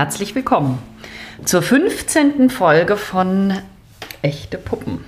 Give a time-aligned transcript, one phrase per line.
[0.00, 0.78] herzlich willkommen
[1.44, 2.48] zur 15.
[2.48, 3.52] Folge von
[4.22, 5.04] Echte Puppen.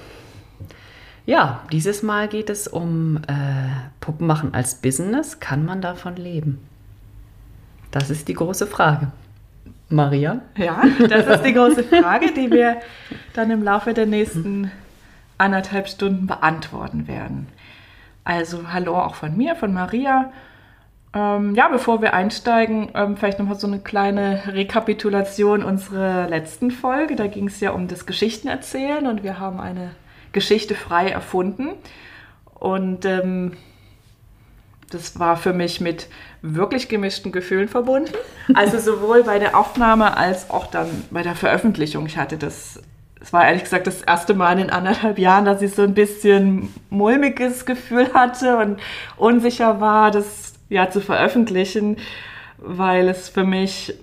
[1.24, 3.30] Ja, dieses Mal geht es um äh,
[4.00, 5.40] Puppen machen als Business.
[5.40, 6.58] Kann man davon leben?
[7.90, 9.10] Das ist die große Frage.
[9.88, 10.42] Maria?
[10.58, 12.76] Ja, das ist die große Frage, die wir
[13.32, 14.70] dann im Laufe der nächsten
[15.38, 17.46] anderthalb Stunden beantworten werden.
[18.24, 20.30] Also hallo auch von mir, von Maria.
[21.14, 27.16] Ähm, ja, bevor wir einsteigen, ähm, vielleicht nochmal so eine kleine Rekapitulation unserer letzten Folge.
[27.16, 29.90] Da ging es ja um das Geschichtenerzählen und wir haben eine
[30.32, 31.70] Geschichte frei erfunden.
[32.54, 33.52] Und ähm,
[34.90, 36.08] das war für mich mit
[36.40, 38.12] wirklich gemischten Gefühlen verbunden.
[38.54, 42.06] Also sowohl bei der Aufnahme als auch dann bei der Veröffentlichung.
[42.06, 42.80] Ich hatte das,
[43.20, 46.72] es war ehrlich gesagt das erste Mal in anderthalb Jahren, dass ich so ein bisschen
[46.90, 48.80] mulmiges Gefühl hatte und
[49.16, 51.96] unsicher war, das ja zu veröffentlichen,
[52.58, 53.94] weil es für mich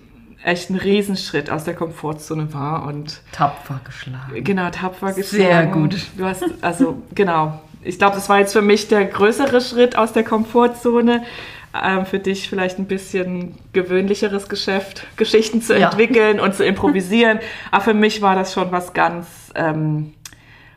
[0.44, 4.44] echt ein Riesenschritt aus der Komfortzone war und tapfer geschlagen.
[4.44, 5.44] Genau, tapfer geschlagen.
[5.44, 5.96] Sehr gut.
[6.18, 7.60] Du hast also genau.
[7.82, 11.24] Ich glaube, das war jetzt für mich der größere Schritt aus der Komfortzone.
[11.72, 16.44] Ähm, für dich vielleicht ein bisschen gewöhnlicheres Geschäft, Geschichten zu entwickeln ja.
[16.44, 17.40] und zu improvisieren.
[17.72, 20.14] Aber für mich war das schon was ganz, ähm,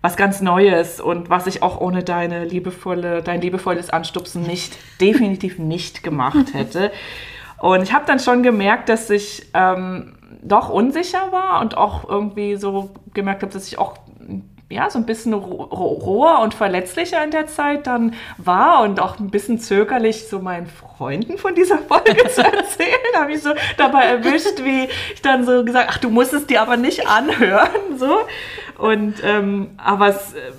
[0.03, 5.59] was ganz Neues und was ich auch ohne deine liebevolle, dein liebevolles Anstupsen nicht, definitiv
[5.59, 6.91] nicht gemacht hätte.
[7.59, 12.57] Und ich habe dann schon gemerkt, dass ich ähm, doch unsicher war und auch irgendwie
[12.57, 13.97] so gemerkt habe, dass ich auch
[14.73, 19.31] ja, so ein bisschen roher und verletzlicher in der Zeit dann war und auch ein
[19.31, 22.89] bisschen zögerlich so meinen Freunden von dieser Folge zu erzählen.
[23.15, 26.63] habe ich so dabei erwischt, wie ich dann so gesagt, ach, du musst es dir
[26.63, 28.21] aber nicht anhören, so.
[28.83, 30.51] Und, ähm, aber es, äh,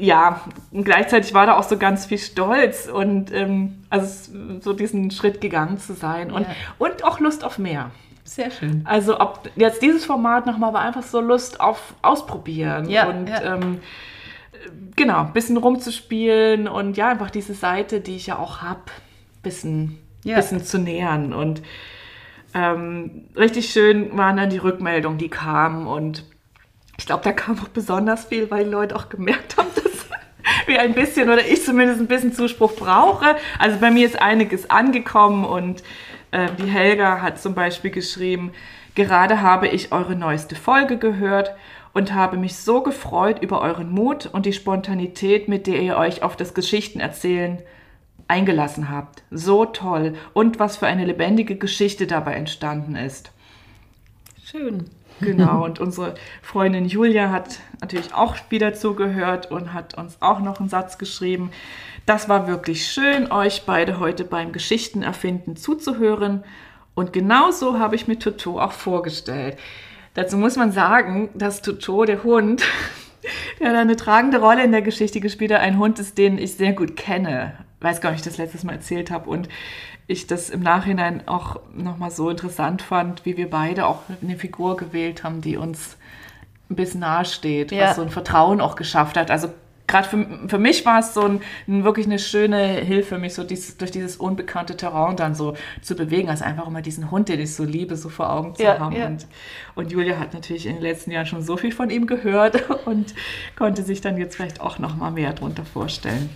[0.00, 0.40] ja,
[0.70, 5.40] und gleichzeitig war da auch so ganz viel Stolz und ähm, also so diesen Schritt
[5.40, 6.54] gegangen zu sein und, ja.
[6.78, 7.90] und auch Lust auf mehr.
[8.22, 8.82] Sehr schön.
[8.84, 13.56] Also ob jetzt dieses Format nochmal war einfach so Lust auf Ausprobieren ja, und ja.
[13.56, 13.80] Ähm,
[14.94, 19.42] genau, ein bisschen rumzuspielen und ja, einfach diese Seite, die ich ja auch habe, ein
[19.42, 20.36] bisschen, ja.
[20.36, 21.62] bisschen zu nähern und
[22.54, 26.24] ähm, richtig schön waren dann die Rückmeldungen, die kamen und
[26.96, 30.06] ich glaube, da kam auch besonders viel, weil die Leute auch gemerkt haben, dass
[30.66, 33.36] wir ein bisschen oder ich zumindest ein bisschen Zuspruch brauche.
[33.58, 35.82] Also bei mir ist einiges angekommen und
[36.30, 38.52] äh, die Helga hat zum Beispiel geschrieben,
[38.94, 41.54] gerade habe ich eure neueste Folge gehört
[41.92, 46.22] und habe mich so gefreut über euren Mut und die Spontanität, mit der ihr euch
[46.22, 47.62] auf das Geschichtenerzählen
[48.28, 49.22] eingelassen habt.
[49.30, 53.30] So toll und was für eine lebendige Geschichte dabei entstanden ist.
[54.44, 54.90] Schön.
[55.20, 60.60] Genau, und unsere Freundin Julia hat natürlich auch wieder zugehört und hat uns auch noch
[60.60, 61.50] einen Satz geschrieben.
[62.06, 66.44] Das war wirklich schön, euch beide heute beim Geschichtenerfinden zuzuhören.
[66.94, 69.58] Und genauso habe ich mir Toto auch vorgestellt.
[70.14, 72.62] Dazu muss man sagen, dass Toto, der Hund,
[73.60, 76.54] der hat eine tragende Rolle in der Geschichte gespielt hat, ein Hund ist, den ich
[76.54, 77.54] sehr gut kenne.
[77.80, 79.28] Weiß gar nicht, ob ich das letztes Mal erzählt habe.
[79.28, 79.48] Und
[80.06, 84.76] ich das im Nachhinein auch nochmal so interessant fand, wie wir beide auch eine Figur
[84.76, 85.96] gewählt haben, die uns
[86.70, 87.88] ein bisschen nahe steht, ja.
[87.88, 89.30] was so ein Vertrauen auch geschafft hat.
[89.30, 89.48] Also
[89.86, 93.44] gerade für, für mich war es so ein, ein, wirklich eine schöne Hilfe, mich so
[93.44, 97.40] dies, durch dieses unbekannte Terrain dann so zu bewegen, als einfach immer diesen Hund, den
[97.40, 98.96] ich so liebe, so vor Augen zu ja, haben.
[98.96, 99.06] Ja.
[99.06, 99.26] Und,
[99.74, 103.14] und Julia hat natürlich in den letzten Jahren schon so viel von ihm gehört und
[103.56, 106.30] konnte sich dann jetzt vielleicht auch noch mal mehr darunter vorstellen.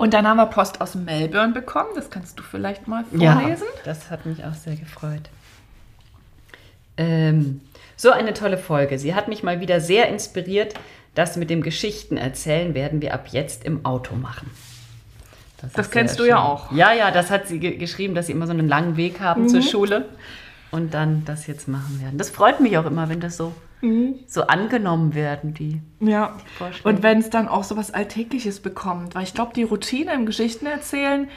[0.00, 1.90] Und dann haben wir Post aus Melbourne bekommen.
[1.94, 3.66] Das kannst du vielleicht mal vorlesen.
[3.66, 5.28] Ja, das hat mich auch sehr gefreut.
[6.96, 7.60] Ähm,
[7.96, 8.98] so eine tolle Folge.
[8.98, 10.72] Sie hat mich mal wieder sehr inspiriert.
[11.14, 14.50] Das mit dem Geschichten erzählen werden wir ab jetzt im Auto machen.
[15.60, 16.30] Das, das kennst du schön.
[16.30, 16.72] ja auch.
[16.72, 19.42] Ja, ja, das hat sie ge geschrieben, dass sie immer so einen langen Weg haben
[19.42, 19.48] mhm.
[19.50, 20.08] zur Schule
[20.70, 22.16] und dann das jetzt machen werden.
[22.16, 24.20] Das freut mich auch immer, wenn das so mhm.
[24.26, 25.80] so angenommen werden, die.
[26.00, 26.36] Ja.
[26.58, 30.12] Die und wenn es dann auch so was Alltägliches bekommt, weil ich glaube, die Routine
[30.14, 31.28] im Geschichten erzählen,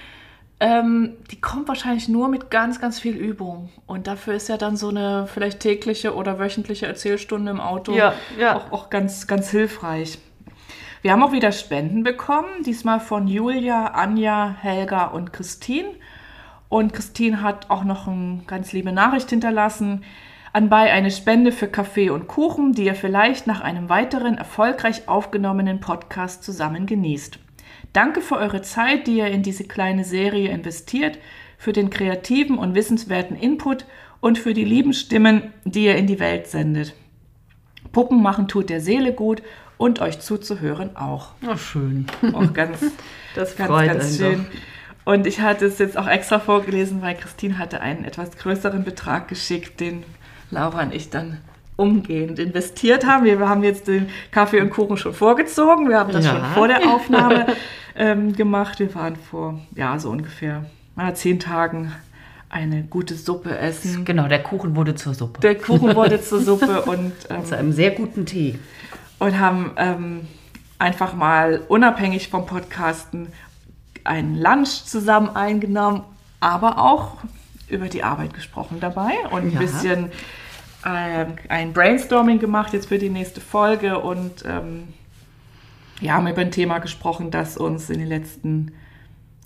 [0.59, 3.69] ähm, die kommt wahrscheinlich nur mit ganz, ganz viel Übung.
[3.85, 8.13] Und dafür ist ja dann so eine vielleicht tägliche oder wöchentliche Erzählstunde im Auto ja,
[8.39, 8.55] ja.
[8.55, 10.19] Auch, auch ganz, ganz hilfreich.
[11.01, 15.89] Wir haben auch wieder Spenden bekommen, diesmal von Julia, Anja, Helga und Christine.
[16.69, 20.05] Und Christine hat auch noch eine ganz liebe Nachricht hinterlassen
[20.53, 25.79] anbei eine Spende für Kaffee und Kuchen, die ihr vielleicht nach einem weiteren erfolgreich aufgenommenen
[25.79, 27.39] Podcast zusammen genießt.
[27.91, 31.17] Danke für eure Zeit, die ihr in diese kleine Serie investiert,
[31.57, 33.85] für den kreativen und wissenswerten Input
[34.21, 36.93] und für die lieben Stimmen, die ihr in die Welt sendet.
[37.91, 39.43] Puppen machen tut der Seele gut
[39.77, 41.29] und euch zuzuhören auch.
[41.45, 42.05] Ach, schön.
[42.33, 42.79] Auch ganz,
[43.35, 44.45] das freut ganz, ganz schön.
[45.05, 49.27] Und ich hatte es jetzt auch extra vorgelesen, weil Christine hatte einen etwas größeren Betrag
[49.27, 50.03] geschickt, den
[50.53, 51.39] Laura und ich dann
[51.75, 53.25] umgehend investiert haben.
[53.25, 55.89] Wir haben jetzt den Kaffee und Kuchen schon vorgezogen.
[55.89, 56.31] Wir haben das ja.
[56.31, 57.47] schon vor der Aufnahme
[57.95, 58.79] ähm, gemacht.
[58.79, 60.65] Wir waren vor, ja, so ungefähr
[60.95, 61.91] na, zehn Tagen
[62.49, 64.05] eine gute Suppe essen.
[64.05, 65.41] Genau, der Kuchen wurde zur Suppe.
[65.41, 68.59] Der Kuchen wurde zur Suppe und ähm, zu einem sehr guten Tee.
[69.17, 70.27] Und haben ähm,
[70.77, 73.27] einfach mal unabhängig vom Podcasten
[74.03, 76.03] einen Lunch zusammen eingenommen,
[76.39, 77.17] aber auch
[77.69, 79.59] über die Arbeit gesprochen dabei und ja.
[79.59, 80.11] ein bisschen
[80.85, 84.89] äh, ein Brainstorming gemacht jetzt für die nächste Folge und ähm,
[86.01, 88.73] ja, haben über ein Thema gesprochen, das uns in den letzten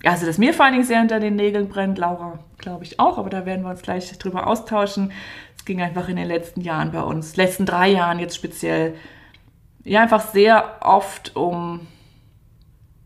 [0.04, 3.18] also dass mir vor allen Dingen sehr unter den Nägeln brennt, Laura glaube ich auch,
[3.18, 5.12] aber da werden wir uns gleich drüber austauschen.
[5.56, 8.94] Es ging einfach in den letzten Jahren bei uns, letzten drei Jahren jetzt speziell,
[9.84, 11.86] ja einfach sehr oft um,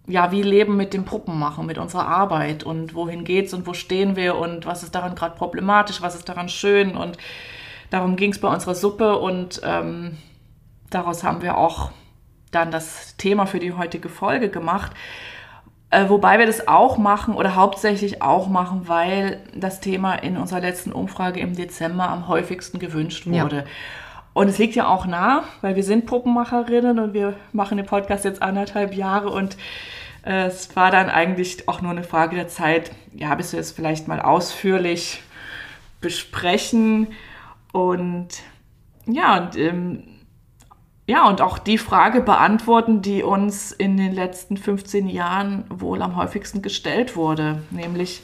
[0.07, 3.73] ja, wie Leben mit dem Puppen machen, mit unserer Arbeit und wohin geht's und wo
[3.73, 7.17] stehen wir und was ist daran gerade problematisch, was ist daran schön und
[7.93, 10.17] darum ging es bei unserer Suppe und ähm,
[10.89, 11.91] daraus haben wir auch
[12.51, 14.93] dann das Thema für die heutige Folge gemacht.
[15.91, 20.61] Äh, wobei wir das auch machen oder hauptsächlich auch machen, weil das Thema in unserer
[20.61, 23.57] letzten Umfrage im Dezember am häufigsten gewünscht wurde.
[23.57, 23.65] Ja.
[24.33, 28.25] Und es liegt ja auch nah, weil wir sind Puppenmacherinnen und wir machen den Podcast
[28.25, 29.59] jetzt anderthalb Jahre und
[30.25, 33.73] äh, es war dann eigentlich auch nur eine Frage der Zeit, ja, bis wir es
[33.73, 35.23] vielleicht mal ausführlich
[36.01, 37.09] besprechen.
[37.73, 38.29] Und
[39.07, 40.05] ja, und ähm,
[41.07, 46.17] ja, und auch die Frage beantworten, die uns in den letzten 15 Jahren wohl am
[46.17, 48.23] häufigsten gestellt wurde, nämlich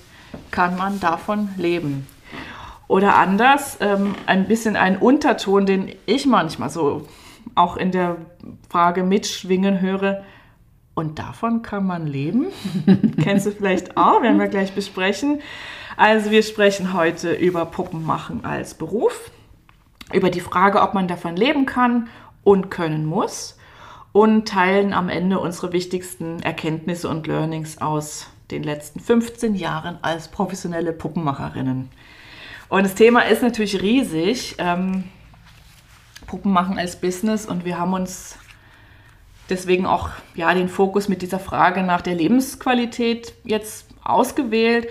[0.50, 2.06] kann man davon leben?
[2.86, 7.06] Oder anders, ähm, ein bisschen ein Unterton, den ich manchmal so
[7.54, 8.16] auch in der
[8.70, 10.22] Frage mitschwingen höre.
[10.94, 12.46] Und davon kann man leben?
[13.22, 15.40] Kennst du vielleicht auch, werden wir gleich besprechen.
[15.96, 19.30] Also wir sprechen heute über Puppenmachen als Beruf,
[20.12, 22.08] über die Frage, ob man davon leben kann
[22.44, 23.58] und können muss
[24.12, 30.28] und teilen am Ende unsere wichtigsten Erkenntnisse und Learnings aus den letzten 15 Jahren als
[30.28, 31.90] professionelle Puppenmacherinnen.
[32.68, 34.56] Und das Thema ist natürlich riesig.
[34.58, 35.04] Ähm,
[36.26, 38.36] Puppen machen als Business und wir haben uns
[39.50, 44.88] deswegen auch ja, den Fokus mit dieser Frage nach der Lebensqualität jetzt ausgewählt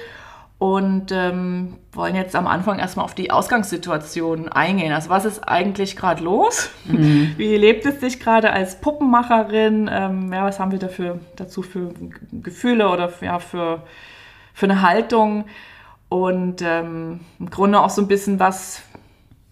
[0.60, 4.92] und ähm, wollen jetzt am Anfang erstmal auf die Ausgangssituation eingehen.
[4.92, 6.70] Also was ist eigentlich gerade los?
[6.86, 7.36] Mhm.
[7.38, 9.88] Wie lebt es sich gerade als Puppenmacherin?
[9.92, 11.94] Ähm, ja, was haben wir dafür, dazu für
[12.32, 13.84] Gefühle oder ja, für,
[14.54, 15.46] für eine Haltung?
[16.10, 18.82] Und ähm, im Grunde auch so ein bisschen was,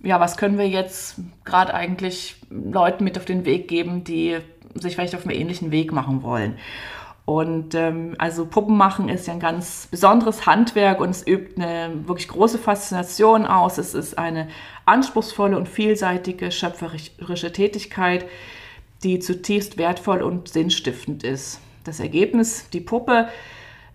[0.01, 4.37] ja, was können wir jetzt gerade eigentlich Leuten mit auf den Weg geben, die
[4.73, 6.57] sich vielleicht auf einen ähnlichen Weg machen wollen.
[7.25, 12.07] Und ähm, also Puppen machen ist ja ein ganz besonderes Handwerk und es übt eine
[12.07, 13.79] wirklich große Faszination aus.
[13.79, 14.47] Es ist eine
[14.85, 18.27] anspruchsvolle und vielseitige schöpferische Tätigkeit,
[19.03, 21.59] die zutiefst wertvoll und sinnstiftend ist.
[21.83, 23.27] Das Ergebnis, die Puppe,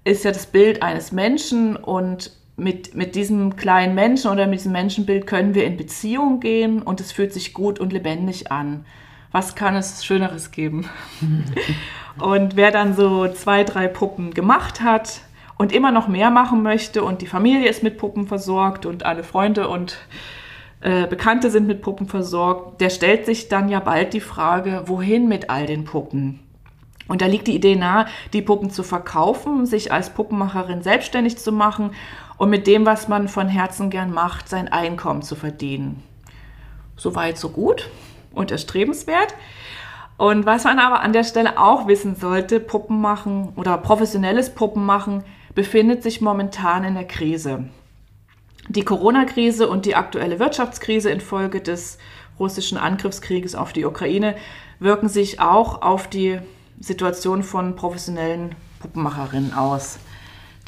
[0.02, 4.72] ist ja das Bild eines Menschen und mit, mit diesem kleinen Menschen oder mit diesem
[4.72, 8.84] Menschenbild können wir in Beziehung gehen und es fühlt sich gut und lebendig an.
[9.32, 10.88] Was kann es Schöneres geben?
[12.18, 15.20] Und wer dann so zwei, drei Puppen gemacht hat
[15.56, 19.22] und immer noch mehr machen möchte und die Familie ist mit Puppen versorgt und alle
[19.22, 19.98] Freunde und
[20.80, 25.28] äh, Bekannte sind mit Puppen versorgt, der stellt sich dann ja bald die Frage, wohin
[25.28, 26.40] mit all den Puppen?
[27.06, 31.52] Und da liegt die Idee nahe, die Puppen zu verkaufen, sich als Puppenmacherin selbstständig zu
[31.52, 31.90] machen
[32.36, 36.02] und mit dem, was man von Herzen gern macht, sein Einkommen zu verdienen.
[36.96, 37.88] Soweit, so gut
[38.32, 39.34] und erstrebenswert.
[40.16, 44.84] Und was man aber an der Stelle auch wissen sollte, Puppen machen oder professionelles Puppen
[44.84, 47.64] machen befindet sich momentan in der Krise.
[48.68, 51.98] Die Corona-Krise und die aktuelle Wirtschaftskrise infolge des
[52.38, 54.36] russischen Angriffskrieges auf die Ukraine
[54.78, 56.38] wirken sich auch auf die
[56.78, 59.98] Situation von professionellen Puppenmacherinnen aus.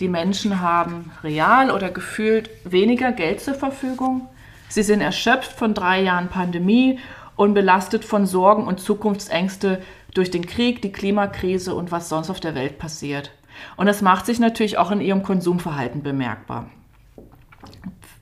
[0.01, 4.29] Die Menschen haben real oder gefühlt weniger Geld zur Verfügung.
[4.69, 6.99] Sie sind erschöpft von drei Jahren Pandemie
[7.37, 9.83] und belastet von Sorgen und Zukunftsängste
[10.15, 13.33] durch den Krieg, die Klimakrise und was sonst auf der Welt passiert.
[13.77, 16.67] Und das macht sich natürlich auch in ihrem Konsumverhalten bemerkbar.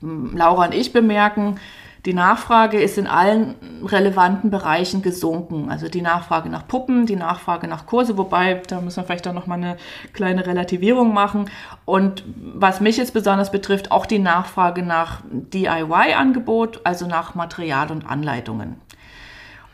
[0.01, 1.59] Laura und ich bemerken,
[2.05, 5.69] die Nachfrage ist in allen relevanten Bereichen gesunken.
[5.69, 9.33] Also die Nachfrage nach Puppen, die Nachfrage nach Kurse, wobei da müssen wir vielleicht auch
[9.33, 9.77] noch mal eine
[10.11, 11.51] kleine Relativierung machen.
[11.85, 18.09] Und was mich jetzt besonders betrifft, auch die Nachfrage nach DIY-Angebot, also nach Material und
[18.09, 18.77] Anleitungen.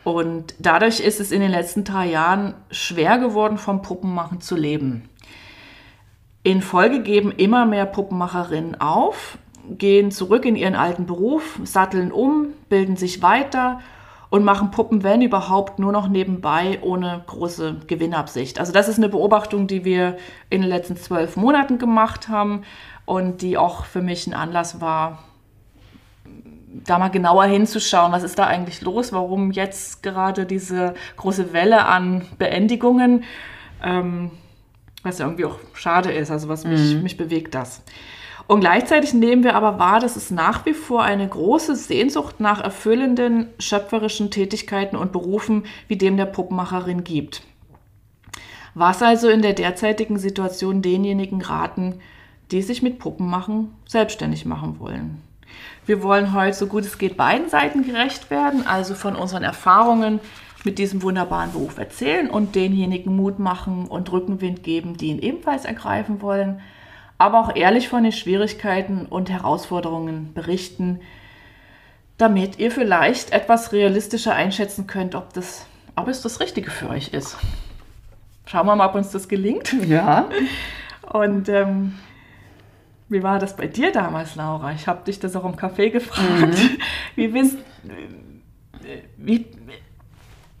[0.08, 5.06] Und dadurch ist es in den letzten drei Jahren schwer geworden, vom Puppenmachen zu leben.
[6.42, 9.36] In Folge geben immer mehr Puppenmacherinnen auf,
[9.68, 13.80] gehen zurück in ihren alten Beruf, satteln um, bilden sich weiter
[14.30, 18.60] und machen Puppen, wenn überhaupt, nur noch nebenbei ohne große Gewinnabsicht.
[18.60, 20.16] Also das ist eine Beobachtung, die wir
[20.48, 22.62] in den letzten zwölf Monaten gemacht haben
[23.04, 25.18] und die auch für mich ein Anlass war,
[26.84, 31.86] da mal genauer hinzuschauen, was ist da eigentlich los, warum jetzt gerade diese große Welle
[31.86, 33.24] an Beendigungen,
[33.82, 34.30] ähm,
[35.02, 37.82] was ja irgendwie auch schade ist, also was mich, mich bewegt das.
[38.48, 42.62] Und gleichzeitig nehmen wir aber wahr, dass es nach wie vor eine große Sehnsucht nach
[42.62, 47.42] erfüllenden schöpferischen Tätigkeiten und Berufen wie dem der Puppenmacherin gibt.
[48.74, 52.00] Was also in der derzeitigen Situation denjenigen raten,
[52.50, 55.27] die sich mit Puppenmachen selbstständig machen wollen.
[55.88, 60.20] Wir wollen heute so gut es geht beiden Seiten gerecht werden, also von unseren Erfahrungen
[60.64, 65.64] mit diesem wunderbaren Beruf erzählen und denjenigen Mut machen und Rückenwind geben, die ihn ebenfalls
[65.64, 66.60] ergreifen wollen
[67.18, 71.00] aber auch ehrlich von den Schwierigkeiten und Herausforderungen berichten,
[72.16, 75.66] damit ihr vielleicht etwas realistischer einschätzen könnt, ob, das,
[75.96, 77.36] ob es das Richtige für euch ist.
[78.46, 79.74] Schauen wir mal, ob uns das gelingt.
[79.86, 80.28] Ja.
[81.12, 81.98] Und ähm,
[83.08, 84.72] wie war das bei dir damals, Laura?
[84.72, 86.22] Ich habe dich das auch im Café gefragt.
[86.58, 86.78] Mhm.
[87.16, 87.56] Wie bist
[89.16, 89.46] wie,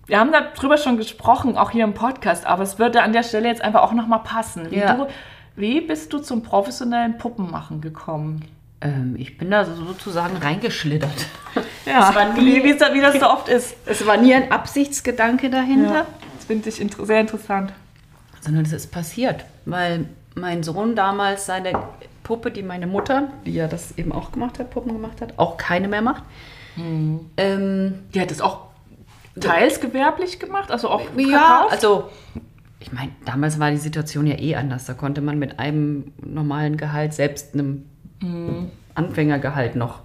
[0.06, 3.48] wir haben darüber schon gesprochen, auch hier im Podcast, aber es würde an der Stelle
[3.48, 4.70] jetzt einfach auch nochmal passen.
[4.70, 4.94] Wie Ja.
[4.94, 5.06] du
[5.56, 8.44] wie bist du zum professionellen Puppenmachen gekommen?
[8.80, 11.26] Ähm, ich bin da sozusagen reingeschlittert.
[11.84, 13.74] Ja, nie- wie, wie das so oft ist.
[13.86, 17.72] Es war nie ein Absichtsgedanke dahinter, Ja, das finde ich inter sehr interessant.
[18.40, 20.04] sondern es ist passiert, weil
[20.36, 21.72] mein Sohn damals seine
[22.28, 25.56] Puppe, die meine Mutter, die ja das eben auch gemacht hat, Puppen gemacht hat, auch
[25.56, 26.22] keine mehr macht.
[26.76, 28.66] Ähm, Die hat es auch
[29.40, 31.72] teils gewerblich gemacht, also auch Ja, verkauft?
[31.72, 32.08] also
[32.80, 34.84] ich meine, damals war die Situation ja eh anders.
[34.84, 37.84] Da konnte man mit einem normalen Gehalt, selbst einem
[38.94, 40.00] Anfängergehalt noch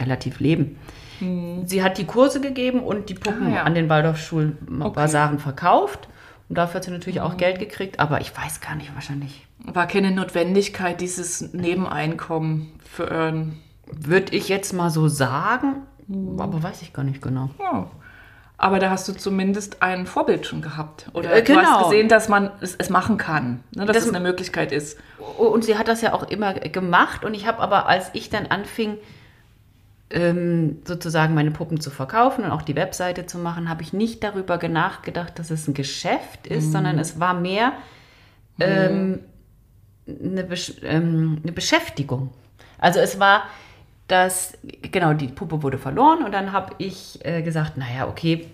[0.00, 0.76] relativ leben.
[1.66, 3.62] Sie hat die Kurse gegeben und die Puppen Ah, ja.
[3.62, 4.92] an den Waldorfschulen Okay.
[4.94, 6.08] Basaren verkauft.
[6.48, 9.86] Und dafür hat sie natürlich auch Geld gekriegt, aber ich weiß gar nicht, wahrscheinlich War
[9.86, 13.60] keine Notwendigkeit, dieses Nebeneinkommen für euren.
[13.86, 15.82] würde ich jetzt mal so sagen,
[16.38, 17.50] aber weiß ich gar nicht genau.
[17.60, 17.90] Ja.
[18.56, 21.10] Aber da hast du zumindest ein Vorbild schon gehabt.
[21.12, 21.84] Oder Äh, du hast genau.
[21.84, 23.62] gesehen, dass man es, es machen kann.
[23.74, 24.98] Ne, dass Das- es eine Möglichkeit ist.
[25.38, 27.24] Und sie hat das ja auch immer gemacht.
[27.24, 28.96] Und ich habe aber, als ich dann anfing,
[30.10, 34.22] ähm, sozusagen meine Puppen zu verkaufen und auch die Webseite zu machen, habe ich nicht
[34.22, 37.72] darüber nachgedacht, dass es ein Geschäft ist, sondern es war mehr
[38.60, 39.20] ähm,
[40.06, 42.30] eine, Besch ähm, eine Beschäftigung.
[42.78, 43.44] Also es war
[44.08, 48.48] das, genau, die Puppe wurde verloren und dann habe ich äh, gesagt, naja, okay,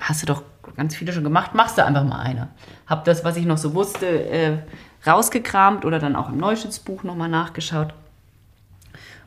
[0.00, 0.42] hast du doch
[0.76, 2.48] ganz viele schon gemacht, machst du einfach mal eine.
[2.86, 4.58] Habe das, was ich noch so wusste, äh,
[5.06, 7.92] rausgekramt oder dann auch im Neuschützbuch nochmal nachgeschaut.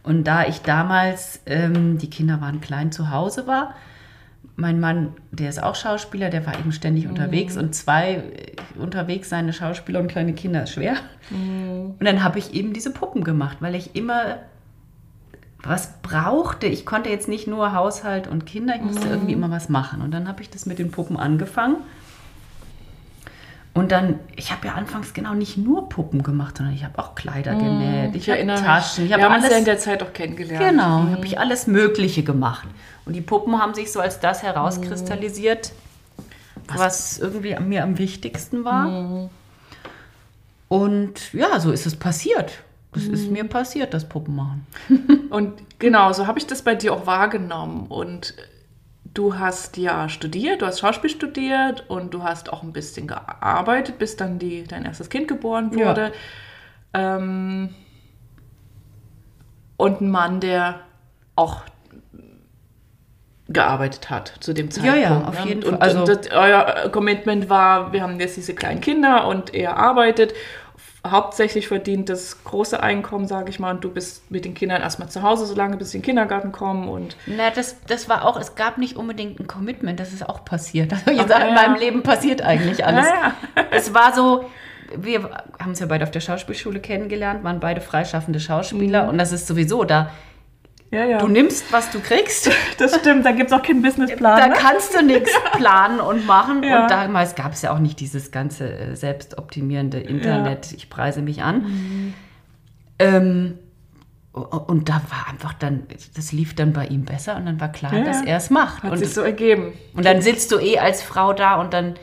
[0.03, 3.75] Und da ich damals, ähm, die Kinder waren klein, zu Hause war,
[4.55, 9.29] mein Mann, der ist auch Schauspieler, der war eben ständig unterwegs und zwei äh, unterwegs
[9.29, 10.95] seine Schauspieler und kleine Kinder ist schwer.
[11.99, 14.39] Und dann habe ich eben diese Puppen gemacht, weil ich immer
[15.63, 16.67] was brauchte.
[16.67, 20.01] Ich konnte jetzt nicht nur Haushalt und Kinder, ich musste irgendwie immer was machen.
[20.01, 21.77] Und dann habe ich das mit den Puppen angefangen.
[23.75, 27.15] Und dann, ich habe ja anfangs genau nicht nur Puppen gemacht, sondern ich habe auch
[27.15, 28.65] Kleider genäht, ich, habe erinnere mich.
[28.65, 30.59] Taschen, ich habe uns ja in alles, der Zeit auch kennengelernt.
[30.59, 32.67] genau, habe ich alles Mögliche gemacht.
[33.05, 35.71] Und die Puppen haben sich so als das herauskristallisiert,
[36.67, 39.29] was irgendwie mir am wichtigsten war.
[40.67, 42.63] Und ja, so ist es passiert.
[42.93, 44.67] Das ist mir passiert, das Puppenmachen.
[45.31, 47.87] Und genau, so habe ich das bei dir auch wahrgenommen.
[47.87, 48.35] Und
[49.13, 53.99] du hast ja studiert, du hast Schauspiel studiert und du hast auch ein bisschen gearbeitet,
[53.99, 55.87] bis dann die, dein erstes Kind geboren Ja.
[55.89, 56.11] wurde.
[56.93, 57.69] Ähm,
[59.77, 60.79] und ein Mann, der
[61.35, 61.61] auch
[63.49, 65.01] gearbeitet hat zu dem Ja, Zeitpunkt.
[65.01, 65.49] ja, auf ne?
[65.49, 65.79] jeden und, Fall.
[65.81, 70.33] Also- und das, euer Commitment war, wir haben jetzt diese kleinen Kinder und er arbeitet.
[71.05, 75.09] Hauptsächlich verdient das große Einkommen, sage ich mal, und du bist mit den Kindern erstmal
[75.09, 76.87] zu Hause, solange bis sie in den Kindergarten kommen.
[76.87, 80.45] Und Na, das, das war auch, es gab nicht unbedingt ein Commitment, das ist auch
[80.45, 80.93] passiert.
[81.05, 83.05] Also, sag, ja, in meinem Leben passiert eigentlich alles.
[83.07, 83.33] Ja,
[83.71, 84.45] Es war so,
[84.95, 85.29] wir
[85.59, 89.45] haben uns ja beide auf der Schauspielschule kennengelernt, waren beide freischaffende Schauspieler und das ist
[89.47, 90.09] sowieso da.
[90.93, 91.17] Ja, ja.
[91.17, 92.49] Du nimmst, was du kriegst.
[92.77, 94.37] das stimmt, da gibt es auch keinen Businessplan.
[94.39, 94.53] Da ne?
[94.57, 96.63] kannst du nichts planen und machen.
[96.63, 96.83] Ja.
[96.83, 101.41] Und damals gab es ja auch nicht dieses ganze äh, selbstoptimierende Internet, ich preise mich
[101.41, 101.63] an.
[101.63, 102.13] Mhm.
[102.99, 103.59] Ähm,
[104.33, 105.83] und da war einfach dann,
[106.15, 108.81] das lief dann bei ihm besser und dann war klar, Ja, dass er es macht.
[108.83, 109.73] Hat und, sich so ergeben.
[109.95, 111.95] und dann sitzt du eh als Frau da und dann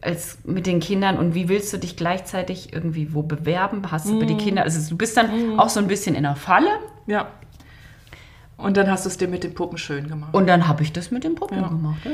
[0.00, 3.82] als mit den Kindern und wie willst du dich gleichzeitig irgendwie wo bewerben?
[3.90, 4.38] Hast du über die Mhm.
[4.38, 6.68] Kinder, also du bist dann auch so ein bisschen in der Falle
[7.06, 7.28] Ja.
[8.58, 10.34] Und dann hast du es dir mit den Puppen schön gemacht.
[10.34, 11.68] und dann habe ich das mit den Puppen Ja.
[11.68, 12.00] gemacht.
[12.04, 12.10] Ja.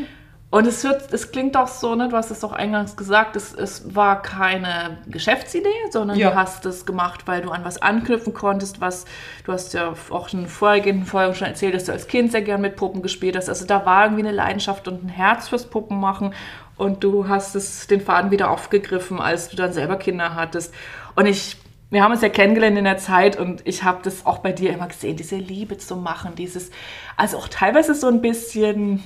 [0.50, 3.52] Und es, wird, es klingt auch so, ne, du hast es auch eingangs gesagt, es,
[3.52, 6.30] es war keine Geschäftsidee, sondern Ja.
[6.30, 9.04] du hast es gemacht, weil du an was anknüpfen konntest, was
[9.44, 12.60] du hast ja auch in vorhergehenden Folgen schon erzählt, dass du als Kind sehr gern
[12.60, 13.48] mit Puppen gespielt hast.
[13.48, 16.34] Also da war irgendwie eine Leidenschaft und ein Herz fürs Puppenmachen
[16.76, 20.72] und du hast es den Faden wieder aufgegriffen, als du dann selber Kinder hattest.
[21.16, 21.56] Und ich
[21.94, 24.72] wir haben uns ja kennengelernt in der Zeit und ich habe das auch bei dir
[24.72, 26.70] immer gesehen, diese Liebe zu machen, dieses,
[27.16, 29.02] also auch teilweise so ein bisschen,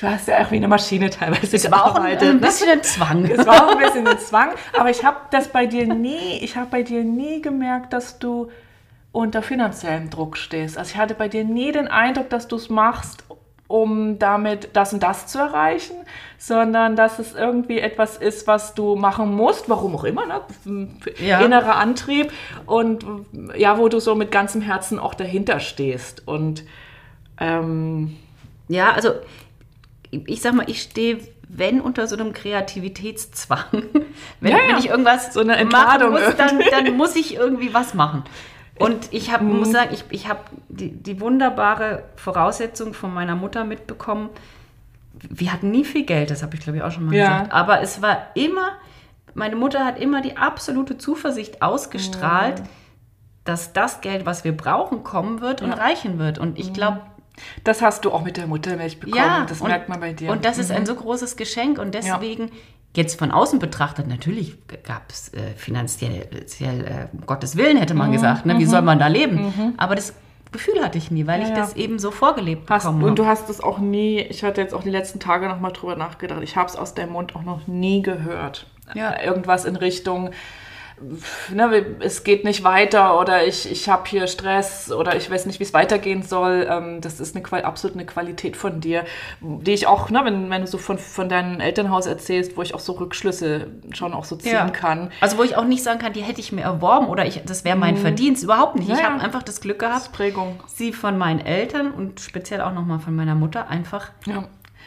[0.00, 2.40] du hast ja auch wie eine Maschine teilweise Es war auch ein, ein ne?
[2.40, 3.26] bisschen ein Zwang.
[3.26, 6.56] Es war auch ein bisschen ein Zwang, aber ich habe das bei dir nie, ich
[6.56, 8.50] habe bei dir nie gemerkt, dass du
[9.12, 10.76] unter finanziellem Druck stehst.
[10.76, 13.22] Also ich hatte bei dir nie den Eindruck, dass du es machst,
[13.66, 15.96] um damit das und das zu erreichen,
[16.38, 20.40] sondern dass es irgendwie etwas ist, was du machen musst, warum auch immer, ne?
[21.18, 21.40] Ja.
[21.40, 22.32] innerer Antrieb
[22.66, 23.04] und
[23.56, 26.64] ja, wo du so mit ganzem Herzen auch dahinter stehst und
[27.40, 28.16] ähm,
[28.68, 29.10] Ja, also
[30.10, 31.18] ich sag mal, ich stehe,
[31.48, 33.64] wenn unter so einem Kreativitätszwang,
[34.40, 34.68] wenn, Ja, ja.
[34.68, 38.24] wenn ich irgendwas So eine machen Entladung muss, dann, dann muss ich irgendwie was machen.
[38.78, 39.58] Und ich hab, Mhm.
[39.60, 44.30] muss sagen, ich, ich habe die, die wunderbare Voraussetzung von meiner Mutter mitbekommen.
[45.12, 47.28] Wir hatten nie viel Geld, das habe ich glaube ich auch schon mal Ja.
[47.38, 47.52] gesagt.
[47.52, 48.72] Aber es war immer,
[49.34, 52.62] meine Mutter hat immer die absolute Zuversicht ausgestrahlt,
[53.44, 55.74] dass das Geld, was wir brauchen, kommen wird und Ja.
[55.76, 56.38] reichen wird.
[56.38, 57.00] Und ich glaube,
[57.62, 60.30] das hast du auch mit der Muttermilch bekommen, das und- merkt man bei dir.
[60.32, 62.50] Und das ist ein so großes Geschenk und deswegen,
[62.94, 66.28] jetzt von außen betrachtet, natürlich gab es äh, finanziell,
[66.60, 68.58] äh, um Gottes Willen hätte Mhm, man gesagt, ne?
[68.58, 69.74] wie soll man da leben?
[69.76, 70.14] Aber das
[70.52, 71.60] Gefühl hatte ich nie, weil ich Ja, ja.
[71.60, 73.32] das eben so vorgelebt Hast, bekommen und du habe.
[73.36, 76.40] hast es auch nie, ich hatte jetzt auch die letzten Tage noch mal drüber nachgedacht,
[76.42, 78.66] ich habe es aus deinem Mund auch noch nie gehört.
[78.94, 79.20] Ja.
[79.20, 80.30] Irgendwas in Richtung,
[81.52, 85.60] ne, es geht nicht weiter oder ich, ich habe hier Stress oder ich weiß nicht,
[85.60, 86.66] wie es weitergehen soll.
[86.70, 89.04] Ähm, das ist eine, Qual- absolut eine Qualität von dir,
[89.40, 92.74] die ich auch, ne, wenn, wenn du so von, von deinem Elternhaus erzählst, wo ich
[92.74, 94.68] auch so Rückschlüsse schon auch so ziehen Ja.
[94.70, 95.10] kann.
[95.20, 97.64] Also wo ich auch nicht sagen kann, die hätte ich mir erworben oder ich, das
[97.64, 98.88] wäre mein Verdienst, überhaupt nicht.
[98.88, 98.94] Mhm.
[98.94, 100.60] Ja, ich habe einfach das Glück Das gehabt, Prägung.
[100.66, 104.44] sie von meinen Eltern und speziell auch nochmal von meiner Mutter einfach Ja.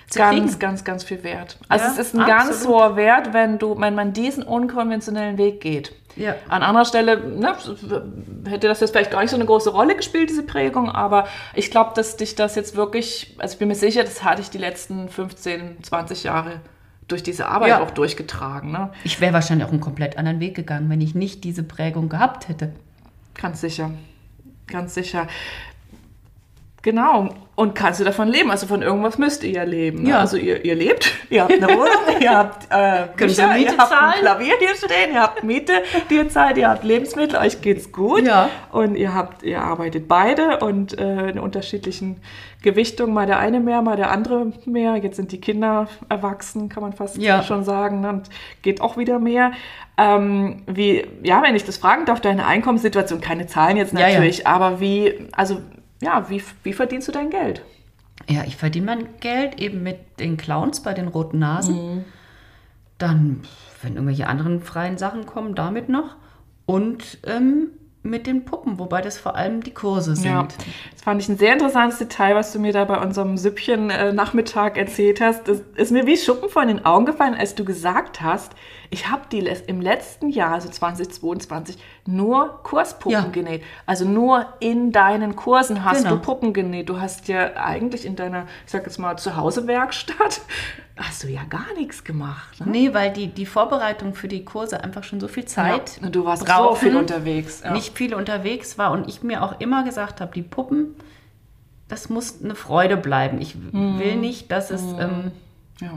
[0.09, 0.59] Zu Ganz, kriegen.
[0.59, 1.57] ganz, ganz viel wert.
[1.67, 2.75] Also Ja, es ist ein ganz absolut.
[2.75, 5.93] hoher Wert, wenn du, wenn man diesen unkonventionellen Weg geht.
[6.15, 6.35] Ja.
[6.47, 7.53] An anderer Stelle ne,
[8.47, 11.69] hätte das jetzt vielleicht gar nicht so eine große Rolle gespielt, diese Prägung, aber ich
[11.71, 14.57] glaube, dass dich das jetzt wirklich, also ich bin mir sicher, das hatte ich die
[14.57, 16.61] letzten 15, 20 Jahre
[17.07, 17.81] durch diese Arbeit Ja.
[17.83, 18.71] auch durchgetragen.
[18.71, 18.89] Ne?
[19.03, 22.47] Ich wäre wahrscheinlich auch einen komplett anderen Weg gegangen, wenn ich nicht diese Prägung gehabt
[22.47, 22.71] hätte.
[23.39, 23.91] Ganz sicher.
[24.67, 25.27] Ganz sicher.
[26.87, 27.27] Genau.
[27.55, 28.49] Und kannst du davon leben?
[28.49, 30.03] Also von irgendwas müsst ihr ja leben.
[30.03, 30.11] Ne?
[30.11, 30.19] Ja.
[30.19, 33.77] Also ihr, ihr lebt, ihr habt eine Wohnung, ihr habt äh, Bücher, ihr Miete ihr
[33.77, 34.19] habt ein zahlen?
[34.21, 35.73] Klavier hier stehen, ihr habt Miete,
[36.09, 38.25] die ihr zahlt, ihr habt Lebensmittel, euch geht's gut.
[38.25, 38.49] Ja.
[38.71, 42.21] Und ihr habt, ihr arbeitet beide und äh, in unterschiedlichen
[42.61, 44.95] Gewichtungen, mal der eine mehr, mal der andere mehr.
[44.95, 47.43] Jetzt sind die Kinder erwachsen, kann man fast Ja.
[47.43, 48.09] schon sagen, ne?
[48.11, 48.29] und
[48.61, 49.51] geht auch wieder mehr.
[49.97, 54.07] Ähm, wie, ja, wenn ich das fragen darf, deine Einkommenssituation, keine Zahlen jetzt Ja, ja.
[54.13, 55.59] natürlich, aber wie, also
[56.01, 57.63] ja, wie, wie verdienst du dein Geld?
[58.29, 61.75] Ja, ich verdiene mein Geld eben mit den Clowns bei den roten Nasen.
[61.75, 62.05] Mhm.
[62.97, 63.41] Dann,
[63.81, 66.15] wenn irgendwelche anderen freien Sachen kommen, damit noch.
[66.65, 67.69] Und ähm,
[68.03, 70.25] mit den Puppen, wobei das vor allem die Kurse sind.
[70.25, 70.47] Ja,
[70.91, 75.21] das fand ich ein sehr interessantes Detail, was du mir da bei unserem Süppchen-Nachmittag erzählt
[75.21, 75.47] hast.
[75.47, 78.53] Das ist mir wie Schuppen von den Augen gefallen, als du gesagt hast,
[78.89, 83.25] ich habe die im letzten Jahr, also 2022, nur Kurspuppen Ja.
[83.31, 83.63] genäht.
[83.85, 86.15] Also nur in deinen Kursen hast Genau.
[86.15, 86.89] du Puppen genäht.
[86.89, 90.41] Du hast ja eigentlich in deiner, ich sag jetzt mal, Zuhause-Werkstatt,
[90.97, 92.59] hast du ja gar nichts gemacht.
[92.61, 92.67] Ne?
[92.71, 96.15] Nee, weil die, die Vorbereitung für die Kurse einfach schon so viel Zeit Ja, und
[96.15, 97.61] du warst so brauchen, viel unterwegs.
[97.63, 97.71] Ja.
[97.73, 100.95] nicht viel unterwegs war und ich mir auch immer gesagt habe, die Puppen,
[101.87, 103.39] das muss eine Freude bleiben.
[103.41, 103.99] Ich Mhm.
[103.99, 105.31] will nicht, dass es, ähm,
[105.79, 105.91] ja.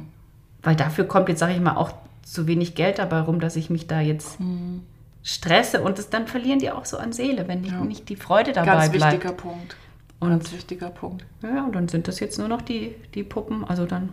[0.62, 1.90] weil dafür kommt jetzt, sage ich mal, auch
[2.31, 4.83] zu wenig Geld dabei rum, dass ich mich da jetzt Mhm.
[5.23, 7.81] stresse und das, dann verlieren die auch so an Seele, wenn nicht, Ja.
[7.85, 9.12] nicht die Freude dabei Ganz bleibt.
[9.14, 9.77] wichtiger Punkt.
[10.21, 11.25] Und Ganz wichtiger Punkt.
[11.43, 14.11] ja, und dann sind das jetzt nur noch die, die Puppen, also dann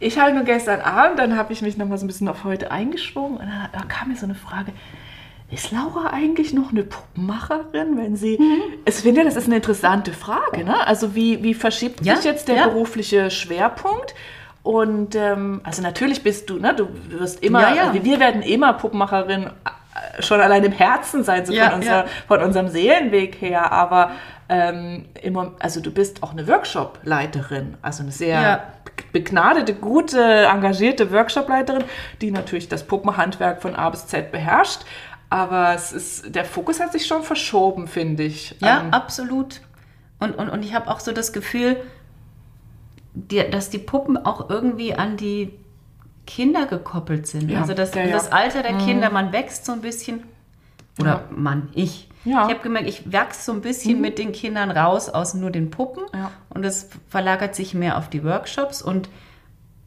[0.00, 2.44] Ich habe nur gestern Abend, dann habe ich mich noch mal so ein bisschen auf
[2.44, 4.72] heute eingeschwungen und dann, da kam mir so eine Frage.
[5.50, 8.38] Ist Laura eigentlich noch eine Puppenmacherin, wenn sie...
[8.84, 10.64] Ich finde, das ist eine interessante Frage.
[10.64, 10.86] Ne?
[10.86, 12.66] Also wie, wie verschiebt Ja, sich jetzt der ja.
[12.68, 14.14] berufliche Schwerpunkt?
[14.66, 16.88] Und ähm, also natürlich bist du, ne, du
[17.20, 17.82] wirst immer, Ja, ja.
[17.90, 22.06] Also wir werden immer Puppenmacherin äh, schon allein im Herzen sein, so Ja, von, unserer,
[22.26, 23.70] von unserem Seelenweg her.
[23.70, 24.10] Aber
[24.48, 28.72] ähm, immer, also du bist auch eine Workshop-Leiterin, also eine sehr
[29.12, 31.84] begnadete, gute, engagierte Workshopleiterin,
[32.20, 34.80] die natürlich das Puppenhandwerk von A bis Z beherrscht.
[35.30, 38.56] Aber es ist, der Fokus hat sich schon verschoben, finde ich.
[38.60, 39.60] Ja, ähm, absolut.
[40.18, 41.76] Und, und, und ich habe auch so das Gefühl,
[43.16, 45.52] die, dass die Puppen auch irgendwie an die
[46.26, 47.50] Kinder gekoppelt sind.
[47.50, 48.12] Ja, also das, ja, ja.
[48.12, 48.78] das Alter der mhm.
[48.78, 50.24] Kinder, man wächst so ein bisschen.
[51.00, 51.24] Oder ja.
[51.30, 52.08] Mann, ich.
[52.24, 52.46] Ja.
[52.46, 54.00] Ich habe gemerkt, ich wachse so ein bisschen mhm.
[54.00, 56.02] mit den Kindern raus aus nur den Puppen.
[56.12, 56.32] Ja.
[56.50, 59.08] Und das verlagert sich mehr auf die Workshops und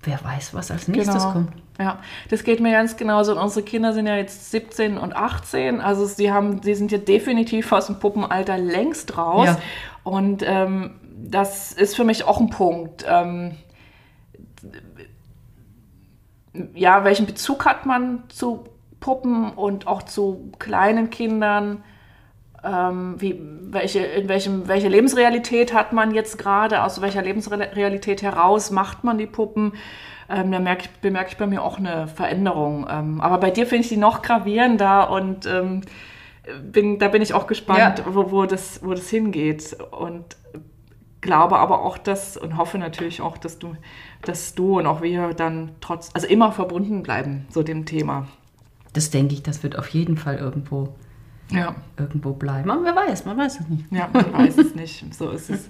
[0.04, 1.32] wer weiß, was als nächstes genau.
[1.34, 1.52] kommt.
[1.78, 3.34] Ja, das geht mir ganz genauso.
[3.34, 5.82] Und unsere Kinder sind ja jetzt 17 und 18.
[5.82, 9.48] Also sie haben, sie sind ja definitiv aus dem Puppenalter längst raus.
[9.48, 9.60] Ja.
[10.04, 13.06] Und ähm, das ist für mich auch ein Punkt.
[13.08, 13.56] Ähm,
[16.74, 18.66] ja, welchen Bezug hat man zu
[19.00, 21.84] Puppen und auch zu kleinen Kindern?
[22.64, 26.84] Ähm, wie, welche, in welchem, welche Lebensrealität hat man jetzt gerade?
[26.84, 29.74] Aus welcher Lebensrealität heraus macht man die Puppen?
[30.30, 32.88] Ähm, da merke ich, bemerke ich bei mir auch eine Veränderung.
[32.90, 35.82] Ähm, aber bei dir finde ich die noch gravierender und ähm,
[36.62, 38.06] bin, da bin ich auch gespannt, ja.
[38.14, 39.78] wo, wo, das, wo das hingeht.
[39.92, 40.36] Und
[41.22, 43.76] glaube aber auch, dass und hoffe natürlich auch, dass du,
[44.22, 48.28] dass du und auch wir dann trotz, also immer verbunden bleiben, so dem Thema.
[48.94, 50.96] Das denke ich, das wird auf jeden Fall irgendwo,
[51.52, 51.76] ja.
[51.98, 52.72] irgendwo bleiben.
[52.72, 53.86] Aber wer weiß, man weiß es nicht.
[53.92, 55.14] Ja, man weiß es nicht.
[55.14, 55.70] So ist es.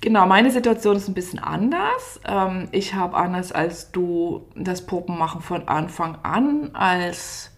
[0.00, 2.20] Genau, meine Situation ist ein bisschen anders.
[2.26, 7.53] Ähm, ich habe anders als du das Puppenmachen von Anfang an als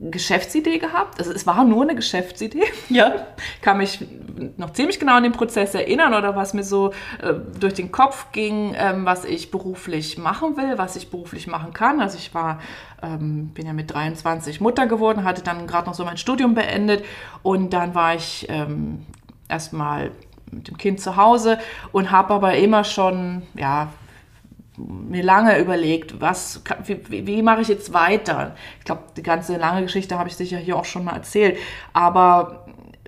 [0.00, 1.18] Geschäftsidee gehabt.
[1.18, 2.64] Also es war nur eine Geschäftsidee.
[2.88, 3.26] Ja.
[3.60, 4.02] Kann mich
[4.56, 8.32] noch ziemlich genau an den Prozess erinnern oder was mir so äh, durch den Kopf
[8.32, 12.00] ging, ähm, was ich beruflich machen will, was ich beruflich machen kann.
[12.00, 12.60] Also ich war,
[13.02, 17.04] ähm, bin ja mit 23 Mutter geworden, hatte dann gerade noch so mein Studium beendet
[17.42, 19.04] und dann war ich ähm,
[19.50, 20.12] erstmal
[20.50, 21.58] mit dem Kind zu Hause
[21.92, 23.88] und habe aber immer schon, ja,
[24.86, 28.54] mir lange überlegt, was, wie, wie mache ich jetzt weiter?
[28.78, 31.58] Ich glaube, die ganze lange Geschichte habe ich sicher hier auch schon mal erzählt.
[31.92, 32.66] Aber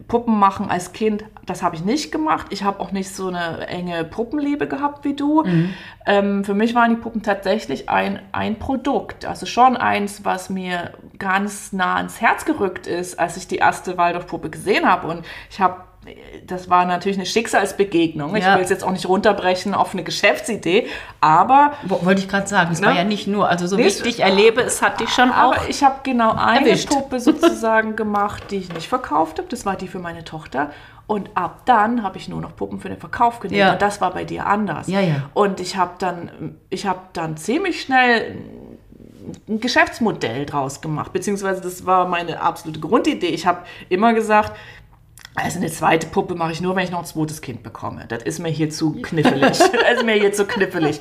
[0.08, 2.48] Puppen machen als Kind, das habe ich nicht gemacht.
[2.50, 5.42] Ich habe auch nicht so eine enge Puppenliebe gehabt wie du.
[5.42, 5.74] Mhm.
[6.06, 9.24] Ähm, für mich waren die Puppen tatsächlich ein, ein Produkt.
[9.24, 13.96] Also schon eins, was mir ganz nah ans Herz gerückt ist, als ich die erste
[13.96, 15.06] Waldorfpuppe gesehen habe.
[15.08, 15.84] Und ich habe
[16.46, 18.34] das war natürlich eine Schicksalsbegegnung.
[18.34, 20.88] Ich will es jetzt auch nicht runterbrechen auf eine Geschäftsidee,
[21.20, 21.74] aber.
[21.84, 22.88] Wollte ich gerade sagen, es ne?
[22.88, 25.54] war ja nicht nur, also so wie ich dich erlebe, es hat dich schon auch.
[25.54, 26.88] Aber ich habe genau eine erwischt.
[26.88, 29.48] Puppe sozusagen gemacht, die ich nicht verkauft habe.
[29.48, 30.70] Das war die für meine Tochter.
[31.06, 33.58] Und ab dann habe ich nur noch Puppen für den Verkauf genommen.
[33.58, 33.72] Ja.
[33.72, 34.88] Und das war bei dir anders.
[34.88, 35.28] Ja, ja.
[35.34, 38.36] Und ich habe dann, ich habe dann ziemlich schnell
[39.48, 43.28] ein Geschäftsmodell draus gemacht, beziehungsweise das war meine absolute Grundidee.
[43.28, 44.52] Ich habe immer gesagt,
[45.34, 48.04] also eine zweite Puppe mache ich nur, wenn ich noch ein zweites Kind bekomme.
[48.06, 49.58] Das ist mir hier zu kniffelig.
[49.58, 51.00] das ist mir hier zu kniffelig.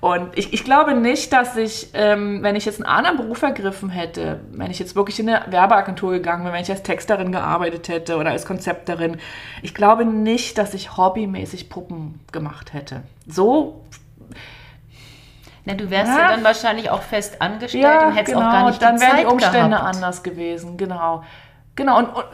[0.00, 3.90] Und ich, ich glaube nicht, dass ich, ähm, wenn ich jetzt einen anderen Beruf ergriffen
[3.90, 7.88] hätte, wenn ich jetzt wirklich in eine Werbeagentur gegangen wäre, wenn ich als Texterin gearbeitet
[7.88, 9.18] hätte oder als Konzepterin,
[9.62, 13.02] ich glaube nicht, dass ich hobbymäßig Puppen gemacht hätte.
[13.26, 13.84] So
[15.68, 16.18] na, du wärst ja.
[16.18, 16.28] ja.
[16.30, 19.08] dann wahrscheinlich auch fest angestellt ja, und hättest genau, auch gar nicht dann die Zeit
[19.12, 19.96] wären die Umstände gehabt.
[19.96, 21.22] anders gewesen, genau.
[21.76, 22.24] Genau, und, und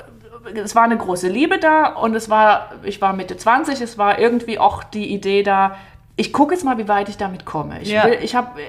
[0.55, 4.19] es war eine große Liebe da und es war, ich war Mitte 20, es war
[4.19, 5.77] irgendwie auch die Idee da,
[6.17, 7.81] ich gucke jetzt mal, wie weit ich damit komme.
[7.83, 8.07] Ich, ja.
[8.09, 8.61] ich habe,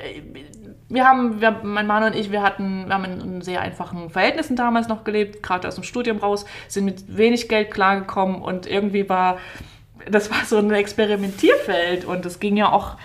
[0.89, 4.55] wir haben, wir, mein Mann und ich, wir hatten, wir haben in, sehr einfachen Verhältnissen
[4.55, 9.07] damals noch gelebt, gerade aus dem Studium raus, sind mit wenig Geld klargekommen und irgendwie
[9.09, 9.37] war,
[10.09, 12.97] das war so ein Experimentierfeld und es ging ja auch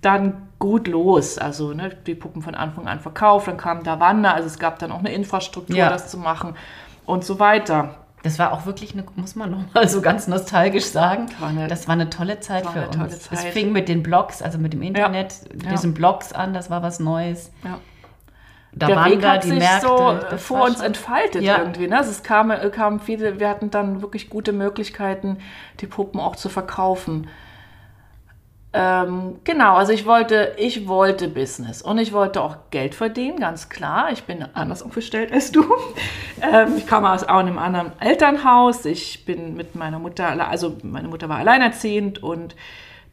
[0.00, 1.38] dann gut los.
[1.38, 4.78] Also ne, die Puppen von Anfang an verkauft, dann kam da Wander, also es gab
[4.78, 5.88] dann auch eine Infrastruktur, ja.
[5.88, 6.54] das zu machen
[7.04, 8.01] und so weiter.
[8.22, 11.26] Das war auch wirklich eine, muss man noch mal so ganz nostalgisch sagen.
[11.40, 13.20] War eine, das war eine tolle Zeit für uns.
[13.20, 13.32] Zeit.
[13.32, 15.70] Es fing mit den Blogs, also mit dem Internet, ja.
[15.70, 15.96] diesen ja.
[15.96, 17.50] Blogs an, das war was Neues.
[17.64, 17.78] Ja.
[18.74, 19.86] Da der waren Weg da die sich Märkte,
[20.30, 21.58] so vor uns entfaltet ja.
[21.58, 21.88] irgendwie.
[21.88, 21.98] Ne?
[21.98, 25.38] Also es kamen kam viele, wir hatten dann wirklich gute Möglichkeiten,
[25.80, 27.28] die Puppen auch zu verkaufen.
[28.74, 33.68] Ähm, genau, also ich wollte, ich wollte Business und ich wollte auch Geld verdienen, ganz
[33.68, 34.10] klar.
[34.12, 35.62] Ich bin anders aufgestellt als du.
[36.40, 38.86] ähm, ich komme aus auch einem anderen Elternhaus.
[38.86, 42.56] Ich bin mit meiner Mutter, also meine Mutter war alleinerziehend und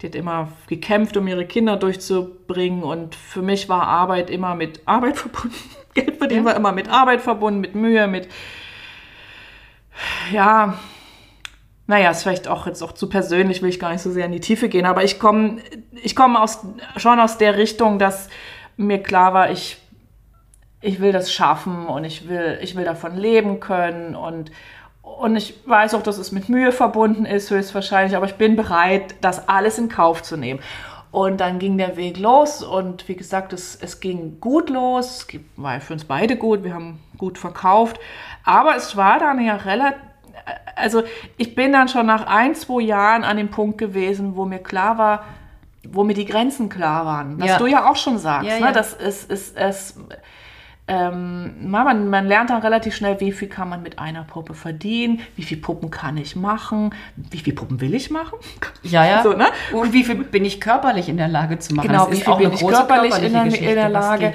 [0.01, 2.83] die hat immer gekämpft, um ihre Kinder durchzubringen.
[2.83, 5.57] Und für mich war Arbeit immer mit Arbeit verbunden.
[5.93, 6.51] Geld verdienen ja.
[6.51, 8.29] war immer mit Arbeit verbunden, mit Mühe, mit
[10.31, 10.79] ja,
[11.89, 14.31] naja, ist vielleicht auch jetzt auch zu persönlich, will ich gar nicht so sehr in
[14.31, 15.57] die Tiefe gehen, aber ich komme
[16.03, 16.59] ich komm aus,
[16.97, 18.29] schon aus der Richtung, dass
[18.77, 19.77] mir klar war, ich,
[20.81, 24.51] ich will das schaffen und ich will, ich will davon leben können und,
[25.01, 29.15] und ich weiß auch, dass es mit Mühe verbunden ist, höchstwahrscheinlich, aber ich bin bereit,
[29.21, 30.59] das alles in Kauf zu nehmen.
[31.09, 35.25] Und dann ging der Weg los und wie gesagt, es, es ging gut los,
[35.55, 37.99] war für uns beide gut, wir haben gut verkauft,
[38.43, 40.08] aber es war dann ja relativ,
[40.75, 41.03] also
[41.37, 44.97] ich bin dann schon nach ein, zwei Jahren an dem Punkt gewesen, wo mir klar
[44.97, 45.23] war,
[45.87, 47.57] wo mir die Grenzen klar waren, was Ja.
[47.57, 48.65] du ja auch schon sagst, Ja, ne?
[48.65, 48.71] ja.
[48.71, 49.95] das ist, ist, es,
[50.87, 55.21] ähm, man, man lernt dann relativ schnell, wie viel kann man mit einer Puppe verdienen,
[55.35, 58.39] wie viel Puppen kann ich machen, wie viel Puppen will ich machen.
[58.81, 59.21] Ja, ja.
[59.21, 59.45] So, ne?
[59.71, 61.87] Und wie viel bin ich körperlich in der Lage zu machen?
[61.87, 64.33] Genau, Das wie ist viel bin ich körperlich in der, in der Lage.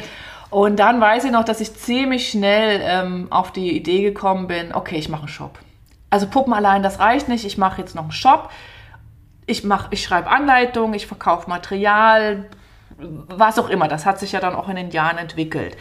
[0.50, 4.72] Und dann weiß ich noch, dass ich ziemlich schnell ähm, auf die Idee gekommen bin,
[4.72, 5.58] okay, ich mache einen Shop.
[6.14, 8.48] Also Puppen allein, das reicht nicht, ich mache jetzt noch einen Shop.
[9.46, 12.48] Ich, mach, ich schreibe Anleitungen, ich verkaufe Material,
[12.96, 13.88] was auch immer.
[13.88, 15.76] Das hat sich ja dann auch in den Jahren entwickelt.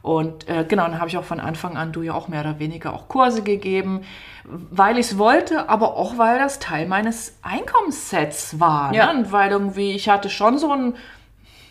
[0.00, 2.60] Und äh, genau, dann habe ich auch von Anfang an du ja auch mehr oder
[2.60, 4.02] weniger auch Kurse gegeben,
[4.44, 8.94] weil ich es wollte, aber auch weil das Teil meines Einkommenssets war.
[8.94, 9.12] Ja.
[9.12, 9.18] Ne?
[9.18, 10.94] Und weil irgendwie, ich hatte schon so ein,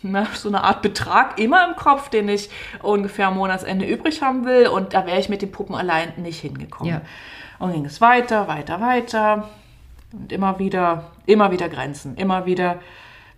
[0.02, 2.50] ne, so eine Art Betrag immer im Kopf, den ich
[2.82, 4.66] ungefähr am Monatsende übrig haben will.
[4.66, 6.92] Und da wäre ich mit den Puppen allein nicht hingekommen.
[6.92, 7.00] Ja.
[7.62, 9.48] Und ging es weiter, weiter, weiter.
[10.12, 12.80] Und immer wieder, immer wieder Grenzen, immer wieder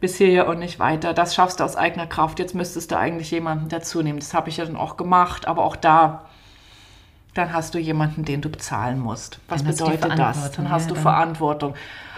[0.01, 1.13] bis hierher und nicht weiter.
[1.13, 2.39] Das schaffst du aus eigener Kraft.
[2.39, 4.19] Jetzt müsstest du eigentlich jemanden dazu nehmen.
[4.21, 6.25] Das habe ich ja dann auch gemacht, aber auch da,
[7.35, 9.41] dann hast du jemanden, den du bezahlen musst.
[9.49, 10.53] Was Dann bedeutet das?
[10.53, 11.75] Dann hast ja, du dann- Verantwortung.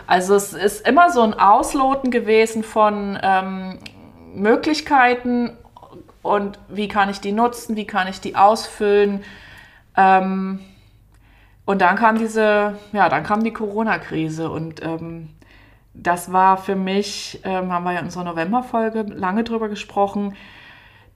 [0.06, 3.80] Also es ist immer so ein Ausloten gewesen von ähm,
[4.32, 5.56] Möglichkeiten
[6.22, 9.24] und wie kann ich die nutzen, wie kann ich die ausfüllen.
[9.96, 10.60] Ähm,
[11.66, 15.28] und dann kam diese, ja, dann kam die Corona-Krise und ähm,
[15.92, 20.34] das war für mich, ähm, haben wir ja in unserer November-Folge lange drüber gesprochen,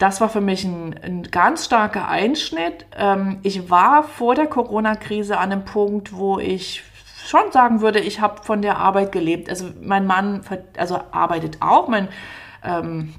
[0.00, 2.86] das war für mich ein, ein ganz starker Einschnitt.
[2.96, 6.82] Ähm, ich war vor der Corona-Krise an einem Punkt, wo ich
[7.26, 9.50] schon sagen würde, ich habe von der Arbeit gelebt.
[9.50, 10.40] Also mein Mann
[10.78, 12.08] also arbeitet auch, mein
[12.64, 13.14] ähm,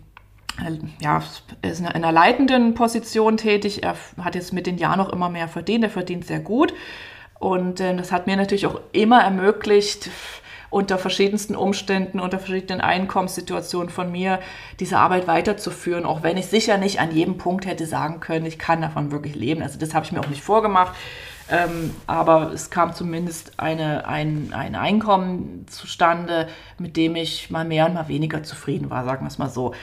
[1.00, 1.22] ja,
[1.62, 3.84] ist in einer leitenden Position tätig.
[3.84, 5.84] Er hat jetzt mit den Jahren noch immer mehr verdient.
[5.84, 6.74] Er verdient sehr gut.
[7.42, 10.12] Und äh, das hat mir natürlich auch immer ermöglicht,
[10.70, 14.40] unter verschiedensten Umständen, unter verschiedenen Einkommenssituationen von mir
[14.80, 18.60] diese Arbeit weiterzuführen, auch wenn ich sicher nicht an jedem Punkt hätte sagen können, ich
[18.60, 19.64] kann davon wirklich leben.
[19.64, 20.96] Also das habe ich mir auch nicht vorgemacht.
[21.50, 27.88] Ähm, aber es kam zumindest eine, ein, ein Einkommen zustande, mit dem ich mal mehr
[27.88, 29.74] und mal weniger zufrieden war, sagen wir es mal so.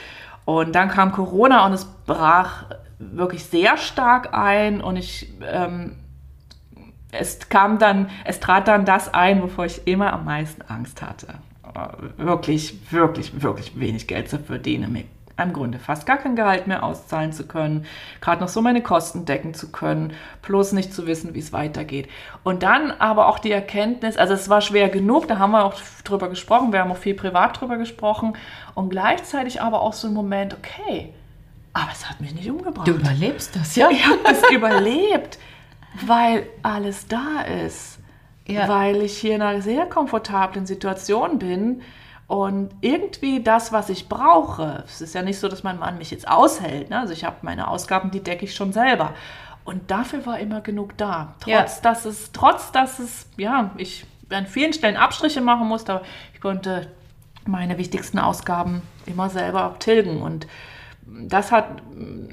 [0.45, 2.67] Und dann kam Corona und es brach
[3.01, 5.97] wirklich sehr stark ein und ich ähm,
[7.13, 11.29] es kam dann, es trat dann das ein, wovor ich immer am meisten Angst hatte.
[11.75, 15.05] Äh, Wirklich, wirklich, wirklich wenig Geld zu verdienen, mir
[15.43, 17.87] im Grunde fast gar kein Gehalt mehr auszahlen zu können,
[18.21, 22.09] gerade noch so meine Kosten decken zu können, bloß nicht zu wissen, wie es weitergeht.
[22.43, 25.75] Und dann aber auch die Erkenntnis, also es war schwer genug, da haben wir auch
[26.05, 28.37] drüber gesprochen, wir haben auch viel privat drüber gesprochen
[28.75, 31.13] und gleichzeitig aber auch so ein Moment, okay,
[31.73, 32.89] aber es hat mich nicht umgebracht.
[32.89, 33.89] Du überlebst das, ja?
[33.91, 35.39] Ich habe das überlebt,
[36.07, 37.99] weil alles da ist.
[38.47, 38.67] Ja.
[38.69, 41.83] Weil ich hier in einer sehr komfortablen Situation bin
[42.27, 46.11] und irgendwie das, was ich brauche, es ist ja nicht so, dass mein Mann mich
[46.11, 46.89] jetzt aushält.
[46.91, 46.99] Ne?
[46.99, 49.15] Also ich habe meine Ausgaben, die decke ich schon selber.
[49.65, 51.35] Und dafür war immer genug da.
[51.41, 51.67] Trotz, Ja.
[51.83, 56.03] dass es, trotz, dass es, ja, ich an vielen Stellen Abstriche machen musste, aber
[56.35, 56.87] ich konnte
[57.47, 60.23] meine wichtigsten Ausgaben immer selber tilgen.
[60.23, 60.47] Und
[61.07, 61.83] das hat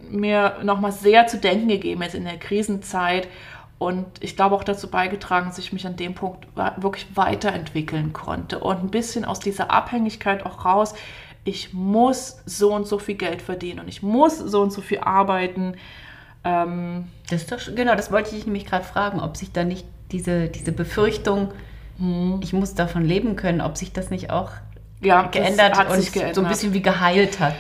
[0.10, 3.28] mir nochmal sehr zu denken gegeben jetzt in der Krisenzeit
[3.78, 8.60] und ich glaube auch dazu beigetragen, dass ich mich an dem Punkt wirklich weiterentwickeln konnte
[8.60, 10.94] und ein bisschen aus dieser Abhängigkeit auch raus.
[11.44, 15.00] Ich muss so und so viel Geld verdienen und ich muss so und so viel
[15.00, 15.76] arbeiten.
[16.44, 19.86] Ähm, Das ist doch, genau, das wollte ich nämlich gerade fragen, ob sich da nicht
[20.12, 21.52] diese, diese Befürchtung,
[21.98, 22.40] Hm.
[22.44, 24.52] ich muss davon leben können, ob sich das nicht auch
[25.02, 26.36] ja, geändert hat und sich geändert.
[26.36, 27.56] so ein bisschen wie geheilt hat.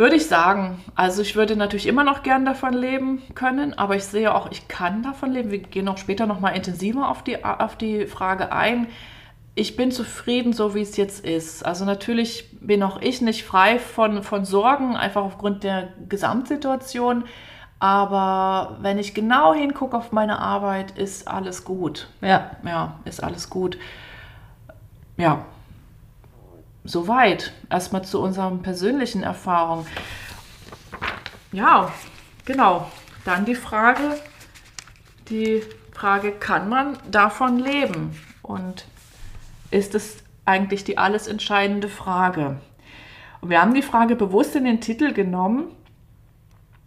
[0.00, 0.82] Würde ich sagen.
[0.94, 4.66] Also ich würde natürlich immer noch gern davon leben können, aber ich sehe auch, ich
[4.66, 5.50] kann davon leben.
[5.50, 8.86] Wir gehen auch später noch mal intensiver auf die, auf die Frage ein.
[9.54, 11.66] Ich bin zufrieden, so wie es jetzt ist.
[11.66, 17.24] Also natürlich bin auch ich nicht frei von, von Sorgen, einfach aufgrund der Gesamtsituation.
[17.78, 22.08] Aber wenn ich genau hingucke auf meine Arbeit, ist alles gut.
[22.22, 22.52] Ja.
[22.64, 23.76] Ja, ist alles gut.
[25.18, 25.44] Ja,
[26.84, 27.52] soweit.
[27.70, 29.86] Erstmal zu unseren persönlichen Erfahrungen.
[31.52, 31.92] Ja,
[32.44, 32.90] genau.
[33.24, 34.16] Dann die Frage,
[35.28, 35.62] die
[35.92, 38.16] Frage, kann man davon leben?
[38.42, 38.86] Und
[39.70, 42.60] ist es eigentlich die alles entscheidende Frage?
[43.40, 45.74] Und wir haben die Frage bewusst in den Titel genommen,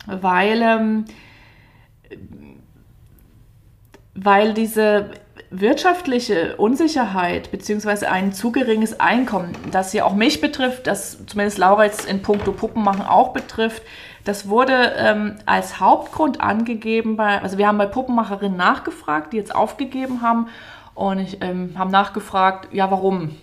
[0.05, 1.05] weil, ähm,
[4.13, 5.11] weil diese,
[5.59, 11.85] wirtschaftliche Unsicherheit beziehungsweise ein zu geringes Einkommen, das ja auch mich betrifft, das zumindest Laura
[11.85, 13.83] jetzt in puncto Puppenmachen auch betrifft,
[14.23, 19.53] das wurde ähm, als Hauptgrund angegeben bei, also wir haben bei Puppenmacherinnen nachgefragt, die jetzt
[19.53, 20.47] aufgegeben haben
[20.95, 23.35] und ich ähm, haben nachgefragt, ja warum?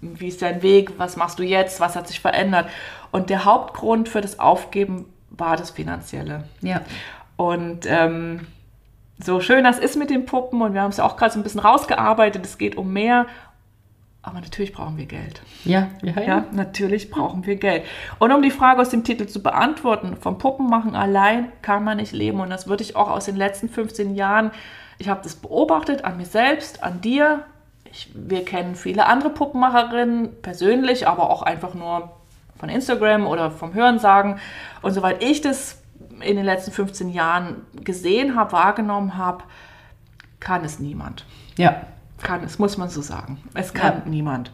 [0.00, 0.92] Wie ist dein Weg?
[0.98, 1.80] Was machst du jetzt?
[1.80, 2.68] Was hat sich verändert?
[3.10, 6.44] Und der Hauptgrund für das Aufgeben war das Finanzielle.
[6.60, 6.82] Ja.
[7.36, 8.46] Und ähm,
[9.18, 11.40] so schön das ist mit den Puppen und wir haben es ja auch gerade so
[11.40, 13.26] ein bisschen rausgearbeitet, es geht um mehr.
[14.22, 15.40] Aber natürlich brauchen wir Geld.
[15.64, 16.22] Ja, ja, ja.
[16.22, 17.84] Ja, natürlich brauchen wir Geld.
[18.18, 22.12] Und um die Frage aus dem Titel zu beantworten, vom Puppenmachen allein kann man nicht
[22.12, 22.40] leben.
[22.40, 24.50] Und das würde ich auch aus den letzten 15 Jahren,
[24.98, 27.44] ich habe das beobachtet an mir selbst, an dir.
[27.90, 32.10] Ich, wir kennen viele andere Puppenmacherinnen persönlich, aber auch einfach nur
[32.58, 34.40] von Instagram oder vom Hörensagen.
[34.82, 35.80] Und soweit ich das
[36.20, 39.44] in den letzten 15 Jahren gesehen habe, wahrgenommen habe,
[40.40, 41.24] kann es niemand.
[41.56, 41.82] Ja.
[42.22, 43.38] Kann es, muss man so sagen.
[43.54, 44.10] Es kann ja.
[44.10, 44.50] niemand.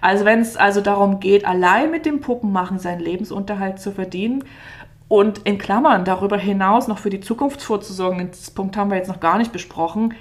[0.00, 4.44] Also wenn es also darum geht, allein mit dem Puppenmachen seinen Lebensunterhalt zu verdienen
[5.08, 9.08] und in Klammern darüber hinaus noch für die Zukunft vorzusorgen, den Punkt haben wir jetzt
[9.08, 10.14] noch gar nicht besprochen,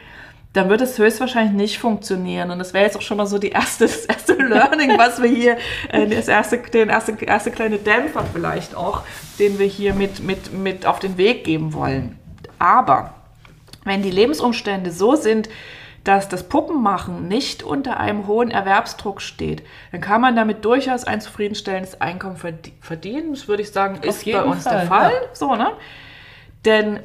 [0.53, 2.51] dann wird es höchstwahrscheinlich nicht funktionieren.
[2.51, 5.29] Und das wäre jetzt auch schon mal so die erste, das erste Learning, was wir
[5.29, 5.57] hier,
[5.89, 9.03] äh, das erste, den erste, erste kleine Dämpfer vielleicht auch,
[9.39, 12.17] den wir hier mit, mit, mit auf den Weg geben wollen.
[12.59, 13.13] Aber
[13.83, 15.49] wenn die Lebensumstände so sind,
[16.03, 21.19] dass das Puppenmachen nicht unter einem hohen Erwerbsdruck steht, dann kann man damit durchaus ein
[21.19, 23.33] zufriedenstellendes Einkommen verdienen.
[23.33, 25.11] Das würde ich sagen, ist bei uns Fall, der Fall.
[25.11, 25.35] Ja.
[25.35, 25.71] So, ne?
[26.63, 27.01] Denn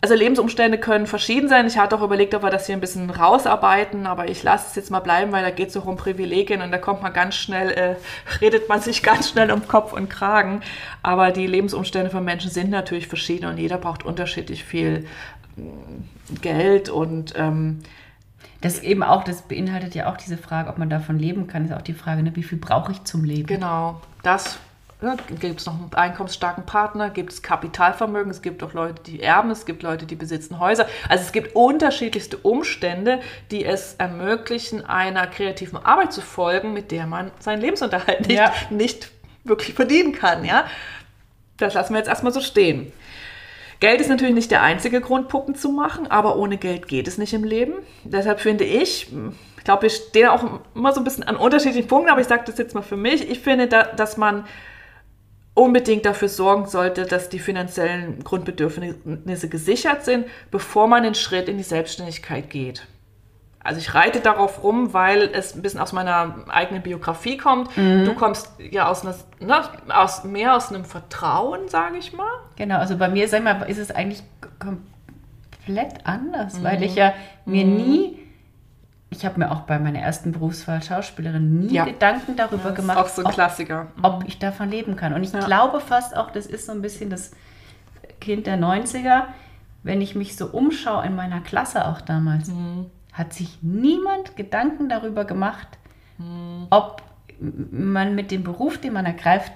[0.00, 1.66] also Lebensumstände können verschieden sein.
[1.66, 4.76] Ich hatte auch überlegt, ob wir das hier ein bisschen rausarbeiten, aber ich lasse es
[4.76, 7.34] jetzt mal bleiben, weil da geht es auch um Privilegien und da kommt man ganz
[7.34, 7.96] schnell, äh,
[8.40, 10.60] redet man sich ganz schnell um Kopf und Kragen.
[11.02, 15.06] Aber die Lebensumstände von Menschen sind natürlich verschieden und jeder braucht unterschiedlich viel
[16.40, 17.80] Geld und ähm,
[18.60, 21.72] das eben auch, das beinhaltet ja auch diese Frage, ob man davon leben kann, ist
[21.72, 23.46] auch die Frage, ne, wie viel brauche ich zum Leben?
[23.46, 24.58] Genau, das
[25.00, 29.22] ja, gibt es noch einen einkommensstarken Partner, gibt es Kapitalvermögen, es gibt auch Leute, die
[29.22, 30.88] erben, es gibt Leute, die besitzen Häuser.
[31.08, 33.20] Also es gibt unterschiedlichste Umstände,
[33.52, 38.52] die es ermöglichen, einer kreativen Arbeit zu folgen, mit der man seinen Lebensunterhalt nicht, ja.
[38.70, 39.12] nicht
[39.44, 40.44] wirklich verdienen kann.
[40.44, 40.66] Ja?
[41.58, 42.92] Das lassen wir jetzt erstmal so stehen.
[43.78, 47.18] Geld ist natürlich nicht der einzige Grund, Puppen zu machen, aber ohne Geld geht es
[47.18, 47.74] nicht im Leben.
[48.02, 49.12] Deshalb finde ich,
[49.56, 52.42] ich glaube, wir stehen auch immer so ein bisschen an unterschiedlichen Punkten, aber ich sage
[52.46, 53.30] das jetzt mal für mich.
[53.30, 54.44] Ich finde, da, dass man
[55.58, 61.56] unbedingt dafür sorgen sollte, dass die finanziellen Grundbedürfnisse gesichert sind, bevor man den Schritt in
[61.56, 62.86] die Selbstständigkeit geht.
[63.60, 67.76] Also ich reite darauf rum, weil es ein bisschen aus meiner eigenen Biografie kommt.
[67.76, 68.04] Mhm.
[68.04, 72.30] Du kommst ja aus, einer, ne, aus mehr aus einem Vertrauen, sage ich mal.
[72.56, 74.22] Genau, also bei mir, sag mal, ist es eigentlich
[74.60, 76.64] komplett anders, mhm.
[76.64, 77.12] weil ich ja
[77.44, 77.76] mir mhm.
[77.76, 78.27] nie,
[79.10, 81.84] ich habe mir auch bei meiner ersten Berufswahl Schauspielerin nie ja.
[81.84, 83.88] Gedanken darüber gemacht, auch so ein ob, Klassiker.
[84.02, 85.12] ob ich davon leben kann.
[85.12, 85.40] Und ich ja.
[85.40, 87.32] glaube fast auch, das ist so ein bisschen das
[88.20, 89.24] Kind der 90er,
[89.82, 92.48] wenn ich mich so umschaue in meiner Klasse auch damals.
[92.48, 92.86] Mhm
[93.18, 95.66] hat sich niemand Gedanken darüber gemacht,
[96.18, 96.68] hm.
[96.70, 97.02] ob
[97.40, 99.52] man mit dem Beruf, den man ergreift,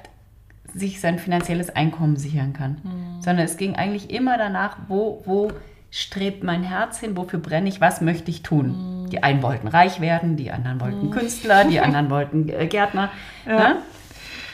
[0.74, 2.78] sich sein finanzielles Einkommen sichern kann.
[2.82, 3.22] Hm.
[3.22, 5.52] Sondern es ging eigentlich immer danach, wo, wo
[5.92, 9.04] strebt mein Herz hin, wofür brenne ich, was möchte ich tun.
[9.04, 9.10] Hm.
[9.10, 11.10] Die einen wollten reich werden, die anderen wollten hm.
[11.10, 13.10] Künstler, die anderen wollten äh, Gärtner.
[13.44, 13.56] Ja.
[13.56, 13.76] Ne?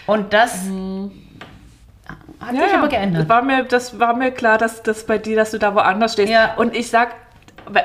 [0.07, 1.13] Und das hm.
[2.41, 3.29] hat ja, sich aber geändert.
[3.29, 6.33] War mir, das war mir klar, dass das bei dir, dass du da woanders stehst.
[6.33, 6.55] Ja.
[6.55, 7.15] Und ich sag,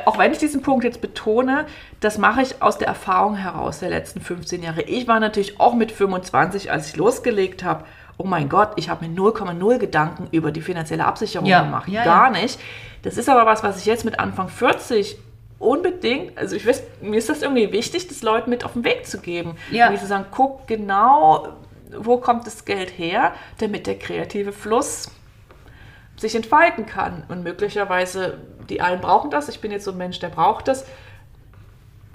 [0.06, 1.66] auch wenn ich diesen Punkt jetzt betone,
[2.00, 4.84] das mache ich aus der Erfahrung heraus der letzten 15 Jahre.
[4.84, 7.84] Ich war natürlich auch mit 25, als ich losgelegt habe,
[8.18, 11.88] oh mein Gott, ich habe mir 0,0 Gedanken über die finanzielle Absicherung ja, gemacht.
[11.90, 12.60] Ja, Gar nicht.
[13.02, 15.18] Das ist aber was, was ich jetzt mit Anfang 40
[15.60, 19.08] unbedingt, also ich weiß, mir ist das irgendwie wichtig, das Leuten mit auf den Weg
[19.08, 19.56] zu geben.
[19.72, 19.90] Ja.
[19.90, 21.50] Und zu sagen, guck genau,
[21.98, 25.12] wo kommt das Geld her, damit der kreative Fluss
[26.18, 27.24] sich entfalten kann.
[27.28, 30.86] Und möglicherweise, die einen brauchen das, ich bin jetzt so ein Mensch, der braucht das,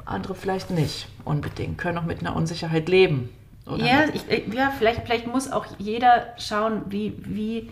[0.04, 3.30] andere vielleicht nicht unbedingt, können auch mit einer Unsicherheit leben.
[3.76, 7.70] Ja, ich, ja vielleicht, vielleicht muss auch jeder schauen, wie, wie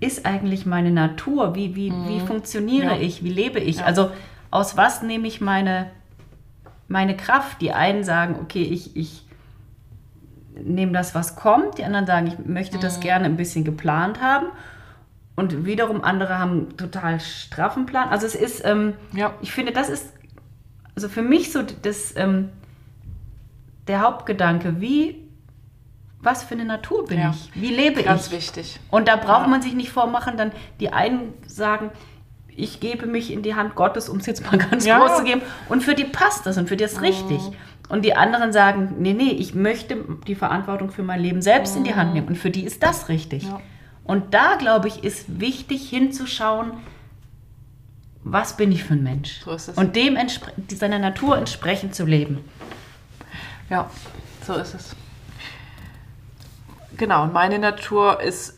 [0.00, 2.08] ist eigentlich meine Natur, wie, wie, mhm.
[2.08, 3.00] wie funktioniere ja.
[3.00, 3.78] ich, wie lebe ich.
[3.78, 3.84] Ja.
[3.84, 4.10] Also
[4.50, 5.90] aus was nehme ich meine,
[6.88, 7.60] meine Kraft?
[7.60, 9.24] Die einen sagen, okay, ich, ich
[10.54, 13.02] nehme das, was kommt, die anderen sagen, ich möchte das mhm.
[13.02, 14.46] gerne ein bisschen geplant haben.
[15.36, 18.08] Und wiederum andere haben total straffen Plan.
[18.08, 19.34] Also es ist, ähm, ja.
[19.42, 20.12] ich finde, das ist
[20.94, 22.50] also für mich so das, ähm,
[23.86, 25.22] der Hauptgedanke, wie,
[26.20, 27.30] was für eine Natur bin ja.
[27.30, 27.50] ich?
[27.60, 28.32] Wie lebe Ganz ich?
[28.32, 28.80] Ganz wichtig.
[28.90, 29.48] Und da braucht ja.
[29.48, 31.90] man sich nicht vormachen, dann die einen sagen,
[32.56, 34.98] ich gebe mich in die Hand Gottes, um es jetzt mal ganz Ja.
[34.98, 35.42] groß zu geben.
[35.68, 37.40] Und für die passt das und für die ist richtig.
[37.88, 41.84] Und die anderen sagen, nee, nee, ich möchte die Verantwortung für mein Leben selbst in
[41.84, 42.28] die Hand nehmen.
[42.28, 43.46] Und für die ist das richtig.
[44.04, 46.72] Und da, glaube ich, ist wichtig hinzuschauen,
[48.22, 49.42] was bin ich für ein Mensch?
[49.44, 49.72] So.
[49.76, 50.16] Und dem
[50.68, 52.38] seiner Natur entsprechend zu leben.
[53.74, 53.90] Ja,
[54.46, 54.94] so ist es.
[56.96, 58.56] Genau, und meine Natur ist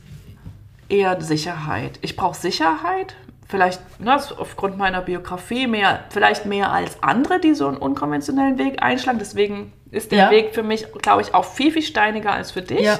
[0.90, 1.98] eher Sicherheit.
[2.02, 3.16] Ich brauche Sicherheit,
[3.48, 8.82] vielleicht ne, aufgrund meiner Biografie, mehr, vielleicht mehr als andere, die so einen unkonventionellen Weg
[8.82, 9.18] einschlagen.
[9.18, 10.30] Deswegen ist der Ja.
[10.30, 12.82] Weg für mich, glaube ich, auch viel, viel steiniger als für dich.
[12.82, 12.98] Ja.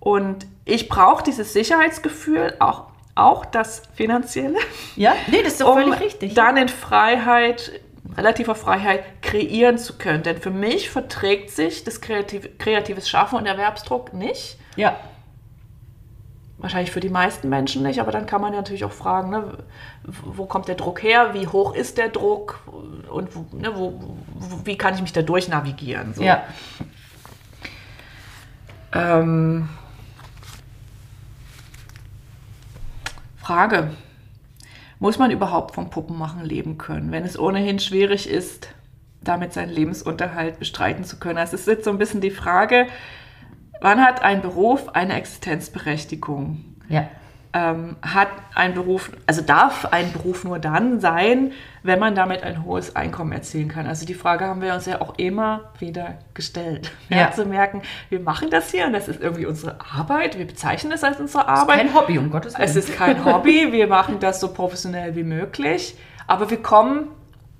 [0.00, 4.58] Und ich brauche dieses Sicherheitsgefühl, auch, auch das finanzielle,
[4.96, 6.34] Ja, nee, das ist doch um völlig richtig.
[6.34, 7.70] dann in Freiheit,
[8.16, 10.22] relativer Freiheit kreieren zu können.
[10.22, 14.58] Denn für mich verträgt sich das kreative, kreatives Schaffen und Erwerbsdruck nicht.
[14.76, 14.96] ja,
[16.60, 19.58] Wahrscheinlich für die meisten Menschen nicht, aber dann kann man ja natürlich auch fragen, ne,
[20.02, 22.60] wo kommt der Druck her, wie hoch ist der Druck
[23.08, 24.18] und ne, wo,
[24.64, 26.12] wie kann ich mich da durchnavigieren.
[26.12, 26.22] So.
[26.22, 26.44] ja.
[28.92, 29.70] Ähm,
[33.38, 33.90] Frage.
[35.00, 38.68] Muss man überhaupt vom Puppenmachen leben können, wenn es ohnehin schwierig ist,
[39.22, 41.38] damit seinen Lebensunterhalt bestreiten zu können?
[41.38, 42.86] Also es ist jetzt so ein bisschen die Frage,
[43.80, 46.76] wann hat ein Beruf eine Existenzberechtigung?
[46.90, 47.08] Ja.
[47.52, 52.64] Ähm, hat ein Beruf, also darf ein Beruf nur dann sein, wenn man damit ein
[52.64, 53.86] hohes Einkommen erzielen kann.
[53.86, 56.92] Also die Frage haben wir uns ja auch immer wieder gestellt.
[57.08, 57.16] Ja.
[57.22, 57.32] Ja.
[57.32, 61.02] Zu merken, wir machen das hier und das ist irgendwie unsere Arbeit, wir bezeichnen es
[61.02, 61.78] als unsere Das ist Arbeit.
[61.78, 62.68] kein Hobby, um Gottes Willen.
[62.68, 65.96] Es ist kein Hobby, wir machen das so professionell wie möglich,
[66.28, 67.08] aber wir kommen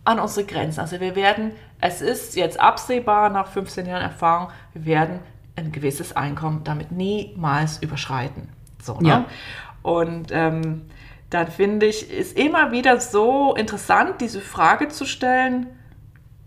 [0.05, 0.81] an unsere Grenzen.
[0.81, 5.19] Also wir werden, es ist jetzt absehbar nach 15 Jahren Erfahrung, wir werden
[5.57, 8.49] ein gewisses Einkommen damit niemals überschreiten.
[8.81, 9.09] So, ne?
[9.09, 9.25] Ja.
[9.83, 10.83] Und ähm,
[11.31, 15.67] dann finde ich, ist immer wieder so interessant, diese Frage zu stellen,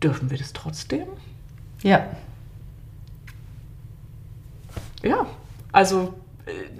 [0.01, 1.07] dürfen wir das trotzdem?
[1.81, 2.05] ja.
[5.01, 5.27] Ja,
[5.73, 6.13] also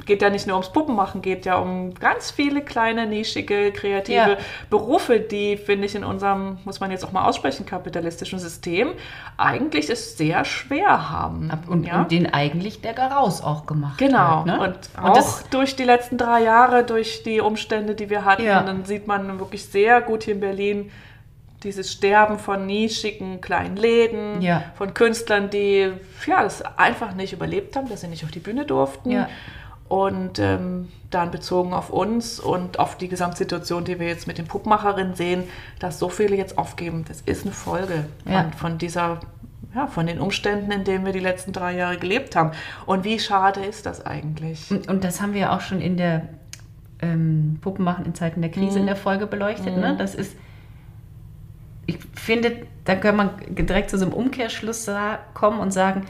[0.05, 4.38] geht ja nicht nur ums Puppenmachen, geht ja um ganz viele kleine, nischige, kreative Ja.
[4.70, 8.89] Berufe, die, finde ich, in unserem, muss man jetzt auch mal aussprechen, kapitalistischen System
[9.38, 11.49] eigentlich es sehr schwer haben.
[11.51, 12.01] Ab- Und, ja?
[12.01, 14.18] und den eigentlich der Garaus auch gemacht Genau.
[14.39, 14.45] hat.
[14.45, 14.59] Ne?
[14.59, 18.61] Und auch das, durch die letzten drei Jahre, durch die Umstände, die wir hatten, Ja.
[18.64, 20.91] dann sieht man wirklich sehr gut hier in Berlin
[21.64, 24.64] dieses Sterben von nischigen kleinen Läden, Ja.
[24.76, 25.91] von Künstlern, die
[26.28, 29.11] ja, das einfach nicht überlebt haben, dass sie nicht auf die Bühne durften.
[29.11, 29.30] Ja.
[29.89, 34.45] Und ähm, dann bezogen auf uns und auf die Gesamtsituation, die wir jetzt mit den
[34.47, 35.43] Puppmacherinnen sehen,
[35.80, 38.43] dass so viele jetzt aufgeben, das ist eine Folge Ja.
[38.43, 39.20] von, von dieser,
[39.76, 42.51] ja, von den Umständen, in denen wir die letzten drei Jahre gelebt haben.
[42.88, 44.72] Und wie schade ist das eigentlich?
[44.72, 46.24] und, und das haben wir auch schon in der
[47.01, 48.82] ähm, Puppenmachen in Zeiten der Krise Mhm.
[48.82, 49.78] in der Folge beleuchtet.
[49.78, 49.95] Ne?
[49.97, 50.36] Das ist,
[51.86, 54.90] ich finde, da kann man direkt zu so einem Umkehrschluss
[55.34, 56.06] kommen und sagen,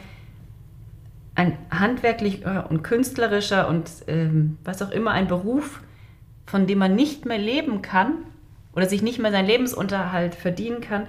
[1.36, 5.82] ein handwerklicher und künstlerischer und ähm, was auch immer ein Beruf,
[6.46, 8.14] von dem man nicht mehr leben kann
[8.76, 11.08] oder sich nicht mehr seinen Lebensunterhalt verdienen kann,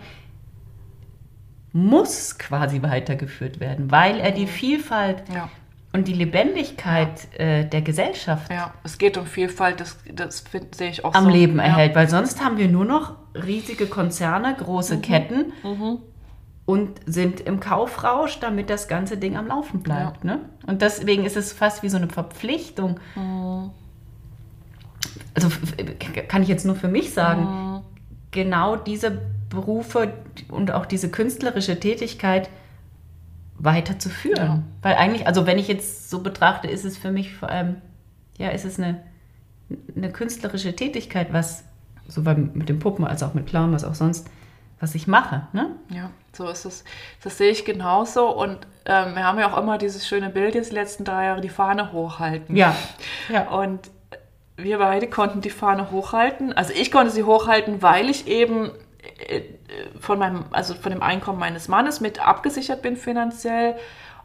[1.73, 5.51] muss quasi weitergeführt werden, weil er die Vielfalt Ja.
[5.93, 10.45] und die Lebendigkeit äh, der Gesellschaft Ja, es geht um Vielfalt, das, das
[10.75, 11.31] sehe ich auch am so.
[11.31, 11.65] Leben ja.
[11.65, 15.53] erhält, weil sonst haben wir nur noch riesige Konzerne, große Ketten
[16.67, 20.25] und sind im Kaufrausch, damit das ganze Ding am Laufen bleibt.
[20.25, 20.41] Ne?
[20.67, 22.99] Und deswegen ist es fast wie so eine Verpflichtung.
[25.35, 27.83] Also f- f- kann ich jetzt nur für mich sagen,
[28.31, 29.21] genau diese
[29.51, 30.13] Berufe
[30.49, 32.49] und auch diese künstlerische Tätigkeit
[33.59, 34.47] weiterzuführen.
[34.47, 34.63] Ja.
[34.83, 37.77] Weil eigentlich, also wenn ich jetzt so betrachte, ist es für mich vor allem,
[38.39, 39.01] ja, ist es eine,
[39.97, 41.65] eine künstlerische Tätigkeit, was
[42.09, 44.29] sowohl mit den Puppen als auch mit Clown, was auch sonst,
[44.81, 45.47] was ich mache.
[45.53, 45.71] Ne?
[45.91, 46.85] Ja, so ist es.
[47.23, 48.29] Das sehe ich genauso.
[48.29, 51.41] Und ähm, wir haben ja auch immer dieses schöne Bild jetzt die letzten drei Jahre,
[51.41, 52.57] die Fahne hochhalten.
[52.57, 52.77] Ja.
[53.29, 53.49] ja.
[53.49, 53.91] Und
[54.57, 56.53] wir beide konnten die Fahne hochhalten.
[56.53, 58.71] Also ich konnte sie hochhalten, weil ich eben
[59.29, 59.43] äh,
[59.99, 63.77] von meinem, also von dem Einkommen meines Mannes mit abgesichert bin finanziell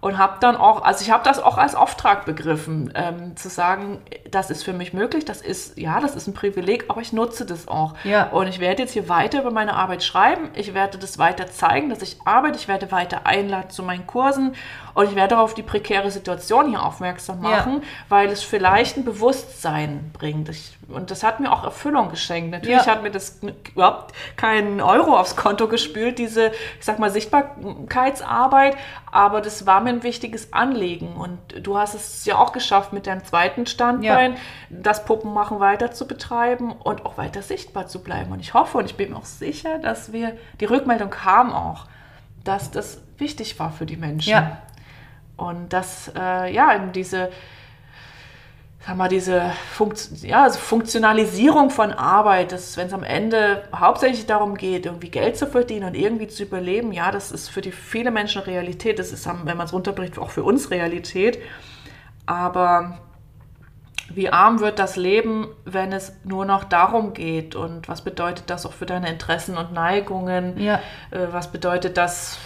[0.01, 4.01] und habe dann auch, also ich habe das auch als Auftrag begriffen, ähm, zu sagen,
[4.31, 7.45] das ist für mich möglich, das ist, ja, das ist ein Privileg, aber ich nutze
[7.45, 7.95] das auch.
[8.03, 8.29] Ja.
[8.29, 11.89] Und ich werde jetzt hier weiter über meine Arbeit schreiben, ich werde das weiter zeigen,
[11.89, 14.55] dass ich arbeite, ich werde weiter einladen zu meinen Kursen
[14.99, 17.49] und ich werde auf die prekäre Situation hier aufmerksam Ja.
[17.49, 20.49] machen, weil es vielleicht ein Bewusstsein bringt.
[20.49, 22.51] Ich, und das hat mir auch Erfüllung geschenkt.
[22.51, 22.91] Natürlich Ja.
[22.91, 23.39] hat mir das
[23.73, 28.75] überhaupt keinen Euro aufs Konto gespült, diese, ich sag mal, Sichtbarkeitsarbeit,
[29.11, 31.15] aber das war mir ein wichtiges Anliegen.
[31.15, 34.37] Und du hast es ja auch geschafft, mit deinem zweiten Standbein Ja.
[34.69, 38.31] das Puppenmachen weiter zu betreiben und auch weiter sichtbar zu bleiben.
[38.31, 41.85] Und ich hoffe und ich bin mir auch sicher, dass wir, die Rückmeldung kam auch,
[42.43, 44.29] dass das wichtig war für die Menschen.
[44.31, 44.57] Ja.
[45.39, 47.29] Und dass, äh, ja, eben diese,
[48.85, 54.25] sag mal, diese Funkt ja, also Funktionalisierung von Arbeit, dass wenn es am Ende hauptsächlich
[54.25, 57.71] darum geht, irgendwie Geld zu verdienen und irgendwie zu überleben, ja, das ist für die
[57.71, 58.99] viele Menschen Realität.
[58.99, 61.39] Das ist, wenn man es runterbricht, auch für uns Realität.
[62.25, 62.99] Aber
[64.13, 67.55] wie arm wird das Leben, wenn es nur noch darum geht?
[67.55, 70.59] Und was bedeutet das auch für deine Interessen und Neigungen?
[70.59, 70.81] Ja.
[71.11, 72.37] Äh, was bedeutet das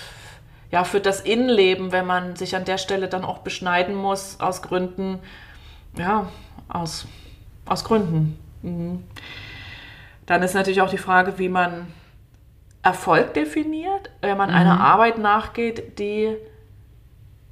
[0.74, 4.64] ja, für das Innenleben, wenn man sich an der Stelle dann auch beschneiden muss aus
[4.64, 5.20] Gründen,
[5.96, 6.32] ja,
[6.68, 7.06] aus,
[7.68, 8.40] aus Gründen.
[8.64, 9.04] Mhm.
[10.26, 11.86] Dann ist natürlich auch die Frage, wie man
[12.82, 16.36] Erfolg definiert, wenn man einer Arbeit nachgeht, die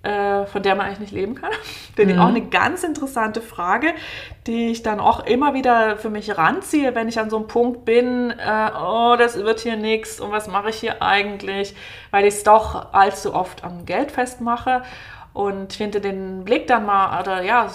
[0.04, 1.52] äh, von der man eigentlich nicht leben kann.
[1.95, 3.93] Finde ich auch eine ganz interessante Frage,
[4.47, 7.86] die ich dann auch immer wieder für mich ranziehe, wenn ich an so einem Punkt
[7.86, 11.76] bin, äh, oh, das wird hier nichts und was mache ich hier eigentlich,
[12.10, 14.84] weil ich es doch allzu oft am Geld festmache.
[15.34, 17.70] Und finde den Blick dann mal, oder ja,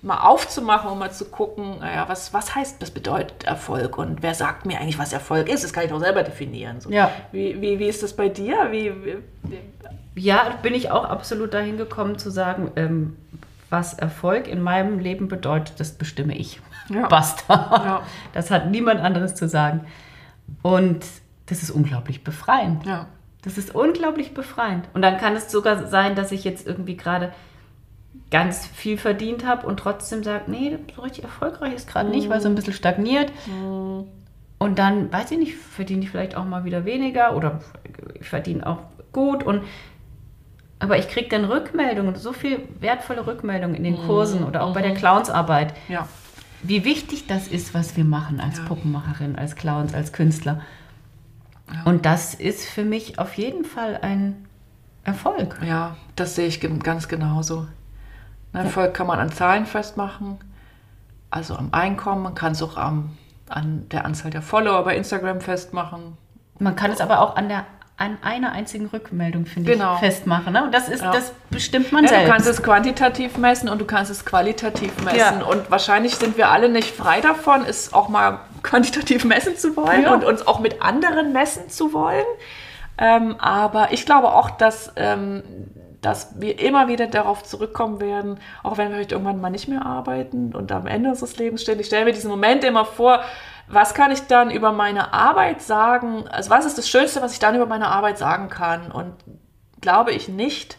[0.00, 4.34] mal aufzumachen, um mal zu gucken, naja, was, was heißt, was bedeutet Erfolg und wer
[4.34, 5.62] sagt mir eigentlich, was Erfolg ist?
[5.62, 6.80] Das kann ich auch selber definieren.
[6.80, 6.90] So.
[6.90, 7.10] Ja.
[7.30, 8.68] Wie, wie, wie ist das bei dir?
[8.70, 9.18] Wie, wie,
[10.14, 13.16] Ja, bin ich auch absolut dahin gekommen zu sagen, ähm,
[13.70, 16.60] was Erfolg in meinem Leben bedeutet, das bestimme ich.
[16.88, 17.06] Ja.
[17.08, 17.54] Basta.
[17.84, 18.02] Ja.
[18.34, 19.86] Das hat niemand anderes zu sagen.
[20.62, 21.06] Und
[21.46, 22.84] das ist unglaublich befreiend.
[22.86, 23.06] ja.
[23.44, 24.88] Das ist unglaublich befreiend.
[24.94, 27.32] Und dann kann es sogar sein, dass ich jetzt irgendwie gerade
[28.30, 32.40] ganz viel verdient habe und trotzdem sage, nee, so richtig erfolgreich ist gerade nicht, weil
[32.40, 33.32] so ein bisschen stagniert.
[34.58, 37.60] Und dann, weiß ich nicht, verdiene ich vielleicht auch mal wieder weniger oder
[38.14, 38.78] ich verdiene auch
[39.12, 39.42] gut.
[39.42, 39.62] Und,
[40.82, 44.82] aber ich kriege dann Rückmeldungen, so viel wertvolle Rückmeldungen in den Kursen oder auch bei
[44.82, 45.74] der Clownsarbeit.
[45.88, 46.06] ja.
[46.64, 48.64] Wie wichtig das ist, was wir machen als Ja.
[48.66, 50.60] Puppenmacherin, als Clowns, als Künstler.
[51.84, 54.46] Und das ist für mich auf jeden Fall ein
[55.02, 55.58] Erfolg.
[55.66, 57.66] Ja, das sehe ich ganz genauso.
[58.52, 60.38] Ne, Erfolg kann man an Zahlen festmachen,
[61.30, 63.16] also am Einkommen, man kann es auch am,
[63.48, 66.16] an der Anzahl der Follower bei Instagram festmachen.
[66.60, 67.66] Man kann es aber auch an der
[67.98, 69.94] an einer einzigen Rückmeldung, finde Genau.
[69.94, 70.52] ich, festmachen.
[70.54, 70.64] Ne?
[70.64, 71.12] Und das ist, Ja.
[71.12, 72.26] das bestimmt man Ja, selbst.
[72.26, 75.18] du kannst es quantitativ messen und du kannst es qualitativ messen.
[75.18, 75.42] Ja.
[75.44, 80.06] Und wahrscheinlich sind wir alle nicht frei davon, es auch mal quantitativ messen zu wollen
[80.08, 82.24] und uns auch mit anderen messen zu wollen.
[82.98, 85.42] Ähm, aber ich glaube auch, dass, ähm,
[86.00, 89.86] dass wir immer wieder darauf zurückkommen werden, auch wenn wir vielleicht irgendwann mal nicht mehr
[89.86, 91.78] arbeiten und am Ende unseres Lebens stehen.
[91.78, 93.20] Ich stelle mir diesen Moment immer vor,
[93.72, 96.26] was kann ich dann über meine Arbeit sagen?
[96.28, 98.92] Also was ist das Schönste, was ich dann über meine Arbeit sagen kann?
[98.92, 99.14] Und
[99.80, 100.76] glaube ich nicht,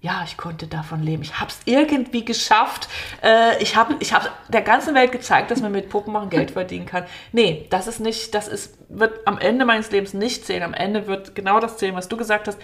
[0.00, 1.22] ja, ich konnte davon leben.
[1.22, 2.88] Ich habe es irgendwie geschafft.
[3.20, 6.52] Äh, ich habe ich hab der ganzen Welt gezeigt, dass man mit Puppen machen Geld
[6.52, 7.04] verdienen kann.
[7.32, 10.62] Nee, das ist nicht, das ist, wird am Ende meines Lebens nicht zählen.
[10.62, 12.58] Am Ende wird genau das zählen, was du gesagt hast.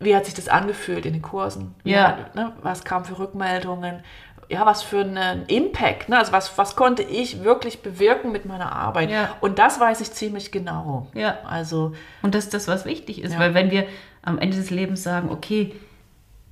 [0.00, 1.74] Wie hat sich das angefühlt in den Kursen?
[1.84, 2.08] Ja.
[2.08, 4.02] hat- ne, was kam für Rückmeldungen?
[4.50, 6.08] Ja, was für einen Impact?
[6.08, 6.18] Ne?
[6.18, 9.08] Also was, was konnte ich wirklich bewirken mit meiner Arbeit?
[9.08, 9.36] Ja.
[9.40, 11.06] Und das weiß ich ziemlich genau.
[11.14, 11.38] Ja.
[11.44, 11.92] Also
[12.22, 13.34] Und das ist das, was wichtig ist.
[13.34, 13.38] Ja.
[13.38, 13.86] Weil wenn wir
[14.22, 15.72] am Ende des Lebens sagen, okay,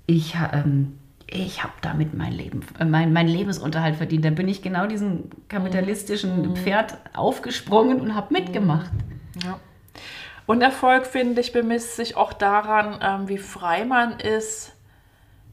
[0.07, 0.97] ich, ähm,
[1.27, 5.31] ich habe damit mein Leben, äh, mein, mein Lebensunterhalt verdient, dann bin ich genau diesen
[5.49, 8.93] kapitalistischen Pferd aufgesprungen und habe mitgemacht.
[9.45, 9.59] Ja.
[10.47, 14.73] Und Erfolg, finde ich, bemisst sich auch daran, ähm, wie frei man ist,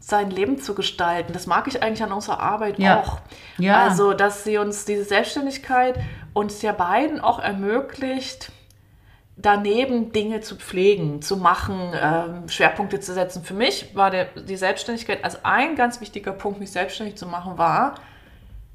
[0.06, 1.34] sein Leben zu gestalten.
[1.34, 2.99] Das mag ich eigentlich an unserer Arbeit Ja.
[2.99, 3.18] auch.
[3.58, 3.82] Ja.
[3.82, 5.95] Also, dass sie uns diese Selbstständigkeit
[6.34, 8.51] uns ja beiden auch ermöglicht,
[9.36, 13.43] daneben Dinge zu pflegen, zu machen, ähm, Schwerpunkte zu setzen.
[13.43, 17.58] Für mich war der, die Selbstständigkeit, also ein ganz wichtiger Punkt, mich selbstständig zu machen,
[17.58, 17.95] war,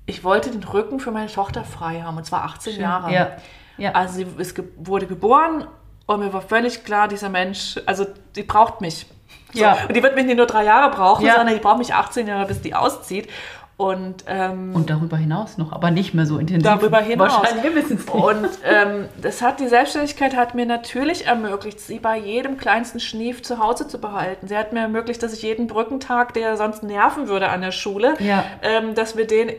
[0.07, 3.13] ich wollte den Rücken für meine Tochter frei haben, und zwar 18 Jahre.
[3.13, 3.37] Ja.
[3.79, 3.93] ja.
[3.93, 5.69] Also sie ge wurde geboren
[6.07, 8.05] und mir war völlig klar, dieser Mensch, also
[8.35, 9.07] die braucht mich.
[9.53, 9.61] So.
[9.61, 9.77] Ja.
[9.89, 11.37] Und die wird mich nicht nur drei Jahre brauchen, Ja.
[11.37, 13.29] sondern die braucht mich 18 Jahre, bis die auszieht.
[13.77, 16.65] Und, ähm, und darüber hinaus noch, aber nicht mehr so intensiv.
[16.71, 17.33] darüber hinaus.
[17.41, 18.11] Wahrscheinlich, wir nicht.
[18.11, 23.43] Und ähm, das hat die Selbstständigkeit hat mir natürlich ermöglicht, sie bei jedem kleinsten Schnief
[23.43, 24.49] zu Hause zu behalten.
[24.49, 28.17] Sie hat mir ermöglicht, dass ich jeden Brückentag, der sonst nerven würde an der Schule,
[28.19, 28.45] Ja.
[28.61, 29.51] ähm, dass wir den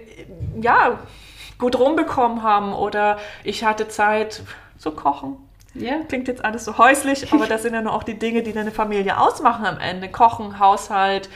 [0.61, 0.99] ja
[1.57, 2.73] gut rumbekommen haben.
[2.73, 4.43] Oder ich hatte Zeit
[4.77, 5.37] zu kochen.
[5.73, 5.95] Ja.
[6.07, 8.71] Klingt jetzt alles so häuslich, aber das sind ja nur auch die Dinge, die deine
[8.71, 10.09] Familie ausmachen am Ende.
[10.09, 11.29] Kochen, Haushalt,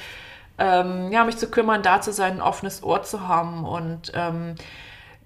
[0.57, 3.65] ähm, ja, mich zu kümmern, da zu sein, ein offenes Ohr zu haben.
[3.65, 4.55] Und ähm,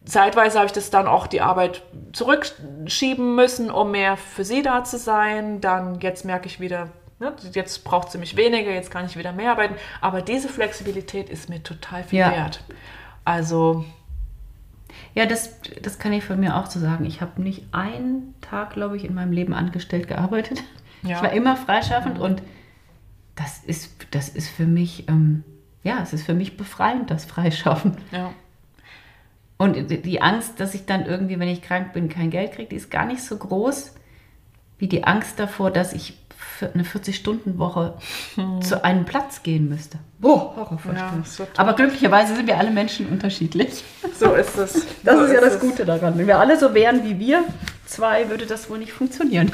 [0.06, 1.84] zeitweise habe ich das dann auch die Arbeit
[2.14, 5.62] zurückschieben müssen, um mehr für sie da zu sein.
[5.62, 6.90] Dann jetzt merke ich wieder,
[7.20, 9.76] ne, jetzt braucht sie mich weniger, jetzt kann ich wieder mehr arbeiten.
[10.02, 12.32] Aber diese Flexibilität ist mir total viel Ja.
[12.32, 12.64] wert.
[13.26, 13.86] Also,
[15.16, 17.06] Ja, das, das kann ich von mir auch so sagen.
[17.06, 20.64] Ich habe nicht einen Tag, glaube ich, in meinem Leben angestellt gearbeitet.
[21.02, 21.16] Ja.
[21.16, 22.42] Ich war immer freischaffend und
[23.38, 25.46] das ist, das ist für mich, ähm,
[25.82, 27.96] ja, es ist für mich befreiend, das Freischaffen.
[28.12, 28.32] ja.
[29.58, 32.76] Und die- Angst, dass ich dann irgendwie, wenn ich krank bin, kein Geld kriege, die
[32.76, 33.96] ist gar nicht so groß
[34.78, 36.18] wie die Angst davor, dass ich
[36.62, 37.96] eine 40-Stunden-Woche
[38.62, 40.00] zu einem Platz gehen müsste.
[40.20, 41.24] Boah, Horrorvorstellung.
[41.38, 41.46] Ja.
[41.58, 43.84] Aber glücklicherweise sind wir alle Menschen unterschiedlich.
[44.18, 44.86] So ist es.
[45.04, 45.60] Das so ist ja das es.
[45.62, 46.18] Gute daran.
[46.18, 47.44] Wenn wir alle so wären wie wir
[47.86, 49.52] zwei, würde das wohl nicht funktionieren.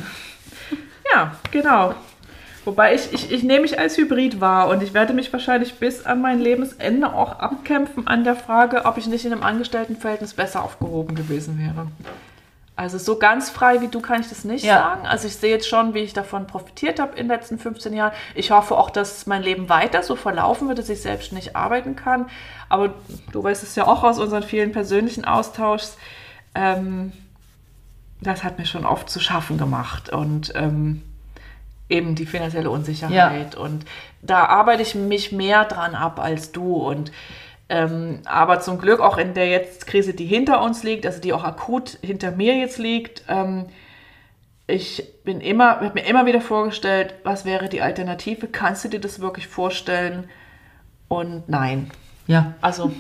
[1.14, 1.94] Ja, genau.
[2.66, 6.04] Wobei ich, ich, ich nehme mich als Hybrid wahr und ich werde mich wahrscheinlich bis
[6.04, 10.64] an mein Lebensende auch abkämpfen an der Frage, ob ich nicht in einem Angestelltenverhältnis besser
[10.64, 11.88] aufgehoben gewesen wäre.
[12.78, 14.76] Also so ganz frei wie du kann ich das nicht Ja.
[14.80, 15.06] sagen.
[15.08, 18.12] Also ich sehe jetzt schon, wie ich davon profitiert habe in den letzten 15 Jahren.
[18.34, 21.96] Ich hoffe auch, dass mein Leben weiter so verlaufen wird, dass ich selbst nicht arbeiten
[21.96, 22.28] kann.
[22.68, 22.94] Aber
[23.32, 25.98] du weißt es ja auch aus unseren vielen persönlichen Austauschs.
[26.54, 27.14] Ähm,
[28.20, 30.10] das hat mir schon oft zu schaffen gemacht.
[30.10, 31.02] Und ähm,
[31.88, 33.56] eben die finanzielle Unsicherheit.
[33.56, 33.86] Und
[34.22, 36.74] da arbeite ich mich mehr dran ab als du.
[36.76, 37.12] Und
[37.70, 41.34] ähm, aber zum Glück auch in der jetzt Krise, die hinter uns liegt, also die
[41.34, 43.66] auch akut hinter mir jetzt liegt, ähm,
[44.68, 48.48] ich bin immer, habe mir immer wieder vorgestellt, was wäre die Alternative?
[48.48, 50.28] Kannst du dir das wirklich vorstellen?
[51.08, 51.92] Und nein.
[52.26, 52.54] Ja.
[52.62, 52.92] Also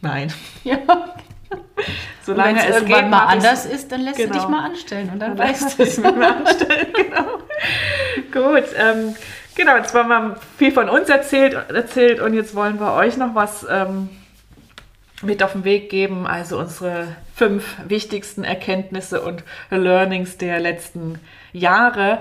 [0.00, 0.32] nein.
[0.64, 0.78] ja.
[2.22, 4.32] Solange es es irgendwann geht, mal anders ist, dann lässt Genau.
[4.34, 7.38] du dich mal anstellen und dann Dann weißt du anstellen, genau.
[8.32, 9.14] Gut, ähm,
[9.54, 13.34] genau, jetzt haben wir viel von uns erzählt, erzählt und jetzt wollen wir euch noch
[13.34, 14.08] was ähm,
[15.22, 21.18] mit auf den Weg geben, also unsere fünf wichtigsten Erkenntnisse und Learnings der letzten
[21.52, 22.18] Jahre.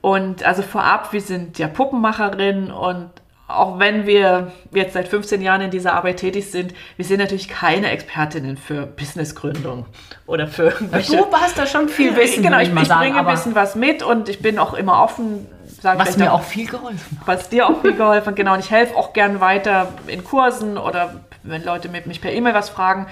[0.00, 3.10] Und also vorab, wir sind ja Puppenmacherin und
[3.46, 7.48] auch wenn wir jetzt seit 15 Jahren in dieser Arbeit tätig sind, wir sind natürlich
[7.48, 9.86] keine Expertinnen für Businessgründung
[10.26, 13.74] oder für Du hast da schon viel Wissen, genau, ich, ich bringe ein bisschen was
[13.74, 15.46] mit und ich bin auch immer offen,
[15.80, 17.26] sag was mir auch viel geholfen hat.
[17.26, 18.36] was dir auch viel geholfen hat.
[18.36, 22.32] Genau, und ich helfe auch gern weiter in Kursen oder wenn Leute mit mich per
[22.32, 23.06] E-Mail was fragen.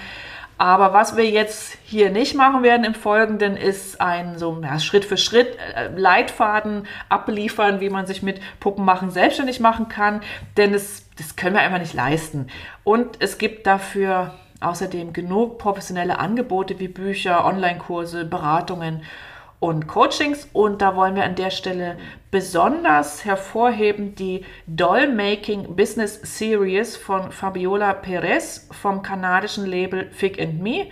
[0.59, 5.05] Aber was wir jetzt hier nicht machen werden im Folgenden, ist ein so ja, Schritt
[5.05, 10.21] für Schritt äh, Leitfaden abliefern, wie man sich mit Puppenmachen selbstständig machen kann.
[10.57, 12.49] Denn es, das können wir einfach nicht leisten.
[12.83, 19.05] Und es gibt dafür außerdem genug professionelle Angebote wie Bücher, Online-Kurse, Beratungen
[19.61, 20.49] und Coachings.
[20.53, 21.97] Und da wollen wir an der Stelle
[22.31, 30.87] besonders hervorheben die Doll-Making Business Series von Fabiola Perez vom kanadischen Label Fig and Me.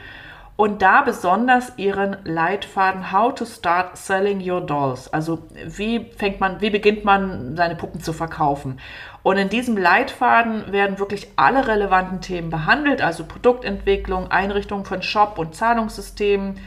[0.57, 5.13] Und da besonders ihren Leitfaden How to Start Selling Your Dolls.
[5.13, 8.81] Also wie fängt man, wie beginnt man seine Puppen zu verkaufen?
[9.23, 15.39] Und in diesem Leitfaden werden wirklich alle relevanten Themen behandelt, also Produktentwicklung, Einrichtung von Shop
[15.39, 16.59] und Zahlungssystemen,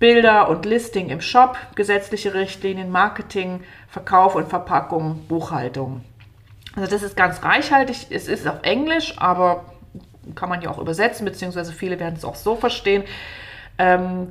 [0.00, 6.00] Bilder und Listing im Shop, gesetzliche Richtlinien, Marketing, Verkauf und Verpackung, Buchhaltung.
[6.74, 8.06] Also das ist ganz reichhaltig.
[8.10, 9.66] Es ist auf Englisch, aber
[10.34, 13.04] kann man ja auch übersetzen, beziehungsweise viele werden es auch so verstehen.
[13.78, 14.28] Ähm,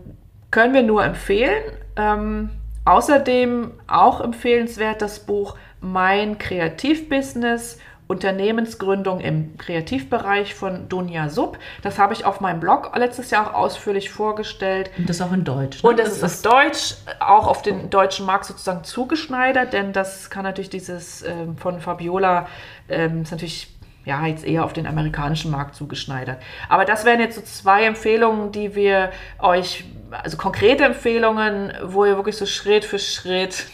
[0.51, 1.63] können wir nur empfehlen.
[1.95, 2.49] Ähm,
[2.85, 7.79] außerdem auch empfehlenswert das Buch Mein Kreativbusiness.
[8.09, 11.59] Unternehmensgründung im Kreativbereich von Dunja Sub.
[11.83, 14.89] Das habe ich auf meinem Blog letztes Jahr auch ausführlich vorgestellt.
[14.97, 15.83] Und das auch in Deutsch.
[15.83, 15.89] ne?
[15.91, 20.43] Und das ist auf Deutsch, auch auf den deutschen Markt sozusagen zugeschneidert, denn das kann
[20.43, 22.47] natürlich dieses ähm, von Fabiola,
[22.89, 26.41] ähm, ist natürlich ja jetzt eher auf den amerikanischen Markt zugeschneidert.
[26.67, 32.15] Aber das wären jetzt so zwei Empfehlungen, die wir euch, also konkrete Empfehlungen, wo ihr
[32.15, 33.67] wirklich so Schritt für Schritt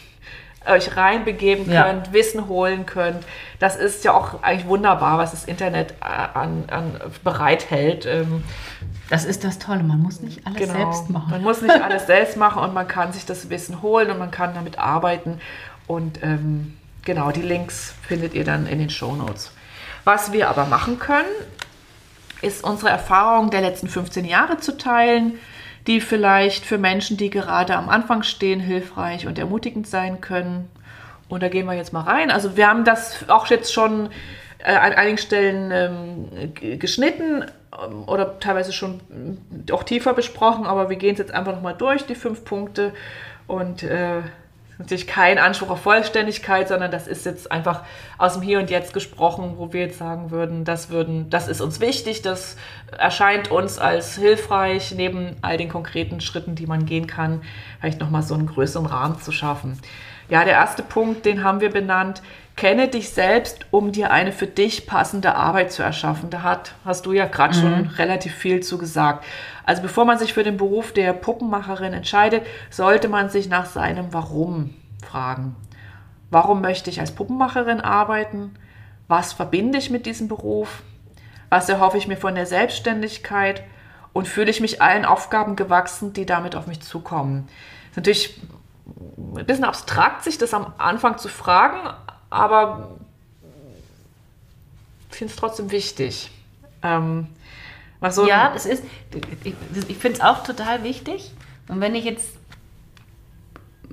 [0.68, 1.84] euch reinbegeben Ja.
[1.84, 3.24] könnt, Wissen holen könnt.
[3.58, 6.04] Das ist ja auch eigentlich wunderbar, was das Internet äh,
[6.38, 8.06] an, an bereithält.
[8.06, 8.42] Ähm,
[9.08, 10.72] Das ist das Tolle, man muss nicht alles Genau.
[10.72, 11.30] selbst machen.
[11.30, 14.30] Man muss nicht alles selbst machen und man kann sich das Wissen holen und man
[14.30, 15.40] kann damit arbeiten.
[15.86, 19.52] Und ähm, genau, die Links findet ihr dann in den Show Notes.
[20.04, 21.28] Was wir aber machen können,
[22.42, 25.34] ist unsere Erfahrung der letzten 15 Jahre zu teilen,
[25.86, 30.68] die vielleicht für Menschen, die gerade am Anfang stehen, hilfreich und ermutigend sein können.
[31.28, 32.30] Und da gehen wir jetzt mal rein.
[32.30, 34.10] Also wir haben das auch jetzt schon
[34.58, 39.38] äh, an einigen Stellen ähm, geschnitten ähm, oder teilweise schon ähm,
[39.72, 42.92] auch tiefer besprochen, aber wir gehen es jetzt einfach nochmal durch, die fünf Punkte.
[43.46, 44.22] Und äh,
[44.78, 47.82] natürlich kein Anspruch auf Vollständigkeit, sondern das ist jetzt einfach
[48.18, 51.60] aus dem Hier und Jetzt gesprochen, wo wir jetzt sagen würden, das würden, das ist
[51.60, 52.56] uns wichtig, das
[52.96, 57.42] erscheint uns als hilfreich, neben all den konkreten Schritten, die man gehen kann,
[57.80, 59.80] vielleicht nochmal so einen größeren Rahmen zu schaffen.
[60.28, 62.20] Ja, der erste Punkt, den haben wir benannt.
[62.56, 66.30] Kenne dich selbst, um dir eine für dich passende Arbeit zu erschaffen.
[66.30, 69.26] Da hat, hast du ja gerade schon relativ viel zu gesagt.
[69.66, 74.14] Also bevor man sich für den Beruf der Puppenmacherin entscheidet, sollte man sich nach seinem
[74.14, 75.54] Warum fragen.
[76.30, 78.54] Warum möchte ich als Puppenmacherin arbeiten?
[79.06, 80.82] Was verbinde ich mit diesem Beruf?
[81.50, 83.64] Was erhoffe ich mir von der Selbstständigkeit?
[84.14, 87.48] Und fühle ich mich allen Aufgaben gewachsen, die damit auf mich zukommen?
[87.48, 88.40] Das ist natürlich
[89.36, 91.90] ein bisschen abstrakt, sich das am Anfang zu fragen,
[92.30, 92.90] aber
[95.10, 96.30] ich finde es trotzdem wichtig.
[96.82, 97.26] Ähm,
[98.00, 98.84] was so Ja, es ist,
[99.44, 99.54] ich,
[99.88, 101.32] ich finde es auch total wichtig.
[101.68, 102.36] Und wenn ich jetzt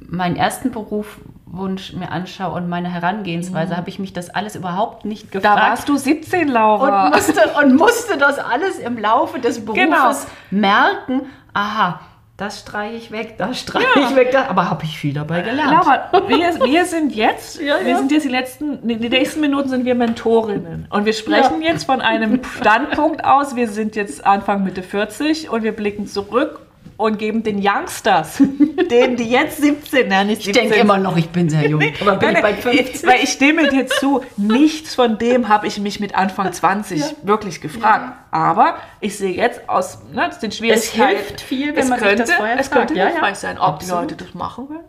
[0.09, 5.33] meinen ersten Berufswunsch mir anschaue und meine Herangehensweise, habe ich mich das alles überhaupt nicht
[5.33, 5.61] da gefragt.
[5.61, 7.05] warst du 17, Laura.
[7.07, 10.11] und musste, und musste das alles im Laufe des Berufes Genau.
[10.51, 11.21] merken.
[11.53, 11.99] Aha,
[12.35, 14.31] das streiche ich weg, das streiche ich weg.
[14.31, 15.71] Das, aber habe ich viel dabei gelernt.
[15.71, 17.97] Laura, wir, wir sind jetzt, Ja, wir ja.
[17.97, 20.87] sind jetzt die letzten, die nächsten Minuten sind wir Mentorinnen.
[20.89, 23.55] Und wir sprechen jetzt von einem Standpunkt aus.
[23.55, 26.62] Wir sind jetzt Anfang Mitte 40 und wir blicken zurück
[26.97, 28.41] und geben den Youngsters,
[28.91, 31.81] denen die jetzt 17, nein, nicht ich 17, denke immer noch, ich bin sehr jung.
[32.01, 33.05] aber bin ich bei Nein, 50?
[33.07, 37.61] Weil ich stimme dir zu, nichts von dem habe ich mich mit Anfang 20 wirklich
[37.61, 38.13] gefragt.
[38.31, 41.17] Aber ich sehe jetzt aus ne, den Schwierigkeiten.
[41.17, 42.79] hilft viel, wenn es man sich könnte, das vorher Es fragt.
[42.87, 43.11] könnte Ja, ja.
[43.11, 44.11] hilfreich sein, ob die Absolut.
[44.11, 44.79] Leute das machen wollen.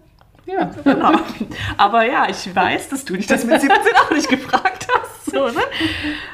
[0.47, 0.70] Ja.
[0.84, 1.12] Genau.
[1.76, 5.30] Aber ja, ich weiß, dass du dich das mit 17 auch nicht gefragt hast.
[5.30, 5.62] So, ne?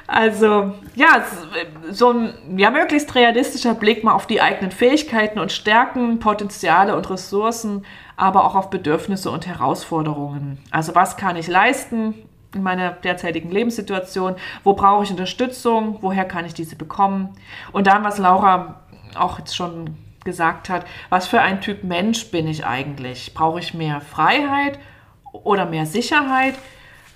[0.07, 1.25] Also, ja,
[1.91, 7.09] so ein ja, möglichst realistischer Blick mal auf die eigenen Fähigkeiten und Stärken, Potenziale und
[7.09, 7.87] Ressourcen,
[8.17, 10.59] aber auch auf Bedürfnisse und Herausforderungen.
[10.71, 12.15] Also, was kann ich leisten
[12.55, 14.35] in meiner derzeitigen Lebenssituation?
[14.65, 15.99] Wo brauche ich Unterstützung?
[16.01, 17.31] Woher kann ich diese bekommen?
[17.73, 18.83] Und dann, was Laura
[19.17, 23.33] auch jetzt schon gesagt hat, was für ein Typ Mensch bin ich eigentlich?
[23.35, 24.79] Brauche ich mehr Freiheit
[25.33, 26.55] oder mehr Sicherheit?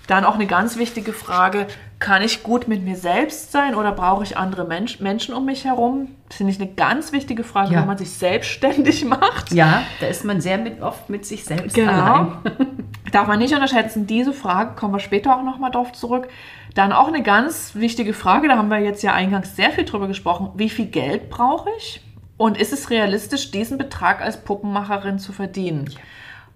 [0.07, 1.65] Dann auch eine ganz wichtige Frage,
[1.97, 5.65] kann ich gut mit mir selbst sein oder brauche ich andere Mensch, Menschen um mich
[5.65, 6.09] herum?
[6.27, 7.79] Das finde ich eine ganz wichtige Frage, Ja.
[7.79, 9.51] wenn man sich selbstständig macht.
[9.51, 11.91] ja, da ist man sehr mit, oft mit sich selbst Genau.
[11.91, 12.31] allein.
[13.11, 16.27] Darf man nicht unterschätzen, diese Frage, kommen wir später auch nochmal drauf zurück.
[16.75, 20.07] Dann auch eine ganz wichtige Frage, da haben wir jetzt ja eingangs sehr viel drüber
[20.07, 20.49] gesprochen.
[20.55, 22.01] Wie viel Geld brauche ich?
[22.37, 25.89] Und ist es realistisch, diesen Betrag als Puppenmacherin zu verdienen?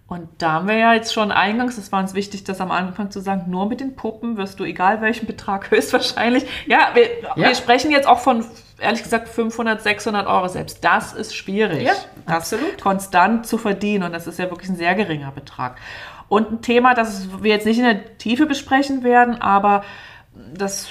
[0.07, 3.11] Und da haben wir ja jetzt schon eingangs, es war uns wichtig, das am Anfang
[3.11, 6.45] zu sagen, nur mit den Puppen wirst du, egal welchen Betrag, höchstwahrscheinlich.
[6.65, 7.35] Ja, wir, Ja.
[7.35, 8.43] wir sprechen jetzt auch von,
[8.79, 10.83] ehrlich gesagt, 500, 600 Euro selbst.
[10.83, 11.83] Das ist schwierig.
[11.83, 11.93] Ja,
[12.25, 12.81] das absolut.
[12.81, 14.03] konstant zu verdienen.
[14.03, 15.77] Und das ist ja wirklich ein sehr geringer Betrag.
[16.27, 19.83] Und ein Thema, das wir jetzt nicht in der Tiefe besprechen werden, aber
[20.55, 20.87] das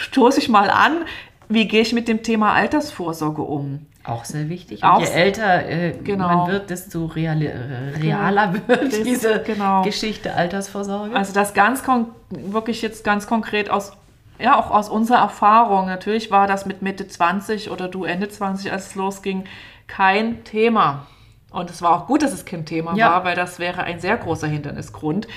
[0.00, 1.04] stoße ich mal an.
[1.50, 3.86] Wie gehe ich mit dem Thema Altersvorsorge um?
[4.04, 4.84] Auch sehr wichtig.
[4.84, 6.28] Auch Und je älter äh, Genau.
[6.28, 7.56] man wird, desto reali äh,
[8.00, 9.82] realer wird Das- diese genau.
[9.82, 11.16] Geschichte Altersvorsorge.
[11.16, 11.82] Also das ganz
[12.30, 13.92] wirklich jetzt ganz konkret aus,
[14.38, 15.86] ja, auch aus unserer Erfahrung.
[15.86, 19.44] Natürlich war das mit Mitte 20 oder du Ende 20, als es losging,
[19.86, 21.06] kein Thema.
[21.50, 23.10] Und es war auch gut, dass es kein Thema Ja.
[23.12, 25.28] war, weil das wäre ein sehr großer Hindernisgrund.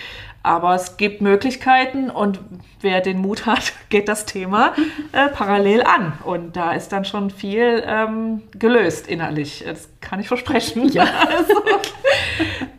[0.43, 2.39] Aber es gibt Möglichkeiten und
[2.81, 4.73] wer den Mut hat, geht das Thema
[5.11, 6.13] äh, parallel an.
[6.23, 9.63] Und da ist dann schon viel ähm, gelöst innerlich.
[9.65, 10.89] Das kann ich versprechen.
[10.89, 11.05] Ja.
[11.37, 11.61] Also,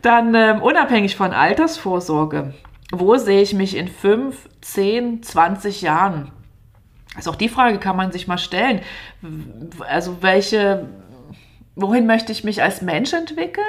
[0.01, 2.53] dann ähm, unabhängig von Altersvorsorge.
[2.91, 6.31] Wo sehe ich mich in 5, 10, 20 Jahren?
[7.15, 8.81] Also auch die Frage kann man sich mal stellen.
[9.87, 10.87] Also welche,
[11.75, 13.65] wohin möchte ich mich als Mensch entwickeln?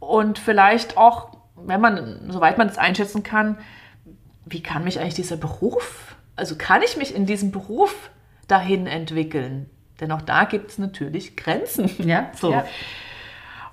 [0.00, 1.30] Und vielleicht auch,
[1.66, 3.58] wenn man, soweit man es einschätzen kann,
[4.44, 8.10] wie kann mich eigentlich dieser Beruf, also kann ich mich in diesem Beruf
[8.48, 9.70] dahin entwickeln?
[10.00, 11.90] Denn auch da gibt es natürlich Grenzen.
[12.06, 12.52] ja, So.
[12.52, 12.64] ja.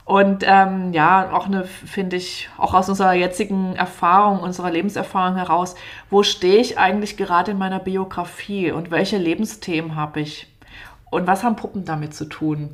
[0.05, 5.75] Und ähm, ja, auch eine, finde ich, auch aus unserer jetzigen Erfahrung, unserer Lebenserfahrung heraus,
[6.09, 10.47] wo stehe ich eigentlich gerade in meiner Biografie und welche Lebensthemen habe ich?
[11.11, 12.71] Und was haben Puppen damit zu tun?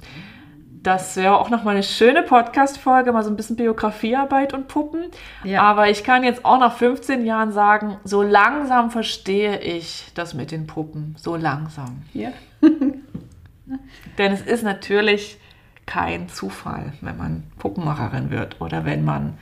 [0.85, 5.05] Das wäre auch nochmal eine schöne Podcast-Folge, mal so ein bisschen Biografiearbeit und Puppen.
[5.43, 5.63] Ja.
[5.63, 10.51] Aber ich kann jetzt auch nach 15 Jahren sagen, so langsam verstehe ich das mit
[10.51, 11.15] den Puppen.
[11.17, 12.03] So langsam.
[12.13, 12.29] ja.
[14.19, 15.39] Denn es ist natürlich
[15.87, 19.39] kein Zufall, wenn man Puppenmacherin wird oder wenn man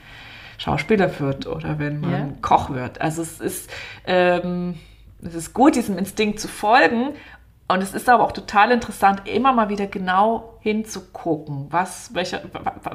[0.58, 2.28] Schauspieler wird oder wenn man Ja.
[2.42, 3.02] Koch wird.
[3.02, 3.70] Also es ist,
[4.06, 4.76] ähm,
[5.22, 7.10] es ist gut, diesem Instinkt zu folgen.
[7.74, 12.42] Und es ist aber auch total interessant, immer mal wieder genau hinzugucken, was, welcher,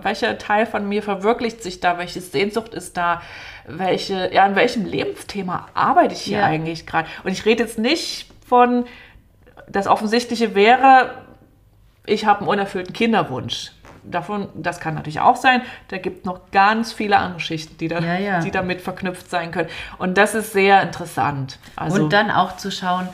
[0.03, 3.20] welcher Teil von mir verwirklicht sich da, welche Sehnsucht ist da,
[3.66, 6.45] welche, ja, an welchem Lebensthema arbeite ich hier Ja.
[6.45, 7.09] eigentlich gerade.
[7.24, 8.85] Und ich rede jetzt nicht von,
[9.66, 11.11] das Offensichtliche wäre,
[12.07, 13.72] ich habe einen unerfüllten Kinderwunsch.
[14.05, 15.61] davon, das kann natürlich auch sein.
[15.89, 18.41] Da gibt noch ganz viele andere Schichten, die, da, Ja, ja.
[18.41, 19.68] die damit verknüpft sein können.
[19.99, 21.59] Und das ist sehr interessant.
[21.74, 23.09] Also, Und dann auch zu schauen,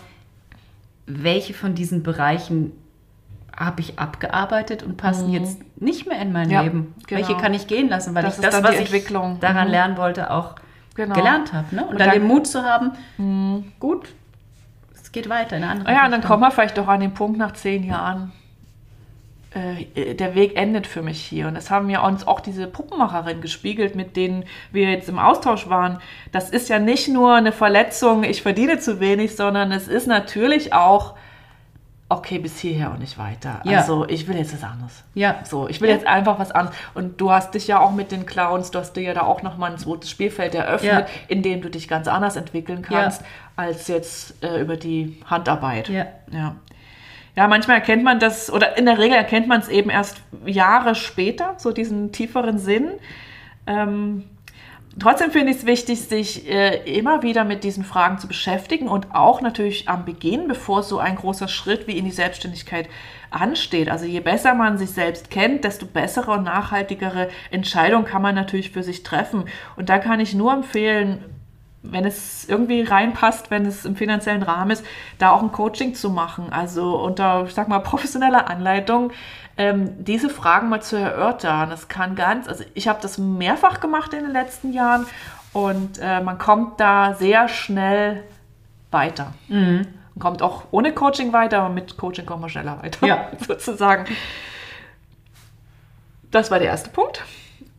[1.07, 2.73] welche von diesen Bereichen
[3.57, 6.53] habe ich abgearbeitet und passen jetzt nicht mehr in mein Mhm.
[6.53, 6.95] Ja, Leben.
[7.07, 7.21] genau.
[7.21, 9.07] Welche kann ich gehen lassen, weil Das ich das, was ich
[9.41, 9.71] daran Mhm.
[9.71, 10.57] lernen wollte, auch
[10.97, 11.15] Genau.
[11.15, 11.75] gelernt habe.
[11.75, 11.83] Ne?
[11.85, 12.93] Und, Und dann, dann- den Mut zu haben,
[13.79, 14.09] gut,
[14.95, 16.29] es geht weiter in eine andere ja, und dann Richtung.
[16.31, 18.33] kommen wir vielleicht doch an den Punkt nach zehn Jahren.
[19.55, 21.47] Äh, der Weg endet für mich hier.
[21.49, 25.69] Und das haben ja uns auch diese Puppenmacherin gespiegelt, mit denen wir jetzt im Austausch
[25.69, 25.99] waren.
[26.33, 30.73] Das ist ja nicht nur eine Verletzung, ich verdiene zu wenig, sondern es ist natürlich
[30.73, 31.15] auch,
[32.09, 33.61] okay, bis hierher und nicht weiter.
[33.65, 33.79] Ja.
[33.79, 35.05] Also ich will jetzt was anderes.
[35.15, 35.37] Ja.
[35.45, 35.95] So, ich will Ja.
[35.95, 36.77] jetzt einfach was anderes.
[36.95, 39.43] Und du hast dich ja auch mit den Clowns, du hast dir ja da auch
[39.43, 41.07] nochmal ein zweites Spielfeld eröffnet, Ja.
[41.29, 43.23] in dem du dich ganz anders entwickeln kannst,
[43.57, 45.89] als jetzt äh, über die Handarbeit.
[45.89, 46.07] Ja.
[46.31, 46.57] Ja.
[47.37, 50.95] Ja, manchmal erkennt man das, oder in der Regel erkennt man es eben erst Jahre
[50.95, 52.93] später, so diesen tieferen Sinn.
[53.67, 54.25] Ähm,
[55.01, 59.17] trotzdem finde ich es wichtig, sich äh, immer wieder mit diesen Fragen zu beschäftigen und
[59.17, 62.89] auch natürlich am Beginn, bevor so ein großer Schritt wie in die Selbstständigkeit
[63.33, 63.91] ansteht.
[63.91, 68.71] Also je besser man sich selbst kennt, desto bessere und nachhaltigere Entscheidungen kann man natürlich
[68.71, 69.47] für sich treffen.
[69.75, 71.25] Und da kann ich nur empfehlen,
[71.85, 74.85] wenn es irgendwie reinpasst, wenn es im finanziellen Rahmen ist,
[75.19, 76.53] da auch ein Coaching zu machen.
[76.53, 79.13] Also unter, ich sag mal, professioneller Anleitung,
[79.57, 81.71] ähm, diese Fragen mal zu erörtern.
[81.71, 85.07] Das kann ganz, also ich habe das mehrfach gemacht in den letzten Jahren
[85.53, 88.25] und äh, man kommt da sehr schnell
[88.91, 89.35] weiter.
[89.49, 93.29] Man kommt auch ohne Coaching weiter, aber mit Coaching kommt man schneller weiter, Ja.
[93.47, 94.07] sozusagen.
[96.31, 97.23] Das war der erste Punkt.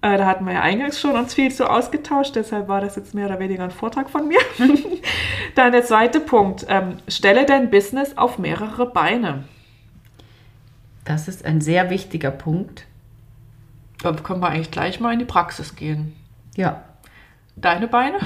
[0.06, 3.16] Äh, da hatten wir ja eingangs schon uns viel zu ausgetauscht, deshalb war das jetzt
[3.16, 4.38] mehr oder weniger ein Vortrag von mir.
[5.56, 6.64] Dann der zweite Punkt.
[6.70, 9.46] Ähm, stelle dein Business auf mehrere Beine.
[11.06, 12.86] Das ist ein sehr wichtiger Punkt.
[14.04, 16.16] Da können wir eigentlich gleich mal in die Praxis gehen.
[16.56, 16.84] Ja.
[17.56, 18.20] Deine Beine,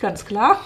[0.00, 0.58] ganz klar.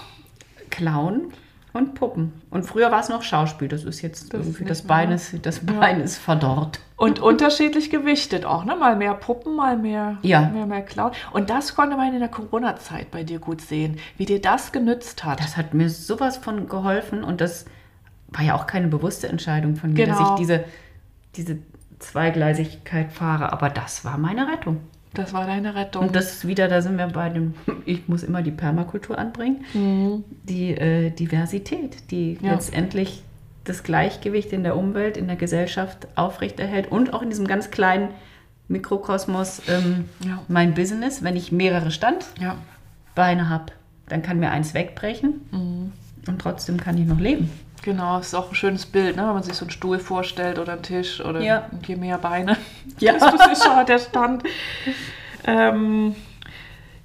[0.70, 1.34] Clown
[1.72, 2.32] und Puppen.
[2.50, 3.68] Und früher war es noch Schauspiel.
[3.68, 4.82] Das ist jetzt Das ist irgendwie nicht das.
[4.82, 6.80] Bein ist, das Bein ist verdorrt.
[6.96, 8.74] Und unterschiedlich gewichtet auch, ne?
[8.74, 10.48] Mal mehr Puppen, mal mehr, Ja.
[10.48, 11.12] mehr, mehr Clown.
[11.32, 15.24] Und das konnte man in der Corona-Zeit bei dir gut sehen, wie dir das genützt
[15.24, 15.40] hat.
[15.40, 17.66] Das hat mir sowas von geholfen und das
[18.28, 20.30] war ja auch keine bewusste Entscheidung von mir, dass Genau.
[20.34, 20.64] ich diese,
[21.36, 21.58] diese
[22.00, 23.52] Zweigleisigkeit fahre.
[23.52, 24.80] Aber das war meine Rettung.
[25.14, 26.06] Das war deine Rettung.
[26.06, 27.54] Und das ist wieder, da sind wir bei dem,
[27.86, 29.64] ich muss immer die Permakultur anbringen,
[30.44, 32.52] die äh, Diversität, die Ja.
[32.52, 33.22] letztendlich
[33.64, 38.08] das Gleichgewicht in der Umwelt, in der Gesellschaft aufrechterhält und auch in diesem ganz kleinen
[38.68, 40.40] Mikrokosmos ähm, Ja.
[40.48, 43.72] mein Business, wenn ich mehrere Standbeine ja, habe,
[44.08, 45.40] dann kann mir eins wegbrechen
[46.26, 47.50] und trotzdem kann ich noch leben.
[47.88, 48.18] Genau.
[48.18, 49.22] Ist auch ein schönes Bild, ne?
[49.26, 51.66] wenn man sich so einen Stuhl vorstellt oder einen Tisch oder Ja.
[51.86, 52.56] je mehr Beine,
[52.98, 53.12] Ja.
[53.14, 54.42] desto sicherer der Stand.
[55.44, 56.14] Ähm,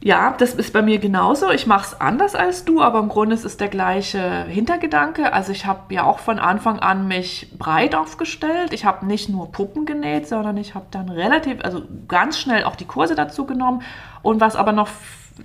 [0.02, 1.50] ja, das ist bei mir genauso.
[1.52, 5.32] Ich mache es anders als du, aber im Grunde ist es der gleiche Hintergedanke.
[5.32, 8.74] Also ich habe ja auch von Anfang an mich breit aufgestellt.
[8.74, 12.76] Ich habe nicht nur Puppen genäht, sondern ich habe dann relativ, also ganz schnell auch
[12.76, 13.82] die Kurse dazu genommen.
[14.22, 14.90] Und was aber noch,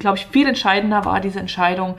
[0.01, 1.95] glaube ich, viel entscheidender war, diese Entscheidung,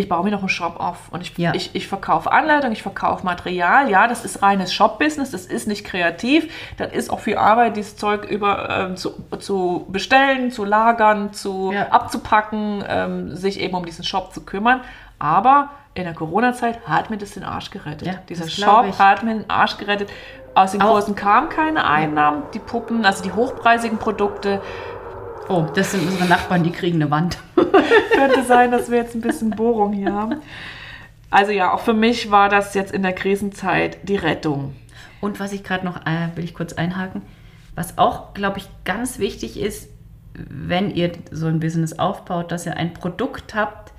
[0.00, 1.52] ich baue mir noch einen Shop auf und ich, Ja.
[1.54, 3.90] ich, ich verkaufe Anleitung, ich verkaufe Material.
[3.90, 6.52] Ja, das ist reines Shop-Business, das ist nicht kreativ.
[6.78, 11.70] Das ist auch viel Arbeit, dieses Zeug über, ähm, zu, zu bestellen, zu lagern, zu
[11.72, 11.88] Ja.
[11.90, 14.80] abzupacken, ähm, sich eben um diesen Shop zu kümmern.
[15.18, 18.06] Aber in der Corona-Zeit hat mir das den Arsch gerettet.
[18.08, 18.98] Ja, Dieser Shop ich.
[18.98, 20.08] hat mir den Arsch gerettet.
[20.54, 22.42] Aus den Kursen kamen keine Einnahmen.
[22.54, 24.60] Die Puppen, also die hochpreisigen Produkte,
[25.50, 27.38] Oh, das sind unsere Nachbarn, die kriegen eine Wand.
[27.56, 30.36] könnte sein, dass wir jetzt ein bisschen Bohrung hier haben.
[31.28, 34.76] Also ja, auch für mich war das jetzt in der Krisenzeit die Rettung.
[35.20, 37.22] Und was ich gerade noch, äh, will ich kurz einhaken,
[37.74, 39.88] was auch, glaube ich, ganz wichtig ist,
[40.34, 43.92] wenn ihr so ein Business aufbaut, dass ihr ein Produkt habt,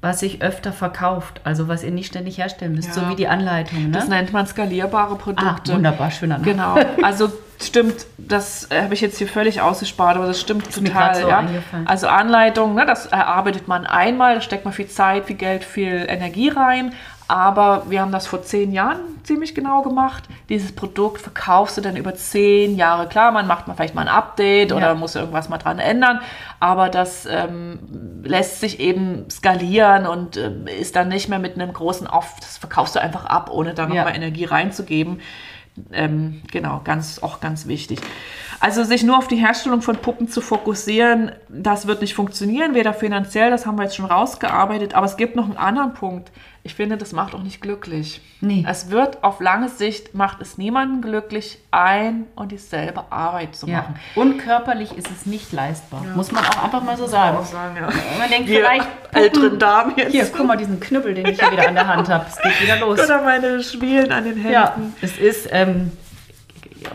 [0.00, 3.02] was sich öfter verkauft, also was ihr nicht ständig herstellen müsst, Ja.
[3.02, 3.86] so wie die Anleitung.
[3.86, 3.90] Ne?
[3.90, 5.72] Das nennt man skalierbare ah, Produkte.
[5.72, 6.44] wunderbar, schöner Name.
[6.52, 10.88] Genau, also stimmt, das äh, habe ich jetzt hier völlig ausgespart, aber das stimmt mir
[10.88, 11.14] total.
[11.14, 11.44] so ja.
[11.84, 16.06] Also Anleitung, ne, das erarbeitet man einmal, da steckt man viel Zeit, viel Geld, viel
[16.08, 16.92] Energie rein.
[17.28, 20.22] Aber wir haben das vor zehn Jahren ziemlich genau gemacht.
[20.48, 23.08] Dieses Produkt verkaufst du dann über zehn Jahre.
[23.08, 24.94] Klar, man macht mal vielleicht mal ein Update oder Ja.
[24.94, 26.20] muss irgendwas mal dran ändern.
[26.60, 27.80] Aber das ähm,
[28.22, 32.36] lässt sich eben skalieren und ähm, ist dann nicht mehr mit einem großen Auf.
[32.38, 33.88] Das verkaufst du einfach ab, ohne da Ja.
[33.88, 35.20] nochmal Energie reinzugeben.
[35.92, 38.00] Ähm, genau, ganz, auch ganz wichtig.
[38.60, 42.94] Also sich nur auf die Herstellung von Puppen zu fokussieren, das wird nicht funktionieren, weder
[42.94, 46.30] finanziell, das haben wir jetzt schon rausgearbeitet, aber es gibt noch einen anderen Punkt.
[46.62, 48.20] Ich finde, das macht auch nicht glücklich.
[48.40, 48.64] Nee.
[48.68, 53.78] Es wird auf lange Sicht, macht es niemanden glücklich, ein und dieselbe Arbeit zu Ja.
[53.82, 53.94] machen.
[54.16, 56.02] Und körperlich ist es nicht leistbar.
[56.16, 57.44] Muss man auch einfach mal so sagen.
[57.44, 57.82] sagen, ja.
[58.18, 60.10] Man denkt Wir vielleicht, älteren Damen jetzt.
[60.10, 62.26] hier, guck mal diesen Knüppel, den ich hier wieder an der Hand habe.
[62.28, 62.98] Es geht wieder los.
[62.98, 64.52] Oder meine Schwielen an den Händen.
[64.52, 65.92] Ja, es ist, ähm,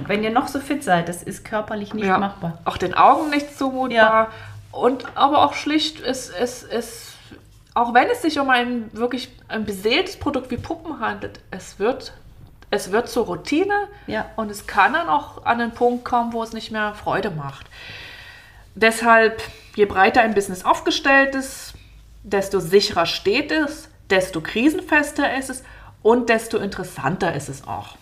[0.08, 2.18] wenn ihr noch so fit seid, das ist körperlich nicht Ja.
[2.18, 2.58] machbar.
[2.66, 3.92] Auch den Augen nicht zumutbar.
[3.92, 4.28] Ja.
[4.72, 7.14] Und aber auch schlicht, es, es, es,
[7.74, 12.14] auch wenn es sich um ein wirklich ein beseeltes Produkt wie Puppen handelt, es wird,
[12.70, 13.74] es wird zur Routine
[14.08, 14.26] Ja.
[14.38, 17.66] und es kann dann auch an den Punkt kommen, wo es nicht mehr Freude macht.
[18.76, 19.42] Deshalb,
[19.76, 21.74] je breiter ein Business aufgestellt ist,
[22.24, 25.64] desto sicherer steht es, desto krisenfester ist es
[26.02, 27.96] und desto interessanter ist es auch.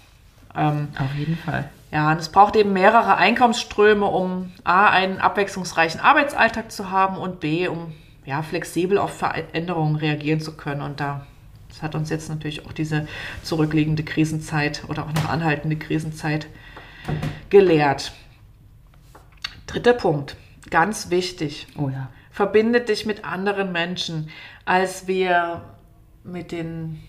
[0.56, 1.70] Ähm, Auf jeden Fall.
[1.92, 7.40] Ja, und es braucht eben mehrere Einkommensströme, um A, einen abwechslungsreichen Arbeitsalltag zu haben und
[7.40, 7.94] B, um
[8.26, 10.82] ja, flexibel auf Veränderungen reagieren zu können.
[10.82, 11.26] Und da
[11.70, 13.08] das hat uns jetzt natürlich auch diese
[13.44, 16.48] zurückliegende Krisenzeit oder auch noch anhaltende Krisenzeit
[17.50, 18.12] gelehrt.
[19.68, 20.36] Dritter Punkt,
[20.70, 22.10] ganz wichtig Oh ja.
[22.32, 24.30] verbinde dich mit anderen Menschen.
[24.66, 25.62] Als wir
[26.24, 27.02] mit den,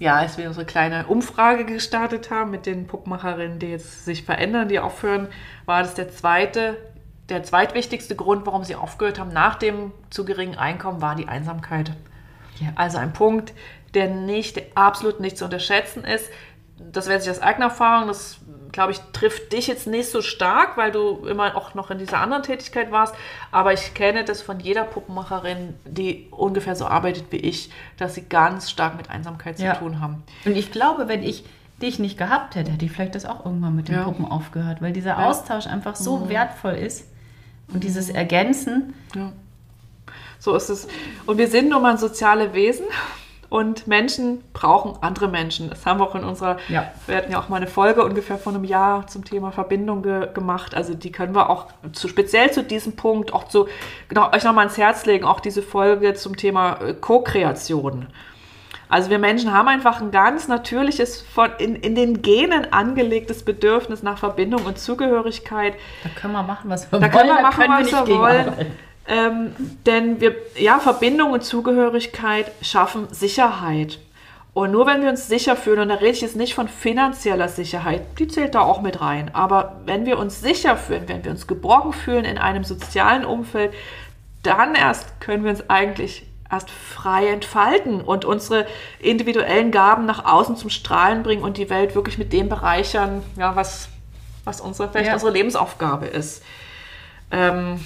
[0.00, 4.68] ja, als wir unsere kleine Umfrage gestartet haben mit den Puppmacherinnen, die jetzt sich verändern,
[4.68, 5.28] die aufhören,
[5.66, 6.76] war das der zweite,
[7.28, 11.92] der zweitwichtigste Grund, warum sie aufgehört haben nach dem zu geringen Einkommen, war die Einsamkeit.
[12.60, 12.68] Ja.
[12.76, 13.52] Also ein Punkt,
[13.94, 16.30] der nicht, der absolut nicht zu unterschätzen ist.
[16.78, 18.38] Das weiß ich aus eigener Erfahrung, das
[18.72, 22.18] glaube ich, trifft dich jetzt nicht so stark, weil du immer auch noch in dieser
[22.18, 23.14] anderen Tätigkeit warst.
[23.50, 28.22] Aber ich kenne das von jeder Puppenmacherin, die ungefähr so arbeitet wie ich, dass sie
[28.28, 29.74] ganz stark mit Einsamkeit Ja.
[29.74, 30.22] zu tun haben.
[30.44, 31.44] Und ich glaube, wenn ich
[31.80, 34.04] dich nicht gehabt hätte, hätte ich vielleicht das auch irgendwann mit den Ja.
[34.04, 35.26] Puppen aufgehört, weil dieser Ja.
[35.28, 37.06] Austausch einfach so wertvoll ist
[37.72, 38.94] und dieses Ergänzen.
[39.14, 39.32] Ja.
[40.40, 40.88] So ist es.
[41.26, 42.86] Und wir sind nun mal soziale Wesen
[43.50, 45.70] und Menschen brauchen andere Menschen.
[45.70, 46.90] Das haben wir auch in unserer, Ja.
[47.06, 50.28] wir hatten ja auch mal eine Folge ungefähr vor einem Jahr zum Thema Verbindung ge
[50.34, 50.74] gemacht.
[50.74, 53.66] Also die können wir auch zu, speziell zu diesem Punkt auch zu,
[54.08, 58.08] genau, euch nochmal ans Herz legen, auch diese Folge zum Thema äh, Co-Kreation.
[58.90, 64.02] Also wir Menschen haben einfach ein ganz natürliches, von, in, in den Genen angelegtes Bedürfnis
[64.02, 65.74] nach Verbindung und Zugehörigkeit.
[66.04, 67.12] Da können wir machen, was wir Da wollen.
[67.12, 68.66] können wir machen, können was nicht wir wollen.
[69.08, 69.54] Ähm,
[69.86, 73.98] denn wir, ja, Verbindung und Zugehörigkeit schaffen Sicherheit.
[74.52, 77.48] Und nur wenn wir uns sicher fühlen, und da rede ich jetzt nicht von finanzieller
[77.48, 81.30] Sicherheit, die zählt da auch mit rein, aber wenn wir uns sicher fühlen, wenn wir
[81.30, 83.72] uns geborgen fühlen in einem sozialen Umfeld,
[84.42, 88.66] dann erst können wir uns eigentlich erst frei entfalten und unsere
[88.98, 93.54] individuellen Gaben nach außen zum Strahlen bringen und die Welt wirklich mit dem bereichern, ja,
[93.54, 93.88] was,
[94.44, 95.14] was unsere, vielleicht Ja.
[95.14, 96.42] unsere Lebensaufgabe ist.
[97.30, 97.80] Ähm,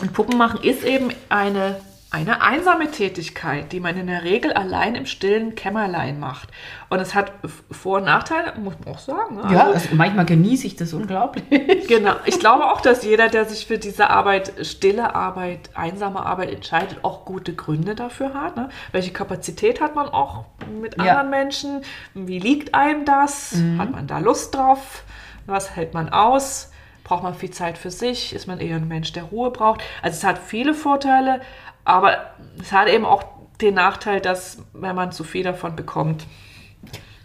[0.00, 1.80] und Puppen machen ist eben eine,
[2.10, 6.48] eine einsame Tätigkeit, die man in der Regel allein im stillen Kämmerlein macht.
[6.88, 7.32] Und es hat
[7.70, 9.36] Vor- und Nachteile, muss man auch sagen.
[9.36, 9.42] ne?
[9.52, 11.44] Ja, Also- manchmal genieße ich das unglaublich.
[11.86, 12.14] Genau.
[12.24, 16.98] Ich glaube auch, dass jeder, der sich für diese Arbeit, stille Arbeit, einsame Arbeit entscheidet,
[17.04, 18.56] auch gute Gründe dafür hat.
[18.56, 18.70] Ne?
[18.92, 20.44] Welche Kapazität hat man auch
[20.80, 21.04] mit Ja.
[21.04, 21.82] anderen Menschen?
[22.14, 23.54] Wie liegt einem das?
[23.78, 25.04] Hat man da Lust drauf?
[25.46, 26.70] Was hält man aus?
[27.10, 28.32] Braucht man viel Zeit für sich?
[28.32, 29.80] Ist man eher ein Mensch, der Ruhe braucht?
[30.00, 31.40] Also es hat viele Vorteile,
[31.84, 32.18] aber
[32.60, 33.24] es hat eben auch
[33.60, 36.24] den Nachteil, dass wenn man zu viel davon bekommt,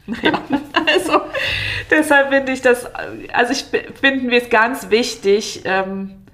[0.23, 0.41] ja,
[0.87, 1.21] also
[1.91, 2.87] deshalb finde ich das,
[3.31, 6.25] also ich finden wir es ganz wichtig, ähm,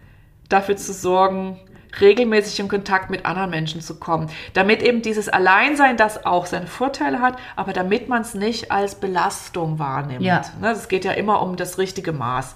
[0.47, 1.59] dafür zu sorgen,
[1.99, 6.67] regelmäßig in Kontakt mit anderen Menschen zu kommen, damit eben dieses Alleinsein, das auch seine
[6.67, 10.21] Vorteile hat, aber damit man es nicht als Belastung wahrnimmt.
[10.21, 10.41] Ja.
[10.61, 12.55] Ne, Es geht ja immer um das richtige Maß.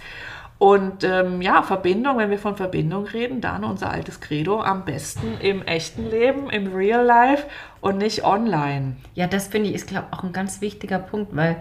[0.57, 5.37] Und ähm, ja, Verbindung, wenn wir von Verbindung reden, dann unser altes Credo, am besten
[5.41, 7.45] im echten Leben, im Real Life
[7.81, 8.95] und nicht online.
[9.15, 11.57] Ja, das finde ich ist, glaube ich, auch ein ganz wichtiger Punkt, weil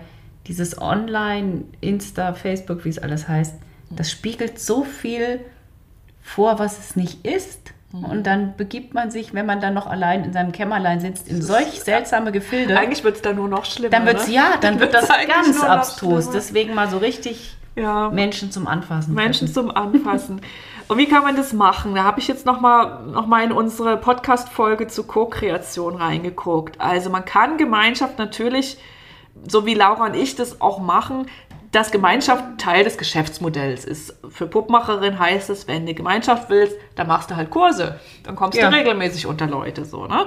[0.46, 3.56] dieses Online, Insta, Facebook, wie es alles heißt,
[3.90, 5.40] das spiegelt so viel
[6.22, 7.72] vor, was es nicht ist.
[7.92, 8.04] Mhm.
[8.04, 11.42] Und dann begibt man sich, wenn man dann noch allein in seinem Kämmerlein sitzt, in
[11.42, 12.78] solch seltsame Gefilde.
[12.78, 13.90] Eigentlich wird es dann nur noch schlimmer.
[13.90, 14.34] dann wird es, ne?
[14.34, 16.30] ja, dann wird das wird's ganz abstrus.
[16.30, 18.10] Deswegen mal so richtig Ja.
[18.10, 19.14] Menschen zum Anfassen.
[19.14, 19.68] Menschen treffen.
[19.68, 20.40] zum Anfassen.
[20.86, 21.94] Und wie kann man das machen?
[21.94, 26.80] Da habe ich jetzt nochmal noch mal in unsere Podcast-Folge zu Co-Kreation reingeguckt.
[26.80, 28.76] Also man kann Gemeinschaft natürlich,
[29.48, 31.26] so wie Laura und ich das auch machen,
[31.74, 34.16] dass Gemeinschaft Teil des Geschäftsmodells ist.
[34.28, 37.98] Für Puppmacherin heißt es, wenn du Gemeinschaft willst, dann machst du halt Kurse.
[38.22, 38.70] Dann kommst Ja.
[38.70, 39.84] du regelmäßig unter Leute.
[39.84, 40.26] So, ne?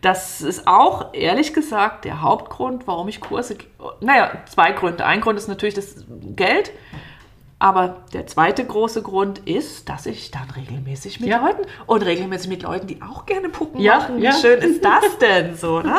[0.00, 3.56] Das ist auch, ehrlich gesagt, der Hauptgrund, warum ich Kurse...
[4.00, 5.04] Naja, zwei Gründe.
[5.04, 6.72] Ein Grund ist natürlich das Geld.
[7.58, 11.38] Aber der zweite große Grund ist, dass ich dann regelmäßig mit Ja.
[11.44, 14.20] Leuten und regelmäßig mit Leuten, die auch gerne Puppen Ja, machen.
[14.20, 15.96] Wie schön ist das denn so, ne?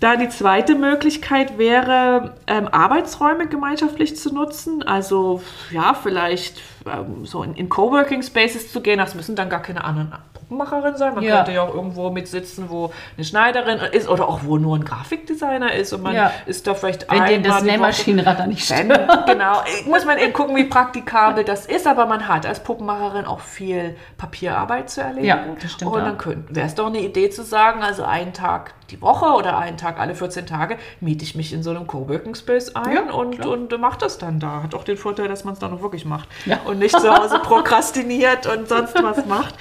[0.00, 4.82] Dann die zweite Möglichkeit wäre, ähm, Arbeitsräume gemeinschaftlich zu nutzen.
[4.84, 5.42] Also
[5.72, 8.98] ja, vielleicht ähm, so in, in Coworking Spaces zu gehen.
[8.98, 11.14] Das müssen dann gar keine anderen Puppenmacherin sein.
[11.14, 11.36] Man Ja.
[11.36, 15.72] könnte ja auch irgendwo mitsitzen, wo eine Schneiderin ist oder auch wo nur ein Grafikdesigner
[15.74, 16.32] ist und man Ja.
[16.46, 18.88] ist da vielleicht Wenn den das Nähmaschinenrad da nicht stört.
[19.26, 23.40] genau, muss man eben gucken, wie praktikabel das ist, aber man hat als Puppenmacherin auch
[23.40, 25.26] viel Papierarbeit zu erledigen.
[25.26, 28.74] Ja, das stimmt Und dann wäre es doch eine Idee zu sagen, also einen Tag
[28.90, 32.34] die Woche oder einen Tag alle 14 Tage miete ich mich in so einem Coworking
[32.34, 33.50] Space ein Ja, und, klar.
[33.50, 34.62] und mache das dann da.
[34.62, 36.60] Hat auch den Vorteil, dass man es dann auch wirklich macht Ja.
[36.64, 39.54] und nicht zu Hause prokrastiniert und sonst was macht.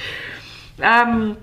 [0.80, 1.38] Ähm,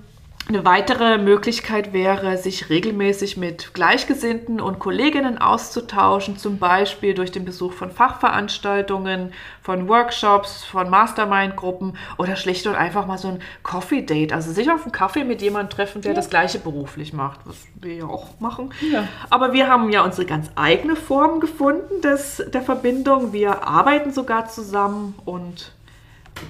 [0.47, 7.45] eine weitere Möglichkeit wäre, sich regelmäßig mit Gleichgesinnten und Kolleginnen auszutauschen, zum Beispiel durch den
[7.45, 9.33] Besuch von Fachveranstaltungen,
[9.63, 14.33] von Workshops, von Mastermind-Gruppen oder schlicht und einfach mal so ein Coffee-Date.
[14.33, 17.95] Also sich auf einen Kaffee mit jemandem treffen, der das Gleiche beruflich macht, was wir
[17.95, 18.71] ja auch machen.
[18.91, 19.07] Ja.
[19.31, 23.33] Aber wir haben ja unsere ganz eigene Form gefunden des, der Verbindung.
[23.33, 25.71] Wir arbeiten sogar zusammen und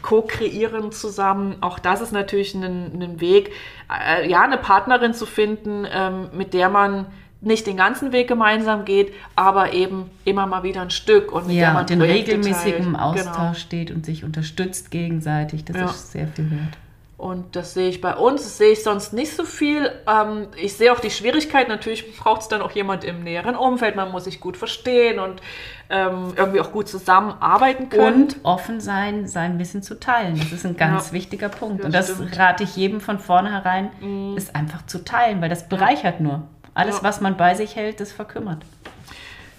[0.02, 1.58] co-kreieren zusammen.
[1.62, 2.64] Auch das ist natürlich ein,
[3.02, 3.52] ein Weg,
[3.92, 7.08] äh, ja, eine Partnerin zu finden, ähm, mit der man
[7.42, 11.56] nicht den ganzen Weg gemeinsam geht, aber eben immer mal wieder ein Stück und mit
[11.58, 13.00] der Ja, man und in Projekte regelmäßigem teilt.
[13.02, 13.54] Austausch Genau.
[13.54, 15.64] steht und sich unterstützt gegenseitig.
[15.66, 15.86] Das Ja.
[15.86, 16.78] ist sehr viel wert.
[17.26, 19.92] Und das sehe ich bei uns, das sehe ich sonst nicht so viel.
[20.08, 23.96] Ähm, ich sehe auch die Schwierigkeit, natürlich braucht es dann auch jemand im näheren Umfeld,
[23.96, 25.42] man muss sich gut verstehen und
[25.90, 28.26] ähm, irgendwie auch gut zusammenarbeiten können.
[28.26, 30.38] Und offen sein, sein Wissen zu teilen.
[30.38, 31.14] Das ist ein ganz Ja.
[31.14, 31.80] wichtiger Punkt.
[31.80, 32.32] Das und das stimmt.
[32.32, 32.38] Mhm.
[32.40, 36.44] rate ich jedem von vornherein, ist einfach zu teilen, weil das bereichert nur.
[36.76, 37.04] Alles, Ja.
[37.06, 38.60] was man bei sich hält, das verkümmert.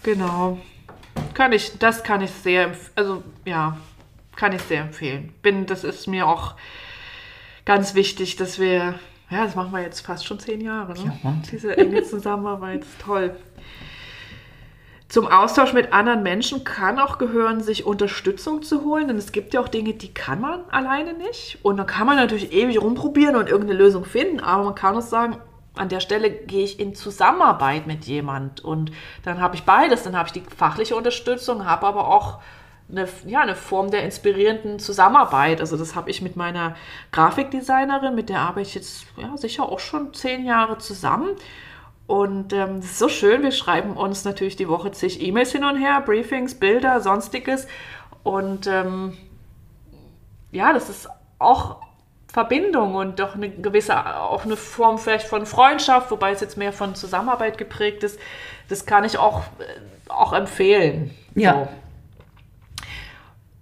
[0.04, 0.58] Genau.
[1.34, 3.76] Kann ich, das kann ich sehr, also ja,
[4.36, 5.32] kann ich sehr empfehlen.
[5.42, 6.54] Bin, das ist mir auch
[7.66, 8.94] ganz wichtig, dass wir,
[9.28, 11.18] ja, das machen wir jetzt fast schon zehn Jahre, ne?
[11.22, 11.34] Ja.
[11.52, 13.36] Diese enge Zusammenarbeit ist toll.
[15.08, 19.54] Zum Austausch mit anderen Menschen kann auch gehören, sich Unterstützung zu holen, denn es gibt
[19.54, 21.58] ja auch Dinge, die kann man alleine nicht.
[21.62, 25.02] Und dann kann man natürlich ewig rumprobieren und irgendeine Lösung finden, aber man kann auch
[25.02, 25.36] sagen,
[25.76, 28.90] an der Stelle gehe ich in Zusammenarbeit mit jemand und
[29.24, 32.38] dann habe ich beides, dann habe ich die fachliche Unterstützung, habe aber auch
[32.91, 35.61] eine, ja, eine Form der inspirierenden Zusammenarbeit.
[35.61, 36.76] Also das habe ich mit meiner
[37.12, 41.30] Grafikdesignerin, mit der arbeite ich jetzt ja, sicher auch schon zehn Jahre zusammen.
[42.07, 45.64] Und ähm, das ist so schön, wir schreiben uns natürlich die Woche zig E-Mails hin
[45.64, 47.66] und her, Briefings, Bilder, sonstiges.
[48.22, 49.16] Und ähm,
[50.53, 51.09] ja, das ist
[51.41, 51.78] auch
[52.28, 56.72] Verbindung und doch eine gewisse, auch eine Form vielleicht von Freundschaft, wobei es jetzt mehr
[56.72, 58.20] von Zusammenarbeit geprägt ist.
[58.68, 61.11] Das kann ich auch, äh, auch empfehlen.
[61.34, 61.53] Ja.
[61.64, 61.68] So.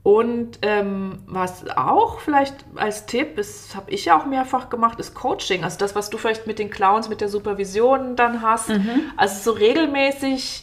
[0.04, 5.14] Und ähm, was auch vielleicht als Tipp, das habe ich ja auch mehrfach gemacht, ist
[5.14, 5.64] Coaching.
[5.64, 8.68] Also das, was du vielleicht mit den Clowns, mit der Supervision dann hast.
[9.16, 10.62] Also so regelmäßig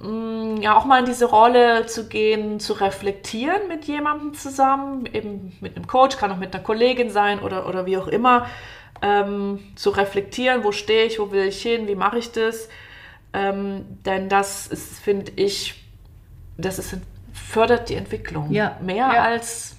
[0.00, 5.54] mh, ja auch mal in diese Rolle zu gehen, zu reflektieren mit jemandem zusammen, eben
[5.60, 8.46] mit einem Coach, kann auch mit einer Kollegin sein oder, oder wie auch immer,
[9.02, 12.70] ähm, zu reflektieren, wo stehe ich, wo will ich hin, wie mache ich das.
[13.34, 15.84] Ähm, denn das ist, finde ich,
[16.56, 16.96] das ist,
[17.48, 18.52] fördert die Entwicklung.
[18.52, 18.76] Ja.
[18.82, 19.22] Mehr, Ja.
[19.22, 19.76] Als,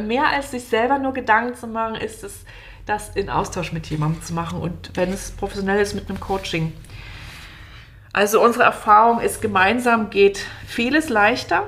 [0.00, 2.44] mehr als sich selber nur Gedanken zu machen, ist es,
[2.84, 6.72] das in Austausch mit jemandem zu machen und wenn es professionell ist, mit einem Coaching.
[8.12, 11.64] Also unsere Erfahrung ist, gemeinsam geht vieles leichter.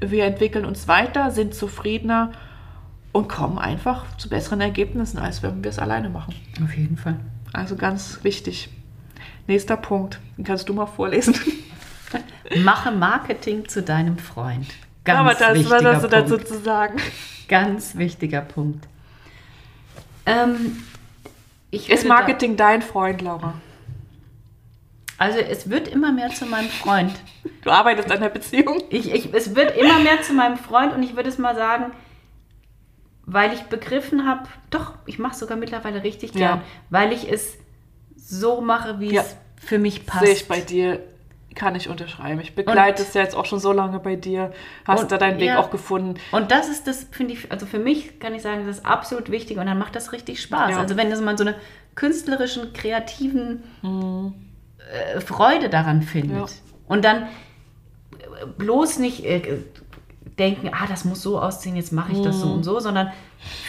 [0.00, 2.32] Wir entwickeln uns weiter, sind zufriedener
[3.12, 6.34] und kommen einfach zu besseren Ergebnissen, als wenn wir es alleine machen.
[6.62, 7.16] Auf jeden Fall.
[7.52, 8.68] Also ganz wichtig.
[9.46, 10.18] Nächster Punkt.
[10.36, 11.34] Den kannst du mal vorlesen.
[12.56, 14.66] Mache Marketing zu deinem Freund.
[15.04, 16.12] Ganz Aber das, hast du Punkt.
[16.12, 16.96] dazu zu sagen?
[17.48, 18.86] Ganz wichtiger Punkt.
[20.26, 20.82] Ähm,
[21.70, 23.48] Ist Marketing dein Freund, Laura?
[23.48, 27.12] Da, also es wird immer mehr zu meinem Freund.
[27.62, 28.82] Du arbeitest an der Beziehung?
[28.90, 31.92] Ich, ich, es wird immer mehr zu meinem Freund und ich würde es mal sagen,
[33.26, 36.62] weil ich begriffen habe, doch, ich mache es sogar mittlerweile richtig gern, Ja.
[36.90, 37.54] weil ich es
[38.16, 39.22] so mache, wie Ja.
[39.22, 40.24] es für mich passt.
[40.24, 41.00] Sehe ich bei dir,
[41.54, 42.40] kann ich unterschreiben.
[42.40, 44.52] Ich begleite Und- es ja jetzt auch schon so lange bei dir.
[44.86, 45.58] Hast Und- da deinen Weg ja.
[45.58, 46.14] auch gefunden.
[46.32, 49.30] Und das ist das, finde ich, also für mich kann ich sagen, das ist absolut
[49.30, 50.70] wichtig und dann macht das richtig Spaß.
[50.72, 50.78] Ja.
[50.78, 51.54] Also wenn das man so eine
[51.94, 54.34] künstlerischen, kreativen Mhm.
[55.16, 56.36] äh, Freude daran findet.
[56.38, 56.46] Ja.
[56.88, 59.58] Und dann äh, bloß nicht äh,
[60.38, 62.40] denken, ah, das muss so aussehen, jetzt mache ich das Mhm.
[62.40, 63.12] so und so, sondern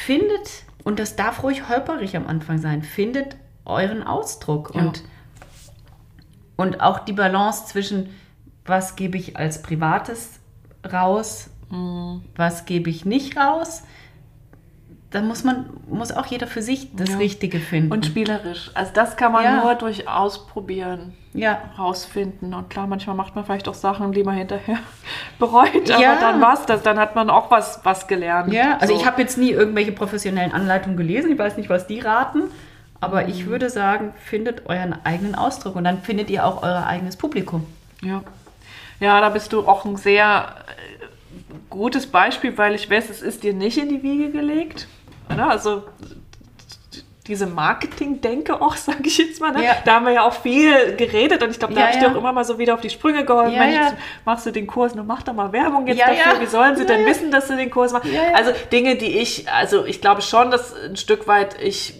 [0.05, 3.35] findet, und das darf ruhig holperig am Anfang sein, findet
[3.65, 5.03] euren Ausdruck und,
[6.55, 8.09] und auch die Balance zwischen,
[8.65, 10.39] was gebe ich als Privates
[10.91, 12.21] raus Mhm.
[12.35, 13.81] Was gebe ich nicht raus?
[15.09, 17.17] Da muss man, muss auch jeder für sich das Ja.
[17.17, 17.91] Richtige finden.
[17.91, 18.69] Und spielerisch.
[18.75, 19.63] Also das kann man Ja.
[19.63, 22.53] nur durch Ausprobieren ja, rausfinden.
[22.53, 24.77] Und klar, manchmal macht man vielleicht auch Sachen, die man hinterher
[25.39, 25.89] bereut.
[25.89, 26.19] Aber Ja.
[26.19, 26.83] dann war's das.
[26.83, 28.53] Dann hat man auch was, was gelernt.
[28.53, 28.99] Ja, also So.
[28.99, 31.31] ich habe jetzt nie irgendwelche professionellen Anleitungen gelesen.
[31.31, 32.43] Ich weiß nicht, was die raten.
[33.05, 37.15] Aber ich würde sagen, findet euren eigenen Ausdruck und dann findet ihr auch euer eigenes
[37.17, 37.65] Publikum.
[38.01, 38.23] Ja.
[38.99, 41.05] ja, da bist du auch ein sehr äh,
[41.69, 44.87] gutes Beispiel, weil ich weiß, es ist dir nicht in die Wiege gelegt.
[45.29, 45.83] Also
[47.27, 49.51] diese Marketing-Denke auch, sage ich jetzt mal.
[49.51, 49.63] Ne?
[49.65, 49.75] Ja.
[49.85, 52.09] Da haben wir ja auch viel geredet und ich glaube, da Ja, habe ich ja.
[52.09, 53.57] dir auch immer mal so wieder auf die Sprünge geholfen.
[53.57, 53.93] Mensch,
[54.25, 56.41] machst du den Kurs, nun mach doch mal Werbung jetzt dafür.
[56.41, 58.09] Wie sollen sie denn wissen, dass du den Kurs machst?
[58.33, 61.93] Also Dinge, die ich, also ich glaube schon, dass ein Stück weit ich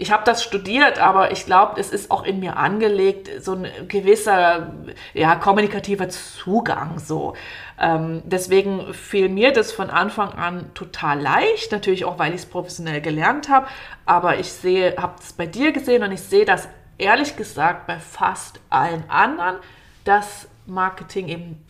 [0.00, 3.66] ich habe das studiert, aber ich glaube, es ist auch in mir angelegt, so ein
[3.86, 4.72] gewisser
[5.12, 6.98] ja, kommunikativer Zugang.
[6.98, 7.34] So.
[7.78, 12.46] Ähm, deswegen fiel mir das von Anfang an total leicht, natürlich auch, weil ich es
[12.46, 13.66] professionell gelernt habe.
[14.06, 17.98] Aber ich sehe, habe es bei dir gesehen und ich sehe das ehrlich gesagt bei
[17.98, 19.56] fast allen anderen,
[20.04, 21.64] dass Marketing eben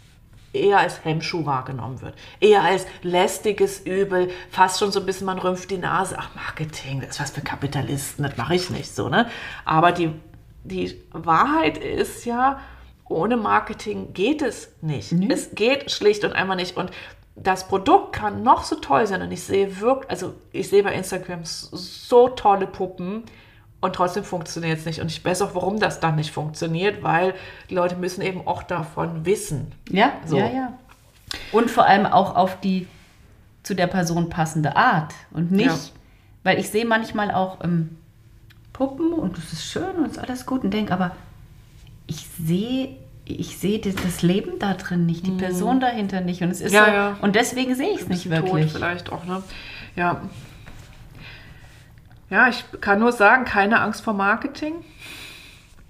[0.52, 2.14] eher als Hemmschuh wahrgenommen wird.
[2.40, 6.16] Eher als lästiges Übel, fast schon so ein bisschen, man rümpft die Nase.
[6.18, 9.08] Ach, Marketing, das ist was für Kapitalisten, das mache ich nicht so.
[9.08, 9.28] Ne?
[9.64, 10.12] Aber die,
[10.64, 12.60] die Wahrheit ist ja,
[13.08, 15.12] ohne Marketing geht es nicht.
[15.30, 16.76] Es geht schlicht und einfach nicht.
[16.76, 16.90] Und
[17.36, 19.22] das Produkt kann noch so toll sein.
[19.22, 23.24] Und ich sehe wirklich, also ich sehe bei Instagram so tolle Puppen,
[23.80, 25.00] und trotzdem funktioniert es nicht.
[25.00, 27.34] Und ich weiß auch, warum das dann nicht funktioniert, weil
[27.70, 29.72] die Leute müssen eben auch davon wissen.
[29.88, 30.36] Ja, So.
[30.38, 30.72] ja, ja.
[31.52, 32.86] Und vor allem auch auf die
[33.62, 35.76] zu der Person passende Art und nicht, Ja.
[36.44, 37.96] weil ich sehe manchmal auch ähm,
[38.72, 41.12] Puppen und das ist schön und ist alles gut und denke, aber
[42.06, 42.96] ich sehe
[43.26, 46.76] ich sehe das, Leben da drin nicht, die Person dahinter nicht und es ist Mhm.
[46.76, 47.16] Ja, so ja.
[47.20, 48.72] und deswegen sehe ich es nicht wirklich.
[48.72, 49.40] Tot vielleicht auch, ne?
[49.94, 50.20] Ja.
[52.30, 54.84] Ja, ich kann nur sagen, keine Angst vor Marketing.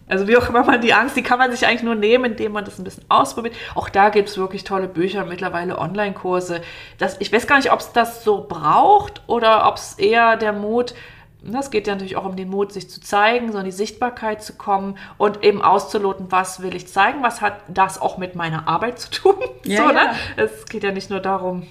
[0.08, 2.52] Also wie auch immer man die Angst, die kann man sich eigentlich nur nehmen, indem
[2.52, 3.54] man das ein bisschen ausprobiert.
[3.76, 6.62] Auch da gibt es wirklich tolle Bücher, mittlerweile Online-Kurse.
[6.98, 10.52] Das, ich weiß gar nicht, ob es das so braucht oder ob es eher der
[10.52, 10.94] Mut,
[11.42, 14.42] das geht ja natürlich auch um den Mut, sich zu zeigen, so in die Sichtbarkeit
[14.42, 18.68] zu kommen und eben auszuloten, was will ich zeigen, was hat das auch mit meiner
[18.68, 19.34] Arbeit zu tun.
[19.64, 19.92] Ja, so, ja.
[19.92, 20.14] Ne?
[20.36, 21.66] Es geht ja nicht nur darum,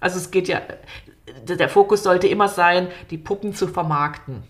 [0.00, 0.60] also es geht ja,
[1.26, 4.42] der Fokus sollte immer sein, die Puppen zu vermarkten.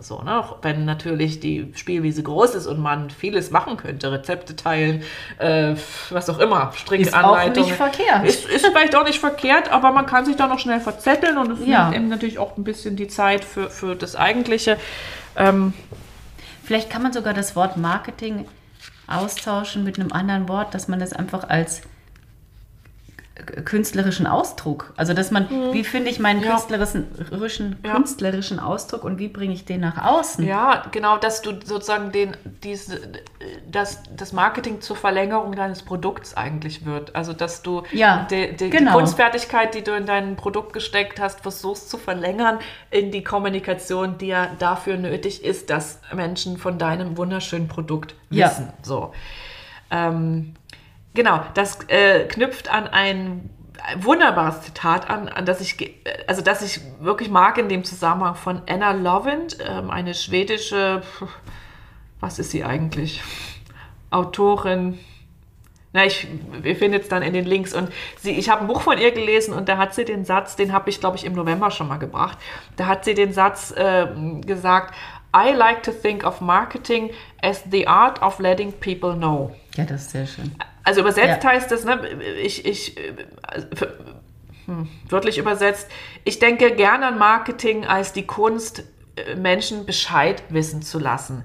[0.00, 0.38] So, ne?
[0.38, 5.02] Auch Wenn natürlich die Spielwiese groß ist und man vieles machen könnte, Rezepte teilen,
[5.38, 5.74] äh,
[6.10, 7.68] was auch immer, Strickanleitungen.
[7.72, 8.24] Ist auch nicht verkehrt.
[8.24, 11.50] Ist, ist vielleicht auch nicht verkehrt, aber man kann sich da noch schnell verzetteln und
[11.50, 11.84] es Ja.
[11.84, 14.76] nimmt eben natürlich auch ein bisschen die Zeit für, für das Eigentliche.
[15.36, 15.72] Ähm,
[16.62, 18.46] Vielleicht kann man sogar das Wort Marketing
[19.08, 21.82] austauschen mit einem anderen Wort, dass man das einfach als
[23.64, 26.44] künstlerischen Ausdruck, also dass man, wie finde ich meinen Mhm.
[26.46, 26.50] Ja.
[26.52, 27.94] künstlerischen, Ja.
[27.94, 30.46] künstlerischen Ausdruck und wie bringe ich den nach außen?
[30.46, 33.00] Ja, genau, dass du sozusagen den, diese,
[33.70, 37.14] dass das Marketing zur Verlängerung deines Produkts eigentlich wird.
[37.16, 38.92] Also dass du Ja, die, die, genau.
[38.92, 42.58] die Kunstfertigkeit, die du in dein Produkt gesteckt hast, versuchst zu verlängern
[42.90, 48.68] in die Kommunikation, die ja dafür nötig ist, dass Menschen von deinem wunderschönen Produkt wissen.
[48.82, 49.12] So.
[49.90, 50.54] Ähm,
[51.20, 53.50] genau, das äh, knüpft an ein
[53.98, 55.94] wunderbares Zitat an, an das ich,
[56.26, 61.02] also das ich wirklich mag in dem Zusammenhang von Anna Lovind, ähm, eine schwedische,
[62.20, 63.22] was ist sie eigentlich?
[64.10, 64.98] Autorin.
[65.92, 66.26] Na, ich,
[66.62, 67.74] wir finden es dann in den Links.
[67.74, 70.56] Und sie, ich habe ein Buch von ihr gelesen und da hat sie den Satz,
[70.56, 72.38] den habe ich, glaube ich, im November schon mal gebracht.
[72.76, 74.94] Da hat sie den Satz ähm, gesagt,
[75.36, 77.10] I like to think of marketing
[77.42, 79.54] as the art of letting people know.
[79.76, 80.54] Ja, das ist sehr schön.
[80.84, 81.50] Also übersetzt Ja.
[81.50, 82.00] heißt das, ne,
[82.42, 83.66] ich, ich, äh, also
[84.66, 85.88] hm, wörtlich übersetzt,
[86.24, 88.84] ich denke gerne an Marketing als die Kunst,
[89.16, 91.44] äh, Menschen Bescheid wissen zu lassen.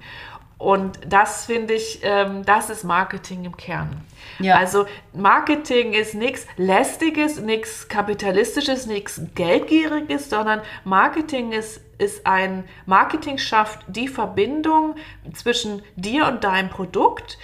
[0.57, 4.02] Und das finde ich, ähm, das ist Marketing im Kern.
[4.40, 4.56] Ja.
[4.56, 13.38] Also Marketing ist nichts Lästiges, nichts Kapitalistisches, nichts Geldgieriges, sondern Marketing ist, ist ein, Marketing
[13.38, 14.95] schafft die Verbindung
[15.34, 17.38] zwischen dir und deinem Produkt,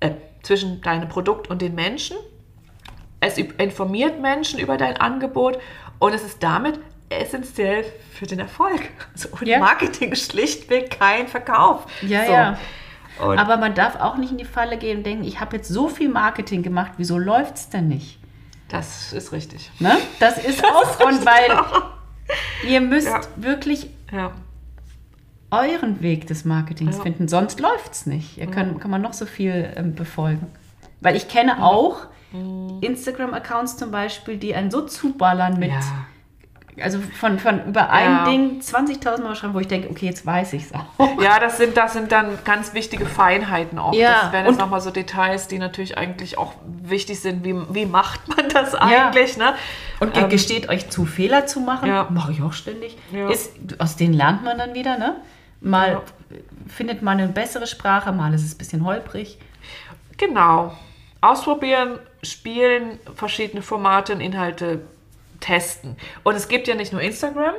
[0.00, 0.10] äh,
[0.42, 2.16] zwischen deinem Produkt und den Menschen.
[3.20, 5.58] Es informiert Menschen über dein Angebot
[5.98, 6.78] und es ist damit
[7.10, 8.80] essentiell für den Erfolg.
[9.14, 9.58] Also ohne Ja.
[9.58, 11.86] Marketing schlichtweg kein Verkauf.
[12.02, 12.32] Ja, So.
[12.32, 12.58] ja.
[13.20, 15.68] Und Aber man darf auch nicht in die Falle gehen und denken, ich habe jetzt
[15.68, 18.18] so viel Marketing gemacht, wieso läuft es denn nicht?
[18.68, 19.70] das ist richtig.
[19.80, 19.96] Ne?
[20.20, 21.58] Das ist auch Grund, weil
[22.70, 23.20] ihr müsst Ja.
[23.36, 24.32] wirklich Ja.
[25.50, 27.02] Euren Weg des Marketings Ja.
[27.02, 28.36] finden, sonst läuft es nicht.
[28.38, 30.46] Ihr kann, kann man noch so viel ähm, befolgen.
[31.00, 32.06] Weil ich kenne auch
[32.80, 35.80] Instagram-Accounts zum Beispiel, die einen so zuballern mit, Ja.
[36.84, 38.24] also von, von über ein Ja.
[38.30, 40.84] Ding 20.000 Mal schreiben, wo ich denke, okay, jetzt weiß ich es auch.
[41.22, 43.94] Ja, das sind, das sind dann ganz wichtige Feinheiten auch.
[43.94, 46.52] Ja, Das wären jetzt nochmal so Details, die natürlich eigentlich auch
[46.82, 47.44] wichtig sind.
[47.44, 49.36] Wie, wie macht man das eigentlich?
[49.36, 49.54] Ne?
[50.00, 52.06] Und Ähm, gesteht euch zu, Fehler zu machen, Ja.
[52.10, 52.96] mache ich auch ständig.
[53.12, 53.28] Ja.
[53.30, 55.16] Ist, aus denen lernt man dann wieder, ne?
[55.60, 56.02] Mal Ja.
[56.68, 59.38] findet man eine bessere Sprache, mal ist es ein bisschen holprig.
[60.16, 60.76] Genau.
[61.20, 64.82] Ausprobieren, spielen, verschiedene Formate und Inhalte
[65.40, 65.96] testen.
[66.24, 67.54] Und es gibt ja nicht nur Instagram,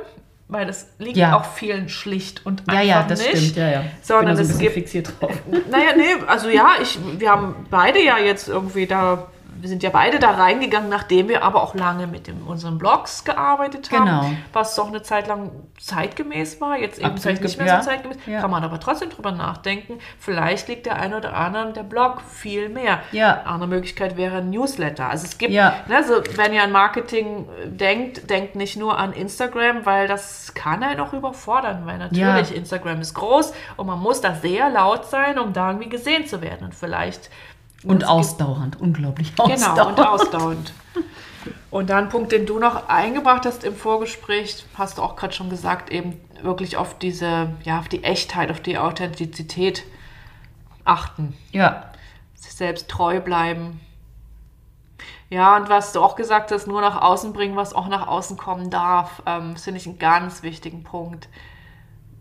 [0.48, 1.36] weil das liegt Ja.
[1.36, 3.36] auch vielen schlicht und Ja, einfach ja, das nicht.
[3.38, 3.84] stimmt, ja, ja.
[4.02, 5.32] Sondern es gibt fixiert drauf.
[5.70, 9.26] Naja, nee, also ja, ich, wir haben beide ja jetzt irgendwie da,
[9.60, 13.24] wir sind ja beide da reingegangen, nachdem wir aber auch lange mit dem, unseren Blogs
[13.24, 14.30] gearbeitet haben, Genau.
[14.52, 17.82] was doch eine Zeit lang zeitgemäß war, jetzt eben Absolut vielleicht nicht mehr ja.
[17.82, 18.40] so zeitgemäß, Ja.
[18.40, 22.68] kann man aber trotzdem drüber nachdenken, vielleicht liegt der ein oder andere der Blog viel
[22.68, 23.00] mehr.
[23.12, 23.42] Ja.
[23.44, 25.08] Andere Möglichkeit wäre ein Newsletter.
[25.08, 25.74] Also es gibt, Ja.
[25.88, 30.54] ne, also wenn ihr an Marketing äh, denkt, denkt nicht nur an Instagram, weil das
[30.54, 32.54] kann einen auch überfordern, weil natürlich.
[32.54, 36.40] Instagram ist groß und man muss da sehr laut sein, um da irgendwie gesehen zu
[36.42, 36.64] werden.
[36.64, 37.30] Und vielleicht.
[37.84, 39.76] Und ausdauernd, unglaublich ausdauernd.
[39.76, 40.72] Genau, und ausdauernd.
[41.70, 45.32] Und dann ein Punkt, den du noch eingebracht hast im Vorgespräch, hast du auch gerade
[45.32, 49.84] schon gesagt, eben wirklich auf diese, ja, auf die Echtheit, auf die Authentizität
[50.84, 51.92] achten Ja,
[52.34, 53.80] sich selbst treu bleiben.
[55.28, 58.36] Ja, und was du auch gesagt hast, nur nach außen bringen, was auch nach außen
[58.36, 61.28] kommen darf, ähm, finde ich einen ganz wichtigen Punkt.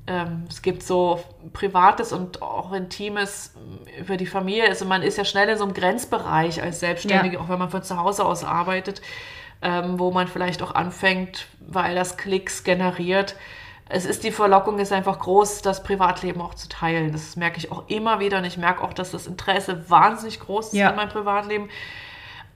[0.10, 1.24] Ähm, es gibt so
[1.54, 4.68] Privates und auch Intimes ähm, über die Familie.
[4.68, 7.42] Also man ist ja schnell in so einem Grenzbereich als Selbstständige, Ja.
[7.44, 9.02] auch wenn man von zu Hause aus arbeitet,
[9.62, 13.36] ähm, wo man vielleicht auch anfängt, weil das Klicks generiert.
[13.88, 17.12] Es ist die Verlockung ist einfach groß, das Privatleben auch zu teilen.
[17.12, 20.68] Das merke ich auch immer wieder und ich merke auch, dass das Interesse wahnsinnig groß
[20.68, 20.90] ist Ja.
[20.90, 21.70] in meinem Privatleben.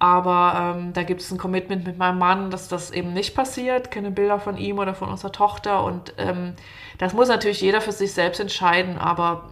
[0.03, 3.89] Aber ähm, da gibt es ein Commitment mit meinem Mann, dass das eben nicht passiert.
[3.89, 5.81] Keine Bilder von ihm oder von unserer Tochter.
[5.85, 6.55] Und ähm,
[6.97, 8.97] das muss natürlich jeder für sich selbst entscheiden.
[8.97, 9.49] Aber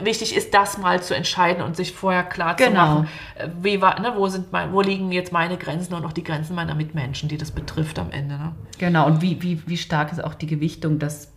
[0.00, 2.80] wichtig ist, das mal zu entscheiden und sich vorher klar zu Genau.
[2.80, 6.22] machen, äh, wie, ne, wo, sind mein, wo liegen jetzt meine Grenzen und auch die
[6.22, 8.36] Grenzen meiner Mitmenschen, die das betrifft am Ende.
[8.38, 8.52] Ne?
[8.78, 9.06] genau.
[9.06, 11.32] Und wie, wie, wie stark ist auch die Gewichtung des,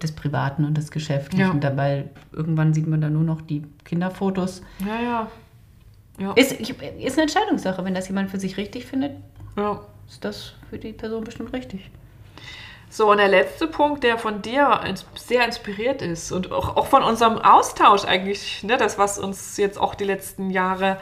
[0.00, 1.58] des Privaten und des Geschäftlichen Ja.
[1.58, 2.10] dabei?
[2.32, 4.62] Irgendwann sieht man da nur noch die Kinderfotos.
[4.86, 5.26] Ja, ja.
[6.18, 6.32] Ja.
[6.34, 7.84] Ist, ist eine Entscheidungssache.
[7.84, 9.12] Wenn das jemand für sich richtig findet,
[9.56, 9.80] ja.
[10.08, 11.90] ist das für die Person bestimmt richtig.
[12.88, 14.80] So, und der letzte Punkt, der von dir
[15.16, 19.76] sehr inspiriert ist und auch, auch von unserem Austausch eigentlich, ne, das, was uns jetzt
[19.78, 20.98] auch die letzten Jahre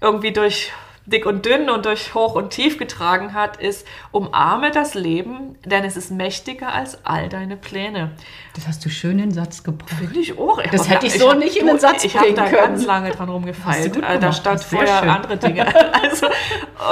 [0.00, 0.72] irgendwie durch
[1.06, 5.84] dick und dünn und durch hoch und tief getragen hat, ist, umarme das Leben, denn
[5.84, 8.10] es ist mächtiger als all deine Pläne.
[8.54, 9.90] Das hast du schön in den Satz gebracht.
[9.98, 10.60] Finde ich auch.
[10.72, 12.44] Das hab hätte da- ich so hab- nicht in den Satz Ich habe bringen da
[12.44, 12.56] können.
[12.74, 13.96] ganz lange dran rumgefeilt.
[13.96, 15.08] Äh, Da stand vorher schön.
[15.10, 15.66] andere Dinge.
[16.02, 16.26] Also,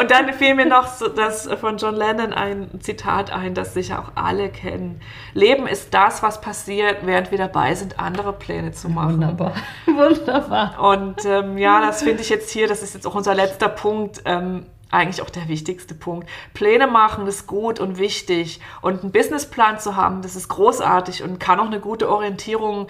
[0.00, 3.98] und dann fiel mir noch so, das von John Lennon ein Zitat ein, das sicher
[4.00, 5.00] auch alle kennen.
[5.34, 9.14] Leben ist das, was passiert, während wir dabei sind, andere Pläne zu machen.
[9.14, 9.52] Wunderbar.
[9.86, 10.78] Wunderbar.
[10.80, 14.03] Und ähm, ja, das finde ich jetzt hier, das ist jetzt auch unser letzter Punkt,
[14.24, 16.28] ähm, eigentlich auch der wichtigste Punkt.
[16.54, 18.60] Pläne machen ist gut und wichtig.
[18.80, 22.86] Und einen Businessplan zu haben, das ist großartig und kann auch eine gute Orientierung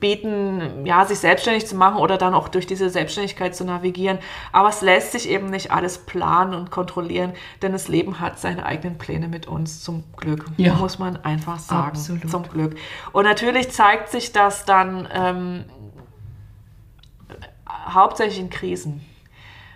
[0.00, 4.18] bieten, ja, sich selbstständig zu machen oder dann auch durch diese Selbstständigkeit zu navigieren.
[4.52, 7.32] Aber es lässt sich eben nicht alles planen und kontrollieren,
[7.62, 10.44] denn das Leben hat seine eigenen Pläne mit uns, zum Glück.
[10.58, 10.74] Ja.
[10.74, 11.88] Muss man einfach sagen.
[11.88, 12.30] Absolut.
[12.30, 12.76] Zum Glück.
[13.12, 15.64] Und natürlich zeigt sich das dann ähm,
[17.88, 19.00] hauptsächlich in Krisen.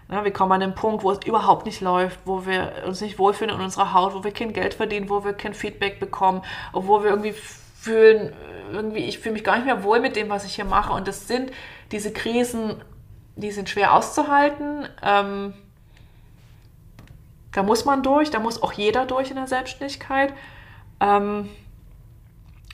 [0.09, 3.55] Wir kommen an den Punkt, wo es überhaupt nicht läuft, wo wir uns nicht wohlfühlen
[3.55, 6.43] in unserer Haut, wo wir kein Geld verdienen, wo wir kein Feedback bekommen,
[6.73, 8.33] wo wir irgendwie fühlen,
[8.73, 10.93] irgendwie, ich fühle mich gar nicht mehr wohl mit dem, was ich hier mache.
[10.93, 11.51] Und das sind
[11.91, 12.83] diese Krisen,
[13.35, 14.89] die sind schwer auszuhalten.
[15.03, 15.55] Ähm,
[17.53, 20.33] da muss man durch, da muss auch jeder durch in der Selbstständigkeit.
[21.01, 21.49] Ähm,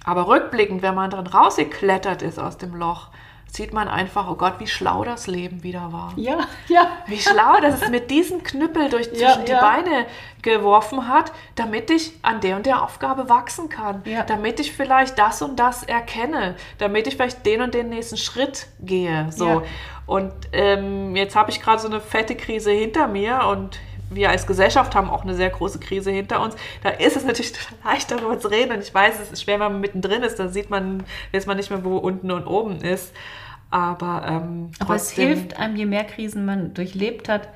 [0.05, 3.09] aber rückblickend, wenn man dran rausgeklettert ist aus dem Loch,
[3.53, 6.15] sieht man einfach, oh Gott, wie schlau das Leben wieder war.
[6.17, 6.39] Ja,
[6.69, 6.89] ja.
[7.07, 9.61] Wie schlau, dass es mit diesem Knüppel durch zwischen Ja, die ja.
[9.61, 10.07] Beine
[10.41, 14.01] geworfen hat, damit ich an der und der Aufgabe wachsen kann.
[14.07, 14.23] Ja.
[14.23, 16.57] Damit ich vielleicht das und das erkenne.
[16.79, 19.27] Damit ich vielleicht den und den nächsten Schritt gehe.
[19.31, 19.63] So.
[20.07, 23.79] Und ähm, jetzt habe ich gerade so eine fette Krise hinter mir und
[24.15, 26.57] wir als Gesellschaft haben auch eine sehr große Krise hinter uns.
[26.83, 27.53] Da ist es natürlich
[27.85, 28.73] leicht, darüber zu reden.
[28.73, 30.39] Und ich weiß, es ist schwer, wenn man mittendrin ist.
[30.39, 33.13] Da sieht man, weiß man nicht mehr, wo unten und oben ist.
[33.73, 37.49] Aber, ähm, Aber es hilft einem, je mehr Krisen man durchlebt hat,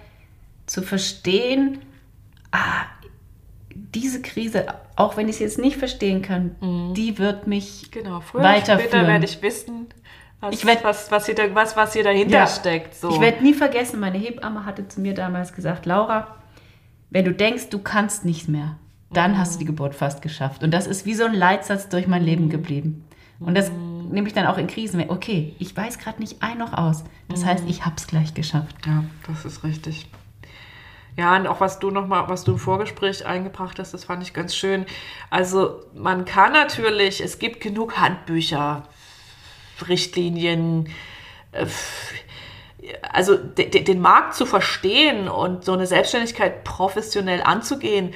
[0.67, 1.79] zu verstehen,
[2.53, 2.87] ah,
[3.75, 4.67] diese Krise,
[4.97, 6.57] auch wenn ich es jetzt nicht verstehen kann,
[6.97, 9.07] die wird mich Genau, früher oder später weiterführen.
[9.07, 9.87] werde ich wissen,
[10.41, 12.47] was, Ich werd- was, was, hier, was, was hier dahinter Ja.
[12.47, 12.95] steckt.
[12.95, 13.11] So.
[13.11, 16.37] Ich werde nie vergessen, meine Hebamme hatte zu mir damals gesagt, Laura,
[17.11, 18.77] wenn du denkst, du kannst nicht mehr,
[19.13, 20.63] dann hast du die Geburt fast geschafft.
[20.63, 23.05] Und das ist wie so ein Leitsatz durch mein Leben geblieben.
[23.39, 23.71] Und das
[24.11, 25.05] nehme ich dann auch in Krisen.
[25.09, 27.05] Okay, ich weiß gerade nicht ein noch aus.
[27.29, 28.75] Das heißt, ich habe es gleich geschafft.
[28.87, 30.07] Ja, das ist richtig.
[31.17, 34.23] Ja, und auch was du noch mal, was du im Vorgespräch eingebracht hast, das fand
[34.23, 34.85] ich ganz schön.
[35.31, 38.83] Also man kann natürlich, es gibt genug Handbücher,
[39.89, 40.91] Richtlinien,
[41.53, 41.67] äh,
[43.13, 48.13] also de, de, den Markt zu verstehen und so eine Selbstständigkeit professionell anzugehen,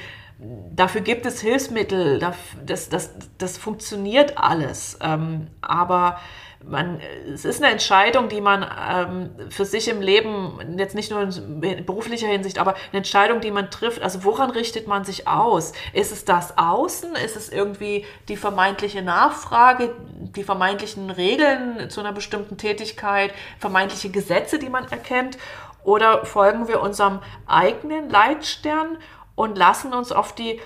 [0.75, 2.19] dafür gibt es Hilfsmittel,
[2.65, 4.97] das, das, das funktioniert alles.
[5.01, 6.19] Ähm, aber
[6.63, 6.99] man,
[7.33, 11.85] es ist eine Entscheidung, die man ähm, für sich im Leben, jetzt nicht nur in
[11.85, 14.01] beruflicher Hinsicht, aber eine Entscheidung, die man trifft.
[14.01, 15.73] Also woran richtet man sich aus?
[15.93, 17.15] Ist es das Außen?
[17.15, 19.95] Ist es irgendwie die vermeintliche Nachfrage,
[20.35, 25.37] die vermeintlichen Regeln zu einer bestimmten Tätigkeit, vermeintliche Gesetze, die man erkennt?
[25.83, 28.97] Oder folgen wir unserem eigenen Leitstern
[29.35, 30.59] und lassen uns auf die,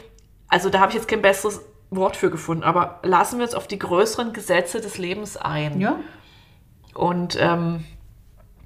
[0.48, 1.62] also da habe ich jetzt kein besseres
[1.92, 5.80] Wort für gefunden, aber lassen wir uns auf die größeren Gesetze des Lebens ein.
[5.80, 6.00] Ja,
[6.94, 7.86] Und ähm,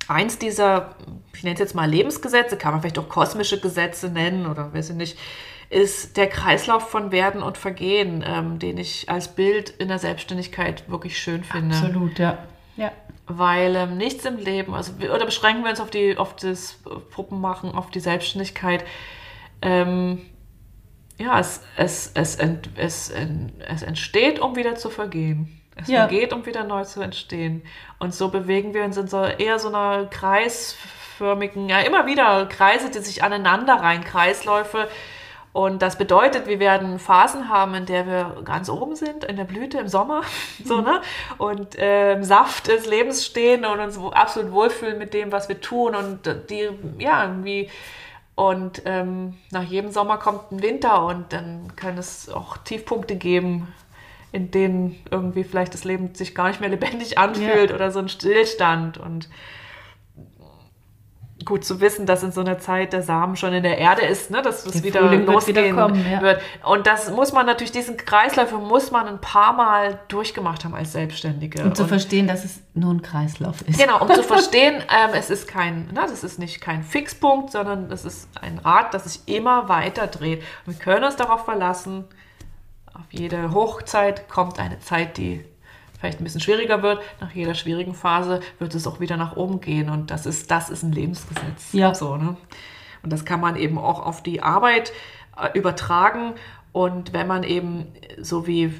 [0.07, 0.95] eins dieser,
[1.33, 4.91] ich nenne es jetzt mal Lebensgesetze, kann man vielleicht auch kosmische Gesetze nennen oder weiß
[4.91, 5.17] ich nicht,
[5.69, 10.89] ist der Kreislauf von Werden und Vergehen, ähm, den ich als Bild in der Selbstständigkeit
[10.89, 11.75] wirklich schön finde.
[11.75, 12.39] absolut, ja.
[12.75, 12.91] Ja.
[13.27, 16.79] Weil ähm, nichts im Leben, also oder beschränken wir uns auf die, auf das
[17.11, 18.83] Puppenmachen, auf die Selbstständigkeit.
[19.61, 20.21] Ähm,
[21.17, 23.11] ja, es, es, es, ent, es,
[23.67, 25.61] es entsteht, um wieder zu vergehen.
[25.75, 26.07] Es Ja.
[26.07, 27.61] vergeht, um wieder neu zu entstehen.
[27.99, 32.89] Und so bewegen wir uns in so eher so einer kreisförmigen, ja immer wieder Kreise,
[32.89, 34.87] die sich aneinander rein, Kreisläufe.
[35.51, 39.45] Und das bedeutet, wir werden Phasen haben, in der wir ganz oben sind, in der
[39.45, 40.21] Blüte im Sommer,
[40.63, 41.01] so, ne?
[41.37, 45.59] Und äh, im Saft des Lebens stehen und uns absolut wohlfühlen mit dem, was wir
[45.59, 46.69] tun und äh, die,
[46.99, 47.69] ja, irgendwie.
[48.39, 53.67] Und ähm, nach jedem Sommer kommt ein Winter und dann kann es auch Tiefpunkte geben,
[54.31, 58.07] in denen irgendwie vielleicht das Leben sich gar nicht mehr lebendig anfühlt oder so ein
[58.07, 58.97] Stillstand.
[58.97, 59.27] Und
[61.45, 64.31] gut zu wissen, dass in so einer Zeit der Samen schon in der Erde ist,
[64.31, 66.21] ne, dass es Der wieder Frühling wird losgehen wieder kommen, ja.
[66.21, 66.41] wird.
[66.63, 70.93] Und das muss man natürlich, diesen Kreislauf muss man ein paar Mal durchgemacht haben als
[70.93, 71.63] Selbstständige.
[71.63, 73.79] Und zu verstehen, dass es nur ein Kreislauf ist.
[73.79, 77.91] Genau, um zu verstehen, ähm, es ist kein, na, das ist nicht kein Fixpunkt, sondern
[77.91, 80.43] es ist ein Rad, das sich immer weiter dreht.
[80.65, 82.05] Und wir können uns darauf verlassen,
[82.93, 85.45] auf jede Hochzeit kommt eine Zeit, die
[85.99, 87.01] vielleicht ein bisschen schwieriger wird.
[87.19, 89.89] Nach jeder schwierigen Phase wird es auch wieder nach oben gehen.
[89.89, 91.73] Und das ist, das ist ein Lebensgesetz.
[91.73, 91.93] Ja.
[91.93, 92.37] So, ne?
[93.03, 94.91] Und das kann man eben auch auf die Arbeit
[95.37, 96.33] äh, übertragen.
[96.71, 97.87] Und wenn man eben
[98.19, 98.73] so wie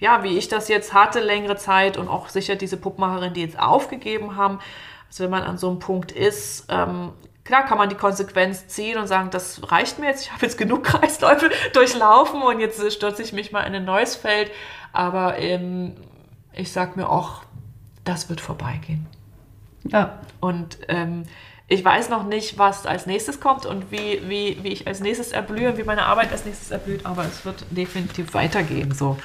[0.00, 3.58] ja, wie ich das jetzt hatte, längere Zeit und auch sicher diese Puppmacherin, die jetzt
[3.58, 4.60] aufgegeben haben,
[5.08, 7.12] also wenn man an so einem Punkt ist, ähm,
[7.48, 10.58] klar kann man die Konsequenz ziehen und sagen, das reicht mir jetzt, ich habe jetzt
[10.58, 14.50] genug Kreisläufe durchlaufen und jetzt äh, stürze ich mich mal in ein neues Feld,
[14.92, 15.96] aber ähm,
[16.52, 17.42] ich sag mir auch,
[18.04, 19.06] das wird vorbeigehen.
[19.84, 20.18] Ja.
[20.40, 21.22] Und ähm,
[21.68, 25.32] ich weiß noch nicht, was als nächstes kommt und wie, wie, wie ich als nächstes
[25.32, 29.16] erblühe und wie meine Arbeit als nächstes erblüht, aber es wird definitiv weitergehen so.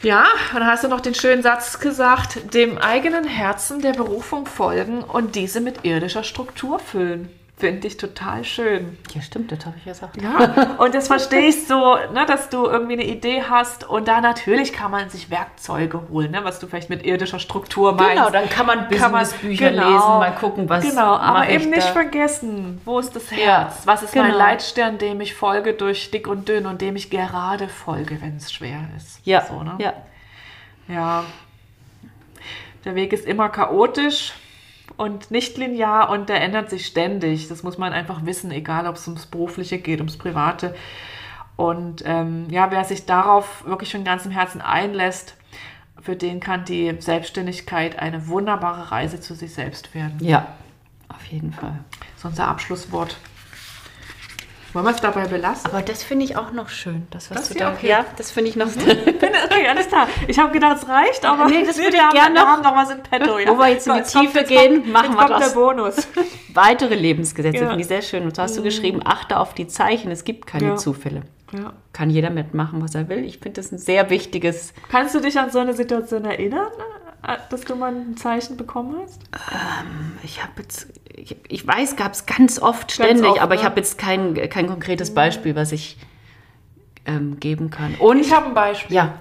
[0.00, 4.46] Ja, und dann hast du noch den schönen Satz gesagt, dem eigenen Herzen der Berufung
[4.46, 7.37] folgen und diese mit irdischer Struktur füllen.
[7.58, 8.98] Finde ich total schön.
[9.12, 10.22] Ja, stimmt, das habe ich ja gesagt.
[10.22, 14.20] Ja, und das verstehe ich so, ne, dass du irgendwie eine Idee hast und da
[14.20, 18.14] natürlich kann man sich Werkzeuge holen, ne, was du vielleicht mit irdischer Struktur meinst.
[18.14, 19.90] Genau, dann kann man Businessbücher genau.
[19.90, 21.92] lesen, mal gucken, was Genau, aber eben nicht da.
[21.92, 23.40] vergessen, wo ist das Herz?
[23.44, 24.38] Ja, was ist mein genau.
[24.38, 28.52] Leitstern, dem ich folge durch dick und dünn und dem ich gerade folge, wenn es
[28.52, 29.18] schwer ist.
[29.24, 29.74] Ja, so, ne?
[29.78, 29.94] ja.
[30.86, 31.24] Ja.
[32.84, 34.32] Der Weg ist immer chaotisch
[34.98, 37.48] und nicht linear und der ändert sich ständig.
[37.48, 40.74] Das muss man einfach wissen, egal ob es ums Berufliche geht, ums Private.
[41.56, 45.36] Und ähm, ja, wer sich darauf wirklich von ganzem Herzen einlässt,
[46.00, 50.18] für den kann die Selbstständigkeit eine wunderbare Reise zu sich selbst werden.
[50.20, 50.48] Ja,
[51.08, 51.78] auf jeden Fall.
[52.16, 53.16] Ist unser Abschlusswort.
[54.74, 55.70] Wollen wir es dabei belassen?
[55.70, 57.06] Aber das finde ich auch noch schön.
[57.10, 57.88] Das, was Das du da, okay.
[57.88, 58.66] Ja, das finde ich noch.
[58.66, 60.08] Okay, alles klar.
[60.26, 62.76] Ich habe gedacht, es reicht, aber Nee, das würde wir ich haben, noch- haben noch
[62.76, 63.38] was in petto.
[63.38, 63.48] Ja.
[63.48, 65.48] Wo wir jetzt in die Jetzt kommt- Tiefe jetzt gehen, kommt, machen wir kommt das.
[65.52, 66.08] der Bonus.
[66.54, 67.66] Weitere Lebensgesetze Ja.
[67.68, 68.24] finde ich sehr schön.
[68.24, 70.76] Und du hast du geschrieben, achte auf die Zeichen, es gibt keine Ja.
[70.76, 71.22] Zufälle.
[71.52, 71.72] Ja.
[71.94, 73.24] Kann jeder mitmachen, was er will.
[73.24, 74.74] Ich finde das ein sehr wichtiges.
[74.90, 76.68] Kannst du dich an so eine Situation erinnern,
[77.26, 79.22] äh, dass du mal ein Zeichen bekommen hast?
[80.22, 80.88] Ich habe jetzt,
[81.18, 83.66] ich, ich weiß, gab es ganz oft ständig, oft, aber ich ne?
[83.66, 85.98] habe jetzt kein, kein konkretes Beispiel, was ich
[87.06, 87.94] ähm, geben kann.
[87.98, 88.96] Und Ich habe ein Beispiel.
[88.96, 89.14] ja,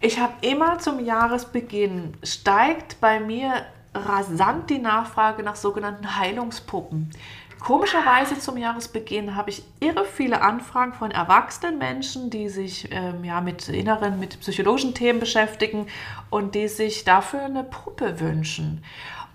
[0.00, 3.52] Ich habe immer zum Jahresbeginn steigt bei mir
[3.94, 7.10] rasant die Nachfrage nach sogenannten Heilungspuppen.
[7.58, 13.40] Komischerweise zum Jahresbeginn habe ich irre viele Anfragen von erwachsenen Menschen, die sich ähm, ja,
[13.40, 15.86] mit inneren, mit psychologischen Themen beschäftigen
[16.28, 18.84] und die sich dafür eine Puppe wünschen.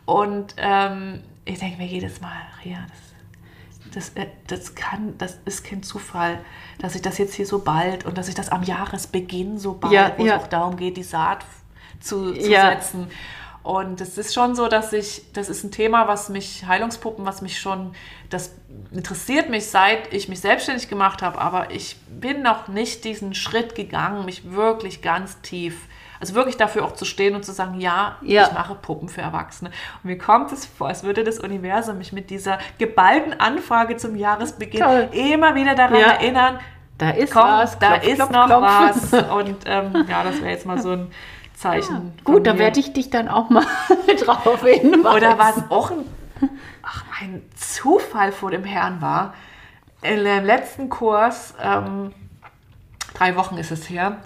[0.06, 5.64] Und ähm, ich denke mir jedes Mal, Ria, das, das, äh, das, kann, das ist
[5.64, 6.40] kein Zufall,
[6.80, 9.94] dass ich das jetzt hier so bald und dass ich das am Jahresbeginn so bald,
[9.94, 10.38] Ja, wo ja.
[10.38, 11.46] es auch darum geht, die Saat
[12.00, 12.72] zu, zu Ja.
[12.72, 13.08] setzen.
[13.64, 17.44] Und es ist schon so, dass ich, das ist ein Thema, was mich, Heilungspuppen, was
[17.44, 17.94] mich schon,
[18.32, 18.56] das
[18.92, 23.76] interessiert mich, seit ich mich selbstständig gemacht habe, aber ich bin noch nicht diesen Schritt
[23.76, 25.78] gegangen, mich wirklich ganz tief,
[26.22, 28.48] also wirklich dafür auch zu stehen und zu sagen, ja, Ja.
[28.48, 29.70] ich mache Puppen für Erwachsene.
[30.04, 34.16] Und mir kommt es vor, als würde das Universum mich mit dieser geballten Anfrage zum
[34.16, 35.10] Jahresbeginn Toll.
[35.12, 36.12] immer wieder daran Ja.
[36.12, 36.60] erinnern,
[36.98, 37.78] Da ist komm, was.
[37.80, 38.62] da klopf, ist klopf, noch klopf.
[38.64, 39.14] was.
[39.32, 41.12] Und ähm, ja, das wäre jetzt mal so ein
[41.56, 42.14] Zeichen.
[42.24, 43.66] von Gut, da werde ich dich dann auch mal
[44.26, 45.06] drauf hinweisen.
[45.08, 46.06] Oder was auch ein,
[46.84, 49.34] ach, ein Zufall vor dem Herrn war.
[50.04, 52.14] In dem letzten Kurs, ähm,
[53.16, 54.18] drei Wochen ist es her,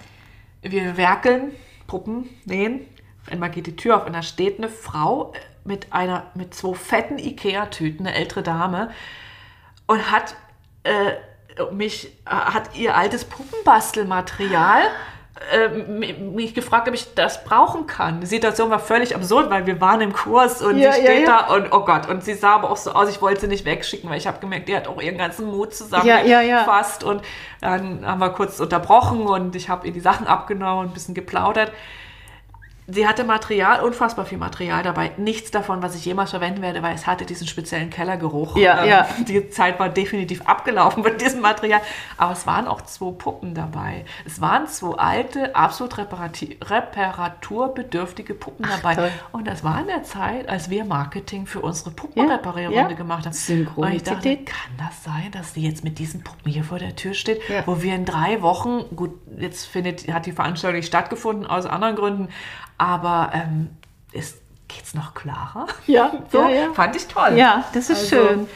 [0.62, 1.52] wir werkeln,
[1.86, 2.86] Puppen nähen.
[3.30, 5.32] Einmal geht die Tür auf und da steht eine Frau
[5.64, 8.90] mit einer mit zwei fetten Ikea-Tüten, eine ältere Dame,
[9.86, 10.36] und hat
[10.84, 11.14] äh,
[11.72, 14.82] mich äh, hat ihr altes Puppenbastelmaterial
[16.18, 18.20] mich gefragt, ob ich das brauchen kann.
[18.20, 21.28] Die Situation war völlig absurd, weil wir waren im Kurs und Ja, sie ja, steht
[21.28, 21.46] ja.
[21.46, 23.64] da und oh Gott, und sie sah aber auch so aus, ich wollte sie nicht
[23.64, 26.64] wegschicken, weil ich habe gemerkt, die hat auch ihren ganzen Mut Ja, ja, ja.
[26.64, 27.22] zusammengefasst und
[27.60, 31.14] dann haben wir kurz unterbrochen und ich habe ihr die Sachen abgenommen und ein bisschen
[31.14, 31.70] geplaudert.
[32.88, 35.10] Sie hatte Material, unfassbar viel Material dabei.
[35.16, 38.54] Nichts davon, was ich jemals verwenden werde, weil es hatte diesen speziellen Kellergeruch.
[38.56, 39.08] Ähm, Ja, ja.
[39.26, 41.80] Die Zeit war definitiv abgelaufen mit diesem Material.
[42.16, 44.04] Aber es waren auch zwei Puppen dabei.
[44.24, 48.94] Es waren zwei alte, absolut reparaturbedürftige Puppen dabei.
[48.94, 49.10] toll.
[49.32, 52.96] Und das war in der Zeit, als wir Marketing für unsere Ja, Puppenreparierrunde ja.
[52.96, 53.32] gemacht haben.
[53.32, 54.16] Synchronizität.
[54.16, 56.94] Und ich dachte, kann das sein, dass sie jetzt mit diesen Puppen hier vor der
[56.96, 57.62] Tür steht, Ja.
[57.66, 61.96] wo wir in drei Wochen, gut, jetzt findet, hat die Veranstaltung nicht stattgefunden aus anderen
[61.96, 62.28] Gründen,
[62.78, 63.70] aber ähm,
[64.12, 64.38] ist,
[64.68, 65.66] geht's noch klarer?
[65.86, 66.72] Ja, So, ja, ja.
[66.74, 67.32] fand ich toll.
[67.36, 68.48] Ja, das ist Also, schön.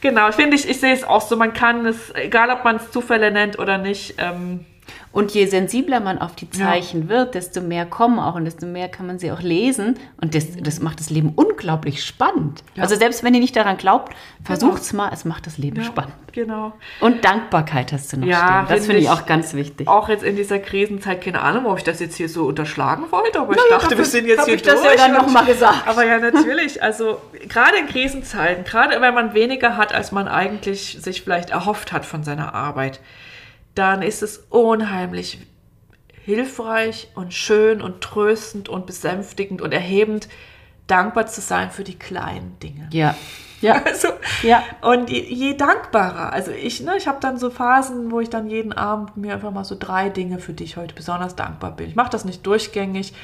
[0.00, 2.90] Genau, finde ich, ich sehe es auch so, man kann es, egal ob man es
[2.90, 4.66] Zufälle nennt oder nicht, ähm,
[5.12, 8.88] Und je sensibler man auf die Zeichen wird, desto mehr kommen auch und desto mehr
[8.88, 9.98] kann man sie auch lesen.
[10.20, 12.64] Und das, das macht das Leben unglaublich spannend.
[12.74, 12.84] Ja.
[12.84, 16.14] Also selbst wenn ihr nicht daran glaubt, versucht's mal, es macht das Leben ja, spannend.
[16.32, 16.72] genau.
[17.00, 18.76] Und Dankbarkeit hast du noch Ja, stehen.
[18.76, 19.86] Das finde ich auch ganz wichtig.
[19.86, 23.38] Auch jetzt in dieser Krisenzeit, keine Ahnung, ob ich das jetzt hier so unterschlagen wollte,
[23.40, 24.96] aber ich dachte, wir sind jetzt hier ich das durch.
[24.96, 25.86] ja dann noch mal gesagt.
[25.86, 26.82] Aber ja, natürlich.
[26.82, 31.92] Also gerade in Krisenzeiten, gerade wenn man weniger hat, als man eigentlich sich vielleicht erhofft
[31.92, 33.00] hat von seiner Arbeit,
[33.74, 35.38] dann ist es unheimlich
[36.24, 40.28] hilfreich und schön und tröstend und besänftigend und erhebend,
[40.86, 42.88] dankbar zu sein für die kleinen Dinge.
[42.92, 43.14] Ja.
[43.60, 43.80] Ja.
[43.86, 44.08] Also,
[44.42, 44.62] Ja.
[44.82, 48.48] Und je, je dankbarer, also ich, ne, ich habe dann so Phasen, wo ich dann
[48.50, 51.88] jeden Abend mir einfach mal so drei Dinge, für die ich heute besonders dankbar bin.
[51.88, 53.14] Ich mache das nicht durchgängig,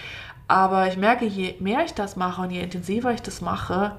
[0.47, 3.99] aber ich merke, je mehr ich das mache und je intensiver ich das mache,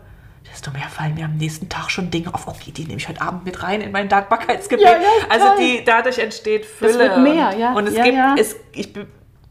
[0.52, 2.48] desto mehr fallen mir am nächsten Tag schon Dinge auf.
[2.48, 4.86] Okay, die nehme ich heute Abend mit rein in mein Dankbarkeitsgebet.
[4.86, 6.92] Ja, ja, also die, dadurch entsteht Fülle.
[6.94, 7.74] Das wird mehr, ja.
[7.74, 8.36] Und es Ja, gibt, ja.
[8.38, 8.94] es, ich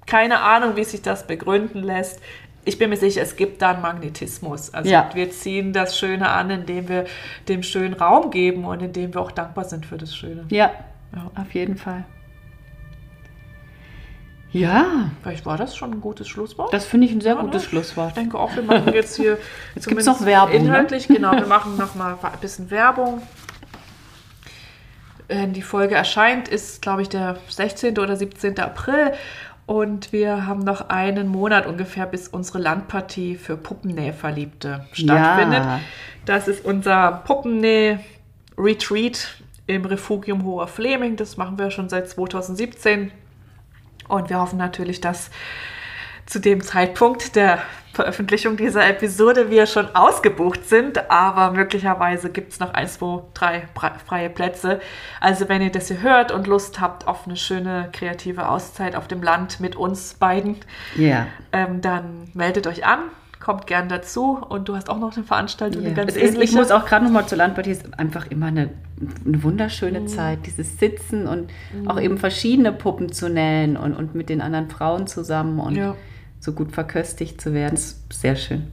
[0.06, 2.20] keine Ahnung, wie sich das begründen lässt.
[2.64, 4.72] Ich bin mir sicher, es gibt da einen Magnetismus.
[4.74, 5.08] Also Ja.
[5.14, 7.04] wir ziehen das Schöne an, indem wir
[7.48, 10.44] dem Schönen Raum geben und indem wir auch dankbar sind für das Schöne.
[10.50, 10.72] Ja.
[11.34, 12.04] auf jeden Fall.
[14.58, 16.72] Ja, Vielleicht war das schon ein gutes Schlusswort.
[16.72, 17.68] das finde ich ein sehr Ja, gutes ne?
[17.68, 18.08] Schlusswort.
[18.08, 19.38] Ich denke auch, wir machen jetzt hier.
[19.74, 20.68] Jetzt gibt's zumindest noch Werbung, ne?
[20.68, 21.32] Inhaltlich, genau.
[21.32, 23.22] Wir machen noch mal ein bisschen Werbung.
[25.28, 27.98] Wenn die Folge erscheint, ist, glaube ich, der 16.
[27.98, 28.58] oder 17.
[28.60, 29.12] April.
[29.66, 35.62] Und wir haben noch einen Monat ungefähr, bis unsere Landpartie für Puppennäh-Verliebte stattfindet.
[35.62, 35.80] Ja.
[36.24, 39.36] Das ist unser Puppennäh-Retreat
[39.66, 41.16] im Refugium Hoher Fleming.
[41.16, 43.12] Das machen wir schon seit 2017.
[44.08, 45.30] Und wir hoffen natürlich, dass
[46.26, 47.58] zu dem Zeitpunkt der
[47.94, 53.64] Veröffentlichung dieser Episode wir schon ausgebucht sind, aber möglicherweise gibt es noch ein, zwei, drei
[54.06, 54.80] freie Plätze.
[55.20, 59.08] Also wenn ihr das hier hört und Lust habt auf eine schöne kreative Auszeit auf
[59.08, 60.56] dem Land mit uns beiden,
[60.96, 61.26] Ja.
[61.52, 63.00] ähm, dann meldet euch an,
[63.48, 65.86] kommt gern dazu und du hast auch noch eine Veranstaltung, Ja.
[65.88, 66.56] eine ganz ist, ich ähnliche.
[66.58, 68.68] muss auch gerade noch mal zur Landpartie, es ist einfach immer eine,
[69.24, 70.08] eine wunderschöne Mhm.
[70.08, 71.48] Zeit, dieses Sitzen und
[71.86, 75.94] auch eben verschiedene Puppen zu nähen und, und mit den anderen Frauen zusammen und Ja.
[76.40, 78.66] so gut verköstigt zu werden, ist sehr schön.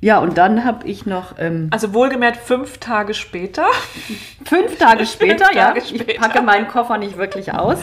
[0.00, 3.66] Ja, und dann habe ich noch ähm, also wohlgemerkt fünf Tage später.
[4.44, 6.20] fünf Tage später, ja, Tage ich später.
[6.20, 7.78] packe meinen Koffer nicht wirklich aus,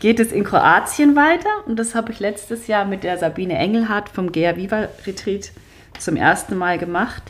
[0.00, 4.08] geht es in Kroatien weiter und das habe ich letztes Jahr mit der Sabine Engelhardt
[4.08, 5.52] vom Gea Viva Retreat
[5.98, 7.22] zum ersten Mal gemacht.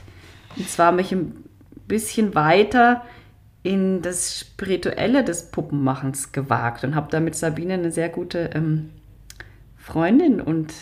[0.57, 1.45] Und zwar mich ein
[1.89, 3.05] bisschen weiter
[3.65, 8.91] in das Spirituelle des Puppenmachens gewagt und habe da mit Sabine eine sehr gute ähm,
[9.77, 10.73] Freundin und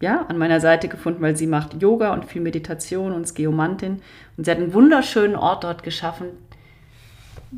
[0.00, 4.02] ja, an meiner Seite gefunden, weil sie macht Yoga und viel Meditation und ist Geomantin.
[4.36, 6.26] Und sie hat einen wunderschönen Ort dort geschaffen,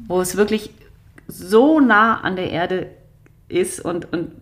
[0.09, 0.71] wo es wirklich
[1.27, 2.89] so nah an der Erde
[3.55, 4.33] ist und, und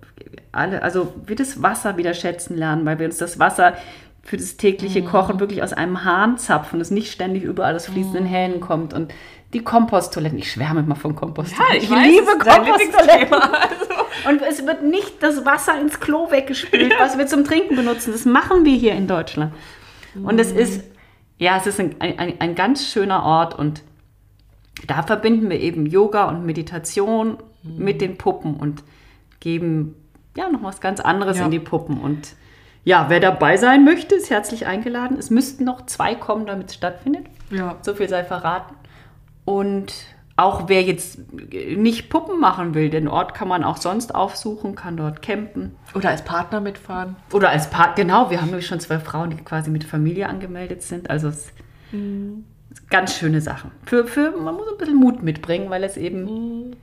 [0.52, 3.74] alle, also wir das Wasser wieder schätzen lernen, weil wir uns das Wasser
[4.22, 5.06] für das tägliche mhm.
[5.06, 8.28] Kochen wirklich aus einem Hahn zapfen, es nicht ständig überall aus fließenden mhm.
[8.28, 9.12] Hähnen kommt und
[9.52, 11.74] die Komposttoiletten, ich schwärme immer von Komposttoiletten.
[11.74, 13.34] Ja, ich, ich weiß, liebe Komposttoiletten.
[13.34, 14.28] Also.
[14.28, 16.98] Und es wird nicht das Wasser ins Klo weggespült, ja.
[17.01, 18.12] was wir zum Trinken benutzen.
[18.12, 19.52] Das machen wir hier in Deutschland.
[20.22, 20.84] Und es ist,
[21.39, 23.82] ja, es ist ein, ein, ein ganz schöner Ort und
[24.86, 27.84] da verbinden wir eben Yoga und Meditation mhm.
[27.84, 28.82] mit den Puppen und
[29.43, 29.94] geben
[30.36, 31.44] ja noch was ganz anderes ja.
[31.44, 32.01] in die Puppen.
[32.01, 32.35] Und
[32.85, 35.19] ja, wer dabei sein möchte, ist herzlich eingeladen.
[35.19, 37.27] Es müssten noch zwei kommen, damit es stattfindet.
[37.51, 37.77] Ja.
[37.82, 38.74] So viel sei verraten.
[39.44, 39.93] Und
[40.36, 44.97] auch wer jetzt nicht Puppen machen will, den Ort kann man auch sonst aufsuchen, kann
[44.97, 45.77] dort campen.
[45.94, 47.16] Oder als Partner mitfahren.
[47.32, 48.31] Oder als Partner, genau.
[48.31, 51.10] Wir haben nämlich schon zwei Frauen, die quasi mit Familie angemeldet sind.
[51.10, 51.52] Also es
[51.93, 52.44] mhm.
[52.89, 53.73] ganz schöne Sachen.
[53.85, 56.77] Für, für, man muss ein bisschen Mut mitbringen, weil es eben mhm.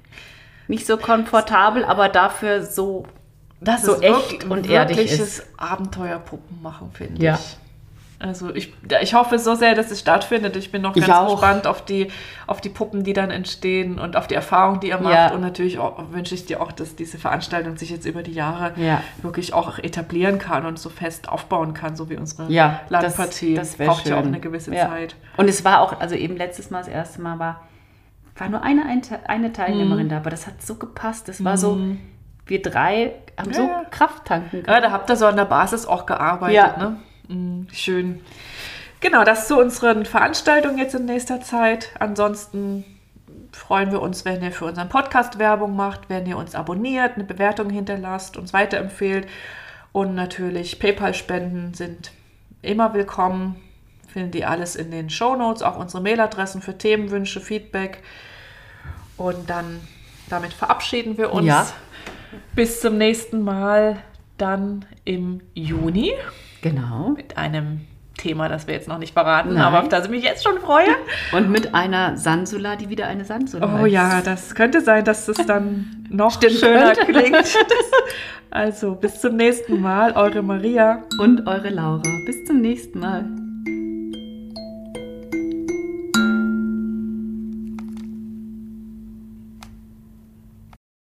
[0.69, 3.05] Nicht so komfortabel, aber dafür so,
[3.59, 5.45] das so echt und ehrlich ist.
[5.57, 7.35] Abenteuerpuppen machen, finde ja.
[7.35, 7.57] ich.
[8.21, 10.57] Also ich, ich hoffe so sehr, dass es stattfindet.
[10.57, 12.09] Ich bin noch ganz gespannt auf die,
[12.47, 15.13] auf die Puppen, die dann entstehen und auf die Erfahrung, die ihr macht.
[15.13, 15.33] Ja.
[15.33, 18.73] Und natürlich auch, wünsche ich dir auch, dass diese Veranstaltung sich jetzt über die Jahre
[18.75, 19.01] ja.
[19.21, 23.55] wirklich auch etablieren kann und so fest aufbauen kann, so wie unsere ja, Landpartie.
[23.55, 24.11] Das, das braucht schön.
[24.11, 25.15] ja auch eine gewisse Zeit.
[25.37, 27.68] Und es war auch, also eben letztes Mal, das erste Mal war,
[28.39, 28.83] war nur eine,
[29.27, 30.09] eine Teilnehmerin mhm.
[30.09, 31.27] da, aber das hat so gepasst.
[31.27, 31.57] Das war mhm.
[31.57, 31.81] so,
[32.45, 34.65] wir drei haben so Kraft tanken können.
[34.67, 36.97] Ja, da habt ihr so an der Basis auch gearbeitet, ne?
[37.27, 38.21] Mm, schön.
[39.01, 41.91] Genau, das zu unseren Veranstaltungen jetzt in nächster Zeit.
[41.99, 42.83] Ansonsten
[43.51, 47.23] freuen wir uns, wenn ihr für unseren Podcast Werbung macht, wenn ihr uns abonniert, eine
[47.23, 49.27] Bewertung hinterlasst, uns weiterempfehlt.
[49.91, 52.11] Und natürlich PayPal-Spenden sind
[52.61, 53.55] immer willkommen.
[54.07, 58.03] Finden die alles in den Show Notes, auch unsere Mailadressen für Themenwünsche, Feedback.
[59.19, 59.81] Und dann
[60.29, 61.45] damit verabschieden wir uns.
[61.45, 61.67] Ja.
[62.55, 63.97] Bis zum nächsten Mal,
[64.37, 66.13] dann im Juni.
[66.61, 67.09] Genau.
[67.09, 67.81] Mit einem
[68.17, 69.63] Thema, das wir jetzt noch nicht verraten, Nein.
[69.63, 70.87] aber auf das ich mich jetzt schon freue.
[71.31, 73.91] Und mit einer Sansula, die wieder eine Sansula Oh ist.
[73.91, 77.57] ja, das könnte sein, dass es dann noch Stimmt schöner klingt.
[78.51, 82.03] also bis zum nächsten Mal, eure Maria und eure Laura.
[82.25, 83.25] Bis zum nächsten Mal.